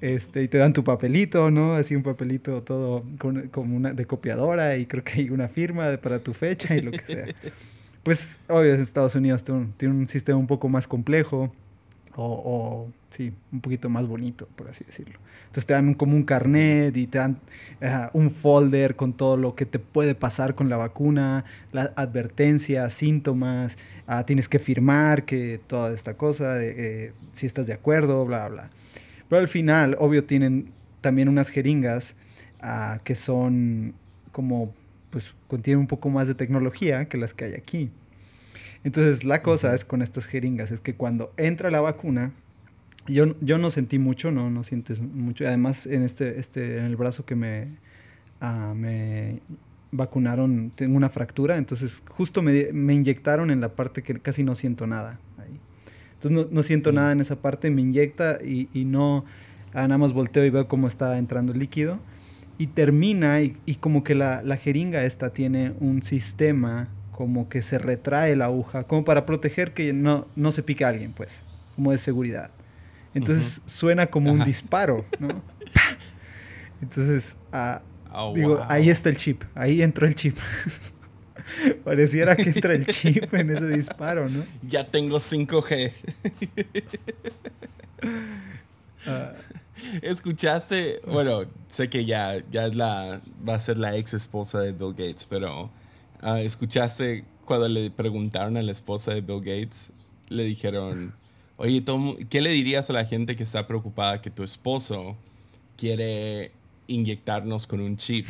este, 0.00 0.42
y 0.42 0.48
te 0.48 0.58
dan 0.58 0.72
tu 0.72 0.84
papelito, 0.84 1.50
¿no? 1.50 1.74
Así 1.74 1.94
un 1.94 2.02
papelito 2.02 2.62
todo 2.62 3.04
con, 3.18 3.48
como 3.48 3.76
una 3.76 3.92
de 3.92 4.06
copiadora 4.06 4.76
y 4.76 4.86
creo 4.86 5.04
que 5.04 5.12
hay 5.14 5.30
una 5.30 5.48
firma 5.48 5.96
para 5.98 6.18
tu 6.18 6.32
fecha 6.32 6.74
y 6.74 6.80
lo 6.80 6.90
que 6.90 7.04
sea. 7.04 7.26
Pues, 8.02 8.38
obvio, 8.48 8.74
Estados 8.74 9.14
Unidos 9.14 9.42
tiene 9.42 9.68
tiene 9.76 9.94
un 9.94 10.08
sistema 10.08 10.38
un 10.38 10.46
poco 10.46 10.68
más 10.68 10.86
complejo 10.86 11.52
o, 12.16 12.24
o, 12.24 12.92
sí, 13.10 13.32
un 13.52 13.60
poquito 13.60 13.88
más 13.88 14.06
bonito, 14.06 14.48
por 14.56 14.68
así 14.68 14.84
decirlo. 14.84 15.18
Entonces 15.54 15.66
te 15.66 15.74
dan 15.74 15.94
como 15.94 16.16
un 16.16 16.24
carnet 16.24 16.96
y 16.96 17.06
te 17.06 17.18
dan 17.18 17.38
ah, 17.80 18.10
un 18.12 18.30
folder 18.30 18.96
con 18.96 19.12
todo 19.12 19.36
lo 19.36 19.54
que 19.54 19.66
te 19.66 19.78
puede 19.78 20.14
pasar 20.16 20.54
con 20.54 20.68
la 20.68 20.76
vacuna, 20.76 21.44
las 21.70 21.90
advertencias, 21.94 22.92
síntomas, 22.92 23.78
ah, 24.06 24.26
tienes 24.26 24.48
que 24.48 24.58
firmar 24.58 25.24
que 25.24 25.60
toda 25.66 25.92
esta 25.92 26.16
cosa, 26.16 26.54
de, 26.54 26.74
eh, 27.06 27.12
si 27.34 27.46
estás 27.46 27.66
de 27.66 27.72
acuerdo, 27.72 28.24
bla, 28.24 28.48
bla. 28.48 28.70
Pero 29.28 29.40
al 29.40 29.48
final, 29.48 29.96
obvio, 30.00 30.24
tienen 30.24 30.72
también 31.00 31.28
unas 31.28 31.50
jeringas 31.50 32.16
ah, 32.60 32.98
que 33.04 33.14
son 33.14 33.94
como, 34.32 34.74
pues, 35.10 35.32
contienen 35.46 35.80
un 35.80 35.86
poco 35.86 36.10
más 36.10 36.26
de 36.26 36.34
tecnología 36.34 37.08
que 37.08 37.16
las 37.16 37.32
que 37.32 37.44
hay 37.44 37.54
aquí. 37.54 37.90
Entonces, 38.84 39.24
la 39.24 39.42
cosa 39.42 39.74
es 39.74 39.84
con 39.84 40.02
estas 40.02 40.26
jeringas, 40.26 40.70
es 40.70 40.80
que 40.80 40.94
cuando 40.94 41.32
entra 41.38 41.70
la 41.70 41.80
vacuna, 41.80 42.32
yo, 43.06 43.34
yo 43.40 43.58
no 43.58 43.70
sentí 43.70 43.98
mucho, 43.98 44.30
no, 44.30 44.50
no 44.50 44.62
sientes 44.62 45.00
mucho. 45.00 45.46
Además, 45.46 45.86
en 45.86 46.02
este, 46.02 46.38
este, 46.38 46.78
en 46.78 46.84
el 46.84 46.96
brazo 46.96 47.24
que 47.24 47.34
me, 47.34 47.68
ah, 48.40 48.74
me 48.76 49.40
vacunaron, 49.90 50.72
tengo 50.74 50.96
una 50.96 51.08
fractura, 51.08 51.56
entonces 51.56 52.02
justo 52.10 52.42
me, 52.42 52.72
me 52.72 52.94
inyectaron 52.94 53.50
en 53.50 53.60
la 53.60 53.70
parte 53.70 54.02
que 54.02 54.18
casi 54.18 54.42
no 54.42 54.54
siento 54.54 54.86
nada 54.86 55.18
ahí. 55.38 55.58
Entonces 56.14 56.30
no, 56.30 56.46
no 56.50 56.62
siento 56.62 56.92
nada 56.92 57.12
en 57.12 57.20
esa 57.20 57.36
parte, 57.36 57.70
me 57.70 57.80
inyecta 57.80 58.38
y, 58.44 58.68
y 58.74 58.84
no, 58.84 59.24
ah, 59.72 59.82
nada 59.82 59.98
más 59.98 60.12
volteo 60.12 60.44
y 60.44 60.50
veo 60.50 60.68
cómo 60.68 60.88
está 60.88 61.16
entrando 61.16 61.52
el 61.52 61.58
líquido. 61.58 62.00
Y 62.58 62.68
termina 62.68 63.40
y, 63.40 63.56
y 63.66 63.76
como 63.76 64.04
que 64.04 64.14
la, 64.14 64.42
la 64.42 64.56
jeringa 64.56 65.04
esta 65.04 65.30
tiene 65.30 65.72
un 65.80 66.02
sistema 66.02 66.88
como 67.16 67.48
que 67.48 67.62
se 67.62 67.78
retrae 67.78 68.36
la 68.36 68.46
aguja, 68.46 68.84
como 68.84 69.04
para 69.04 69.24
proteger 69.24 69.72
que 69.72 69.92
no, 69.92 70.26
no 70.36 70.52
se 70.52 70.62
pique 70.62 70.84
a 70.84 70.88
alguien, 70.88 71.12
pues, 71.12 71.40
como 71.76 71.92
de 71.92 71.98
seguridad. 71.98 72.50
Entonces 73.14 73.60
suena 73.66 74.06
como 74.08 74.32
un 74.32 74.44
disparo, 74.44 75.04
¿no? 75.20 75.28
Entonces, 76.82 77.36
ah, 77.52 77.80
Oh, 78.16 78.32
digo, 78.32 78.56
wow. 78.56 78.66
ahí 78.68 78.90
está 78.90 79.08
el 79.08 79.16
chip, 79.16 79.42
ahí 79.56 79.82
entró 79.82 80.06
el 80.06 80.14
chip. 80.14 80.36
Pareciera 81.84 82.36
que 82.36 82.44
entra 82.44 82.72
el 82.74 82.86
chip 82.86 83.34
en 83.34 83.50
ese 83.50 83.66
disparo, 83.66 84.28
¿no? 84.28 84.42
Ya 84.62 84.88
tengo 84.88 85.16
5G. 85.18 85.92
Ah, 89.06 89.32
¿Escuchaste? 90.00 91.00
Bueno, 91.10 91.42
sé 91.68 91.90
que 91.90 92.04
ya, 92.04 92.36
ya 92.50 92.66
es 92.66 92.76
la, 92.76 93.20
va 93.46 93.56
a 93.56 93.58
ser 93.60 93.78
la 93.78 93.96
ex 93.96 94.14
esposa 94.14 94.60
de 94.60 94.72
Bill 94.72 94.92
Gates, 94.92 95.26
pero 95.28 95.70
ah, 96.24 96.40
¿escuchaste 96.40 97.24
cuando 97.44 97.68
le 97.68 97.90
preguntaron 97.90 98.56
a 98.56 98.62
la 98.62 98.72
esposa 98.72 99.14
de 99.14 99.20
Bill 99.20 99.40
Gates? 99.40 99.92
Le 100.28 100.44
dijeron, 100.44 101.14
oye, 101.56 101.84
¿qué 102.28 102.40
le 102.40 102.50
dirías 102.50 102.90
a 102.90 102.94
la 102.94 103.04
gente 103.04 103.36
que 103.36 103.42
está 103.42 103.66
preocupada 103.66 104.20
que 104.20 104.30
tu 104.30 104.42
esposo 104.42 105.16
quiere 105.76 106.52
inyectarnos 106.86 107.66
con 107.66 107.80
un 107.80 107.96
chip? 107.96 108.26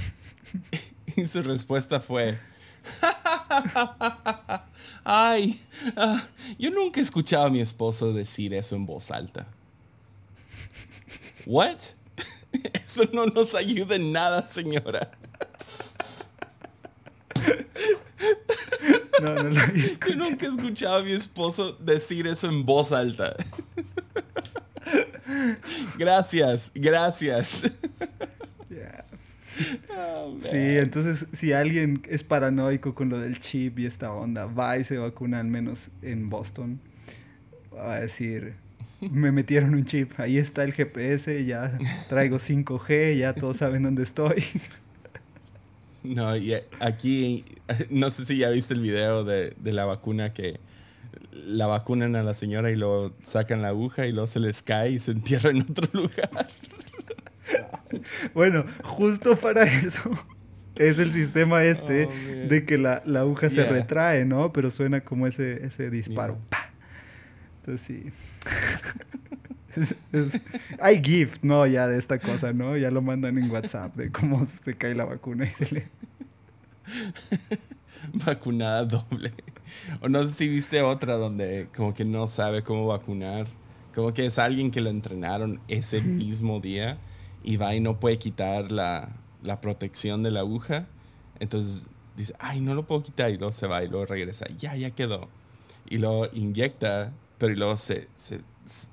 Y 1.16 1.26
su 1.26 1.42
respuesta 1.42 2.00
fue, 2.00 2.40
ay, 5.04 5.60
ah, 5.96 6.24
yo 6.58 6.70
nunca 6.70 6.98
he 6.98 7.02
escuchado 7.02 7.44
a 7.44 7.50
mi 7.50 7.60
esposo 7.60 8.12
decir 8.12 8.54
eso 8.54 8.74
en 8.74 8.86
voz 8.86 9.10
alta. 9.10 9.46
¿What? 11.46 11.76
Eso 12.72 13.04
no 13.12 13.26
nos 13.26 13.54
ayuda 13.54 13.96
en 13.96 14.12
nada, 14.12 14.46
señora. 14.46 15.10
No, 19.22 19.34
no 19.34 19.50
lo 19.50 19.60
había 19.60 19.84
Yo 20.08 20.16
nunca 20.16 20.46
he 20.46 20.48
escuchado 20.48 20.96
a 20.98 21.02
mi 21.02 21.12
esposo 21.12 21.72
decir 21.72 22.26
eso 22.26 22.48
en 22.48 22.64
voz 22.64 22.92
alta. 22.92 23.34
Gracias, 25.98 26.72
gracias. 26.74 27.72
Ya. 28.68 29.04
Oh. 29.96 30.36
Sí, 30.42 30.48
entonces 30.50 31.26
si 31.32 31.52
alguien 31.52 32.02
es 32.08 32.24
paranoico 32.24 32.94
con 32.94 33.08
lo 33.08 33.18
del 33.18 33.38
chip 33.38 33.78
y 33.78 33.86
esta 33.86 34.12
onda, 34.12 34.46
va 34.46 34.78
y 34.78 34.84
se 34.84 34.98
vacuna 34.98 35.40
al 35.40 35.46
menos 35.46 35.90
en 36.02 36.28
Boston, 36.28 36.80
va 37.72 37.94
a 37.94 38.00
decir, 38.00 38.54
me 39.00 39.32
metieron 39.32 39.74
un 39.74 39.84
chip, 39.84 40.18
ahí 40.18 40.38
está 40.38 40.64
el 40.64 40.72
GPS, 40.72 41.44
ya 41.44 41.78
traigo 42.08 42.38
5G, 42.38 43.18
ya 43.18 43.34
todos 43.34 43.58
saben 43.58 43.84
dónde 43.84 44.02
estoy. 44.02 44.44
No, 46.04 46.36
y 46.36 46.54
aquí, 46.80 47.44
no 47.90 48.10
sé 48.10 48.24
si 48.24 48.36
ya 48.36 48.50
viste 48.50 48.74
el 48.74 48.80
video 48.80 49.24
de, 49.24 49.50
de 49.58 49.72
la 49.72 49.84
vacuna 49.84 50.32
que 50.32 50.60
la 51.32 51.66
vacunan 51.66 52.14
a 52.14 52.22
la 52.22 52.34
señora 52.34 52.70
y 52.70 52.76
luego 52.76 53.12
sacan 53.22 53.62
la 53.62 53.68
aguja 53.68 54.06
y 54.06 54.12
luego 54.12 54.26
se 54.26 54.38
les 54.38 54.62
cae 54.62 54.92
y 54.92 55.00
se 55.00 55.10
entierra 55.10 55.50
en 55.50 55.62
otro 55.62 55.88
lugar. 55.92 56.30
Bueno, 58.34 58.64
justo 58.82 59.36
para 59.36 59.62
eso 59.64 60.10
es 60.74 60.98
el 60.98 61.12
sistema 61.12 61.62
este 61.64 62.06
Oh, 62.06 62.48
de 62.48 62.64
que 62.64 62.76
la, 62.76 63.02
la 63.06 63.20
aguja 63.20 63.48
se 63.50 63.64
retrae, 63.64 64.24
¿no? 64.24 64.52
Pero 64.52 64.70
suena 64.70 65.02
como 65.02 65.26
ese, 65.26 65.64
ese 65.64 65.90
disparo. 65.90 66.36
Entonces 67.60 67.86
sí. 67.86 68.10
Es- 69.76 69.94
es- 70.12 70.40
hay 70.80 71.02
gift, 71.02 71.42
¿no? 71.42 71.66
Ya 71.66 71.88
de 71.88 71.98
esta 71.98 72.18
cosa, 72.18 72.52
¿no? 72.52 72.76
Ya 72.76 72.90
lo 72.90 73.02
mandan 73.02 73.38
en 73.38 73.50
WhatsApp 73.50 73.94
de 73.96 74.10
cómo 74.10 74.46
se 74.64 74.76
cae 74.76 74.94
la 74.94 75.04
vacuna 75.04 75.46
y 75.46 75.50
se 75.52 75.70
le... 75.72 75.88
Vacunada 78.26 78.84
doble. 78.84 79.32
O 80.00 80.08
no 80.08 80.22
sé 80.24 80.32
si 80.32 80.48
viste 80.48 80.82
otra 80.82 81.16
donde 81.16 81.68
como 81.74 81.94
que 81.94 82.04
no 82.04 82.26
sabe 82.26 82.62
cómo 82.62 82.86
vacunar. 82.86 83.46
Como 83.94 84.12
que 84.12 84.26
es 84.26 84.38
alguien 84.38 84.70
que 84.70 84.80
lo 84.80 84.90
entrenaron 84.90 85.60
ese 85.68 86.02
mismo 86.02 86.60
día 86.60 86.98
y 87.42 87.56
va 87.56 87.74
y 87.74 87.80
no 87.80 87.98
puede 88.00 88.18
quitar 88.18 88.70
la, 88.70 89.08
la 89.42 89.60
protección 89.60 90.22
de 90.22 90.30
la 90.32 90.40
aguja. 90.40 90.86
Entonces 91.40 91.88
dice, 92.16 92.34
ay, 92.38 92.60
no 92.60 92.74
lo 92.74 92.86
puedo 92.86 93.02
quitar 93.02 93.30
y 93.30 93.36
luego 93.38 93.52
se 93.52 93.66
va 93.66 93.82
y 93.84 93.88
luego 93.88 94.06
regresa. 94.06 94.46
Ya, 94.58 94.76
ya 94.76 94.90
quedó. 94.90 95.28
Y 95.88 95.98
luego 95.98 96.26
inyecta, 96.32 97.12
pero 97.38 97.52
y 97.52 97.56
luego 97.56 97.76
se, 97.76 98.08
se, 98.16 98.40
se 98.64 98.88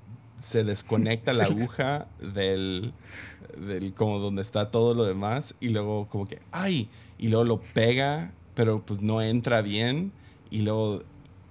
desconecta 0.64 1.32
la 1.32 1.44
aguja 1.44 2.06
del, 2.20 2.92
del 3.56 3.94
como 3.94 4.18
donde 4.18 4.42
está 4.42 4.70
todo 4.70 4.94
lo 4.94 5.04
demás 5.04 5.54
y 5.60 5.68
luego 5.68 6.08
como 6.08 6.26
que, 6.26 6.40
ay, 6.50 6.88
y 7.18 7.28
luego 7.28 7.44
lo 7.44 7.60
pega, 7.60 8.32
pero 8.54 8.82
pues 8.84 9.00
no 9.00 9.22
entra 9.22 9.62
bien 9.62 10.12
y 10.50 10.62
luego, 10.62 11.02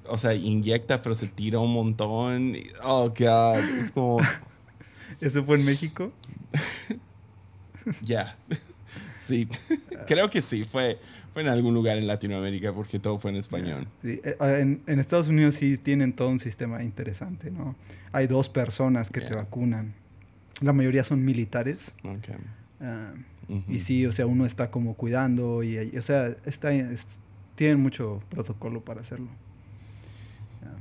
o 0.07 0.17
sea, 0.17 0.33
inyecta, 0.35 1.01
pero 1.01 1.15
se 1.15 1.27
tira 1.27 1.59
un 1.59 1.73
montón. 1.73 2.55
y- 2.55 2.63
oh, 2.83 3.09
God, 3.09 3.63
es 3.79 3.91
como, 3.91 4.19
¿Eso 5.21 5.43
fue 5.43 5.57
en 5.57 5.65
México? 5.65 6.11
ya, 8.01 8.37
sí, 9.17 9.47
creo 10.07 10.29
que 10.29 10.41
sí, 10.41 10.63
fue, 10.65 10.99
fue 11.33 11.41
en 11.43 11.47
algún 11.47 11.73
lugar 11.73 11.97
en 11.97 12.07
Latinoamérica 12.07 12.73
porque 12.73 12.99
todo 12.99 13.17
fue 13.19 13.31
en 13.31 13.37
español. 13.37 13.87
Sí, 14.01 14.19
eh, 14.23 14.35
En, 14.41 14.81
en 14.87 14.99
Estados 14.99 15.27
Unidos 15.27 15.55
sí 15.55 15.77
tienen 15.77 16.13
todo 16.13 16.29
un 16.29 16.39
sistema 16.39 16.83
interesante, 16.83 17.51
¿no? 17.51 17.75
Hay 18.11 18.27
dos 18.27 18.49
personas 18.49 19.09
que 19.09 19.21
te 19.21 19.27
Yeah. 19.27 19.37
vacunan. 19.37 19.93
La 20.59 20.73
mayoría 20.73 21.03
son 21.03 21.23
militares. 21.23 21.77
Okay. 22.03 22.35
ah, 22.81 23.13
Ujú. 23.47 23.63
Y 23.71 23.79
sí, 23.81 24.05
o 24.05 24.11
sea, 24.11 24.25
uno 24.27 24.45
está 24.45 24.71
como 24.71 24.93
cuidando 24.95 25.63
y, 25.63 25.77
y, 25.77 25.97
o 25.97 26.01
sea, 26.01 26.27
está, 26.45 26.71
es- 26.73 27.05
tienen 27.55 27.79
mucho 27.81 28.21
protocolo 28.29 28.81
para 28.81 29.01
hacerlo. 29.01 29.27
Ya. 30.61 30.71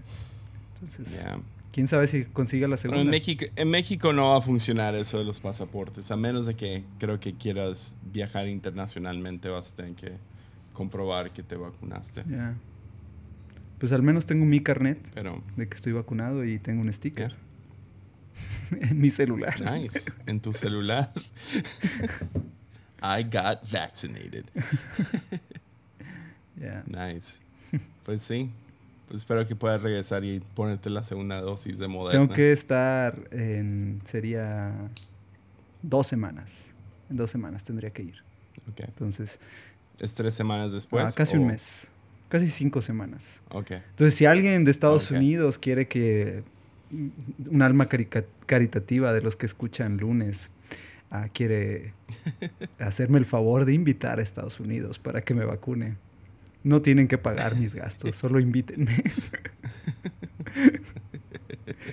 Entonces, 0.83 1.13
Yeah. 1.15 1.41
quién 1.73 1.89
sabe 1.89 2.07
si 2.07 2.25
consiga 2.25 2.69
la 2.69 2.77
Bueno, 2.77 2.81
segunda. 2.83 3.03
en, 3.03 3.11
México, 3.11 3.45
en 3.57 3.71
México 3.71 4.13
no 4.13 4.31
va 4.31 4.39
a 4.39 4.41
funcionar 4.41 4.95
eso 4.95 5.19
de 5.19 5.25
los 5.25 5.41
pasaportes, 5.41 6.11
a 6.11 6.17
menos 6.17 6.47
de 6.47 6.55
que 6.55 6.85
creo 6.99 7.19
que 7.21 7.35
quieras 7.35 7.97
viajar 8.13 8.49
internacionalmente, 8.49 9.49
vas 9.49 9.73
a 9.73 9.77
tener 9.77 9.95
que 9.95 10.13
comprobar 10.73 11.33
que 11.33 11.43
te 11.43 11.57
vacunaste. 11.57 12.25
Ya. 12.29 12.55
Pues 13.79 13.93
al 13.93 14.03
menos 14.03 14.27
tengo 14.27 14.45
mi 14.45 14.63
carnet 14.63 15.01
Pero 15.15 15.43
de 15.57 15.69
que 15.69 15.75
estoy 15.75 15.93
vacunado 15.93 16.45
y 16.45 16.59
tengo 16.59 16.83
un 16.83 16.93
sticker. 16.93 17.31
Ya. 17.31 17.37
en 18.89 19.01
mi 19.01 19.11
celular. 19.11 19.61
Nice. 19.61 20.13
En 20.27 20.41
tu 20.41 20.53
celular. 20.53 21.11
I 23.03 23.23
got 23.23 23.63
vaccinated. 23.71 24.45
Yeah. 26.61 26.85
Nice. 26.87 27.41
Pues 28.05 28.21
sí. 28.21 28.51
Pues 29.09 29.23
espero 29.23 29.47
que 29.47 29.57
puedas 29.57 29.81
regresar 29.81 30.25
y 30.25 30.41
ponerte 30.41 30.91
la 30.91 31.03
segunda 31.03 31.41
dosis 31.41 31.79
de 31.79 31.89
Moderna. 31.89 32.21
Tengo 32.21 32.35
que 32.35 32.53
estar 32.53 33.19
en. 33.31 34.03
Sería. 34.05 34.75
Dos 35.81 36.07
semanas. 36.07 36.51
En 37.09 37.17
dos 37.17 37.31
semanas 37.31 37.65
tendría 37.65 37.89
que 37.91 38.03
ir. 38.03 38.23
Ok. 38.71 38.81
Entonces. 38.81 39.39
¿Es 40.01 40.15
tres 40.15 40.35
semanas 40.35 40.73
después? 40.73 41.05
ah, 41.05 41.13
casi 41.15 41.37
un 41.37 41.49
mes. 41.49 41.89
Casi 42.29 42.49
cinco 42.49 42.81
semanas. 42.81 43.23
Ok. 43.51 43.73
Entonces, 43.73 44.15
si 44.15 44.27
alguien 44.27 44.65
de 44.65 44.71
Estados. 44.71 45.11
Unidos 45.11 45.59
quiere 45.59 45.89
que 45.89 46.45
un 47.51 47.63
alma 47.63 47.89
caritativa 48.47 49.13
de 49.13 49.23
los 49.23 49.37
que 49.37 49.47
escuchan 49.47 49.99
lunes 49.99 50.51
ah, 51.11 51.29
quiere 51.33 51.93
hacerme 52.79 53.19
el 53.19 53.27
favor 53.27 53.65
de 53.65 53.75
invitar 53.75 54.19
a 54.19 54.23
Estados 54.23 54.61
Unidos 54.61 54.99
para 54.99 55.23
que 55.23 55.35
me 55.35 55.45
vacune, 55.45 55.97
no 56.63 56.83
tienen 56.83 57.09
que 57.09 57.19
pagar 57.19 57.57
mis 57.57 57.75
gastos, 57.75 58.17
solo 58.17 58.41
invítenme. 58.41 59.05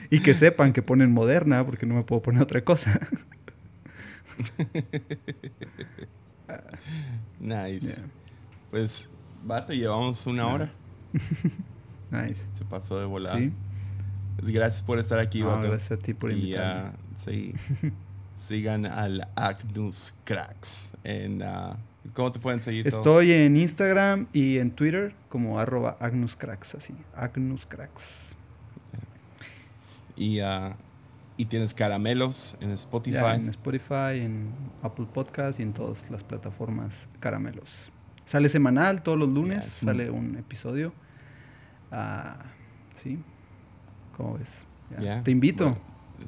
y 0.10 0.20
que 0.20 0.34
sepan 0.34 0.74
que 0.74 0.82
ponen 0.82 1.12
Moderna 1.12 1.66
porque 1.66 1.86
no 1.86 1.96
me 1.96 2.04
puedo 2.04 2.22
poner 2.22 2.42
otra 2.42 2.64
cosa. 2.64 3.00
Nice. 7.40 7.98
Yeah. 8.02 8.10
Pues, 8.72 9.10
vato, 9.44 9.74
llevamos 9.74 10.26
una 10.28 10.48
hora. 10.48 10.72
Nice. 12.10 12.42
Se 12.54 12.64
pasó 12.64 12.98
de 13.00 13.06
volada. 13.06 13.38
Sí. 13.38 13.52
Pues 14.38 14.50
gracias 14.50 14.82
por 14.82 14.98
estar 14.98 15.20
aquí, 15.20 15.42
No, 15.42 15.48
vato. 15.48 15.68
gracias 15.70 15.92
a 15.92 15.98
ti 16.02 16.14
por 16.14 16.32
y 16.32 16.36
invitarme. 16.36 16.90
ah, 16.90 16.94
sí, 17.16 17.54
sigan 18.36 18.86
al 18.86 19.28
Agnus 19.36 20.16
Cracks. 20.24 20.94
En, 21.04 21.42
ah, 21.44 21.76
¿Cómo 22.14 22.32
te 22.32 22.40
pueden 22.40 22.62
seguir 22.62 22.90
todos? 22.90 23.06
Estoy 23.06 23.34
en 23.34 23.58
Instagram 23.58 24.28
y 24.32 24.58
en 24.60 24.72
Twitter 24.72 25.16
como 25.28 25.60
arroba 25.60 25.98
agnuscracks, 26.00 26.76
así. 26.76 26.94
Agnuscracks. 27.14 28.04
Y, 30.16 30.40
ah, 30.40 30.78
y 31.38 31.46
tienes 31.46 31.74
caramelos 31.74 32.58
en 32.62 32.72
Spotify. 32.72 33.16
Ya, 33.18 33.36
en 33.36 33.50
Spotify, 33.50 34.20
en 34.22 34.50
Apple 34.82 35.06
Podcast 35.14 35.60
y 35.60 35.64
en 35.64 35.74
todas 35.74 36.10
las 36.10 36.24
plataformas 36.24 36.94
caramelos. 37.20 37.70
Sale 38.26 38.50
semanal, 38.50 39.04
todos 39.04 39.18
los 39.18 39.32
lunes 39.32 39.66
es 39.66 39.72
sale 39.74 40.10
un 40.10 40.36
episodio. 40.38 40.92
Ah, 41.92 42.38
sí. 42.94 43.20
¿Cómo 44.18 44.38
ves? 44.38 44.50
Ya. 45.00 45.22
Te 45.24 45.32
invito 45.32 45.78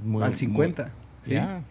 muy- 0.04 0.24
al 0.24 0.30
muy- 0.30 0.38
50. 0.38 0.92
¿sí? 1.26 1.32
Ya. 1.32 1.64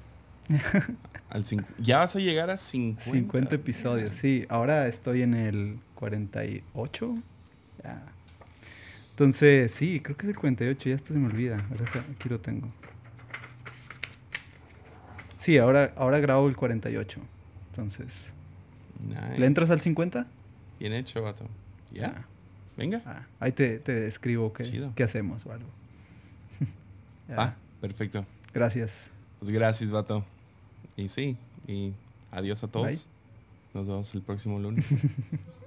Al 1.31 1.45
cin- 1.45 1.65
ya 1.79 1.99
vas 1.99 2.17
a 2.17 2.21
llegar 2.21 2.49
a 2.49 2.57
50. 2.57 3.05
50 3.13 3.55
episodios, 3.57 4.11
sí. 4.19 4.47
Ahora 4.49 4.89
estoy 4.89 5.21
en 5.21 5.35
el 5.35 5.79
48. 5.95 7.15
Ya. 7.85 8.03
Entonces, 9.11 9.73
sí, 9.73 10.01
creo 10.01 10.17
que 10.17 10.25
es 10.27 10.31
el 10.31 10.39
48. 10.39 10.89
Ya 10.89 10.95
esto 10.95 11.13
se 11.13 11.19
me 11.19 11.27
olvida. 11.27 11.63
Aquí 12.17 12.31
lo 12.31 12.41
tengo. 12.41 12.69
Sí, 15.49 15.57
ahora, 15.57 15.95
ahora 15.97 16.19
grabo 16.19 16.47
el 16.47 16.57
48. 16.59 17.21
Entonces, 17.71 18.35
Nice. 19.01 19.39
¿le 19.39 19.47
entras 19.47 19.71
al 19.71 19.81
50? 19.81 20.27
Bien 20.79 20.93
hecho, 20.93 21.23
vato. 21.23 21.47
Ya. 21.91 22.27
Venga. 22.77 23.01
Ah, 23.07 23.27
ahí 23.41 23.53
te, 23.53 23.79
te 23.79 24.07
escribo 24.07 24.53
qué, 24.53 24.91
qué 24.95 25.03
hacemos 25.03 25.47
o 25.47 25.53
algo. 25.53 25.71
Va, 27.31 27.57
perfecto. 27.81 28.27
Gracias. 28.53 29.11
Pues 29.39 29.51
gracias, 29.51 29.91
vato. 29.91 30.23
Y 30.99 31.09
sí, 31.09 31.39
y 31.67 31.95
adiós 32.31 32.63
a 32.63 32.69
todos. 32.69 33.09
Nos 33.73 33.87
vemos 33.87 34.15
el 34.15 34.21
próximo 34.21 34.59
lunes. 34.59 34.87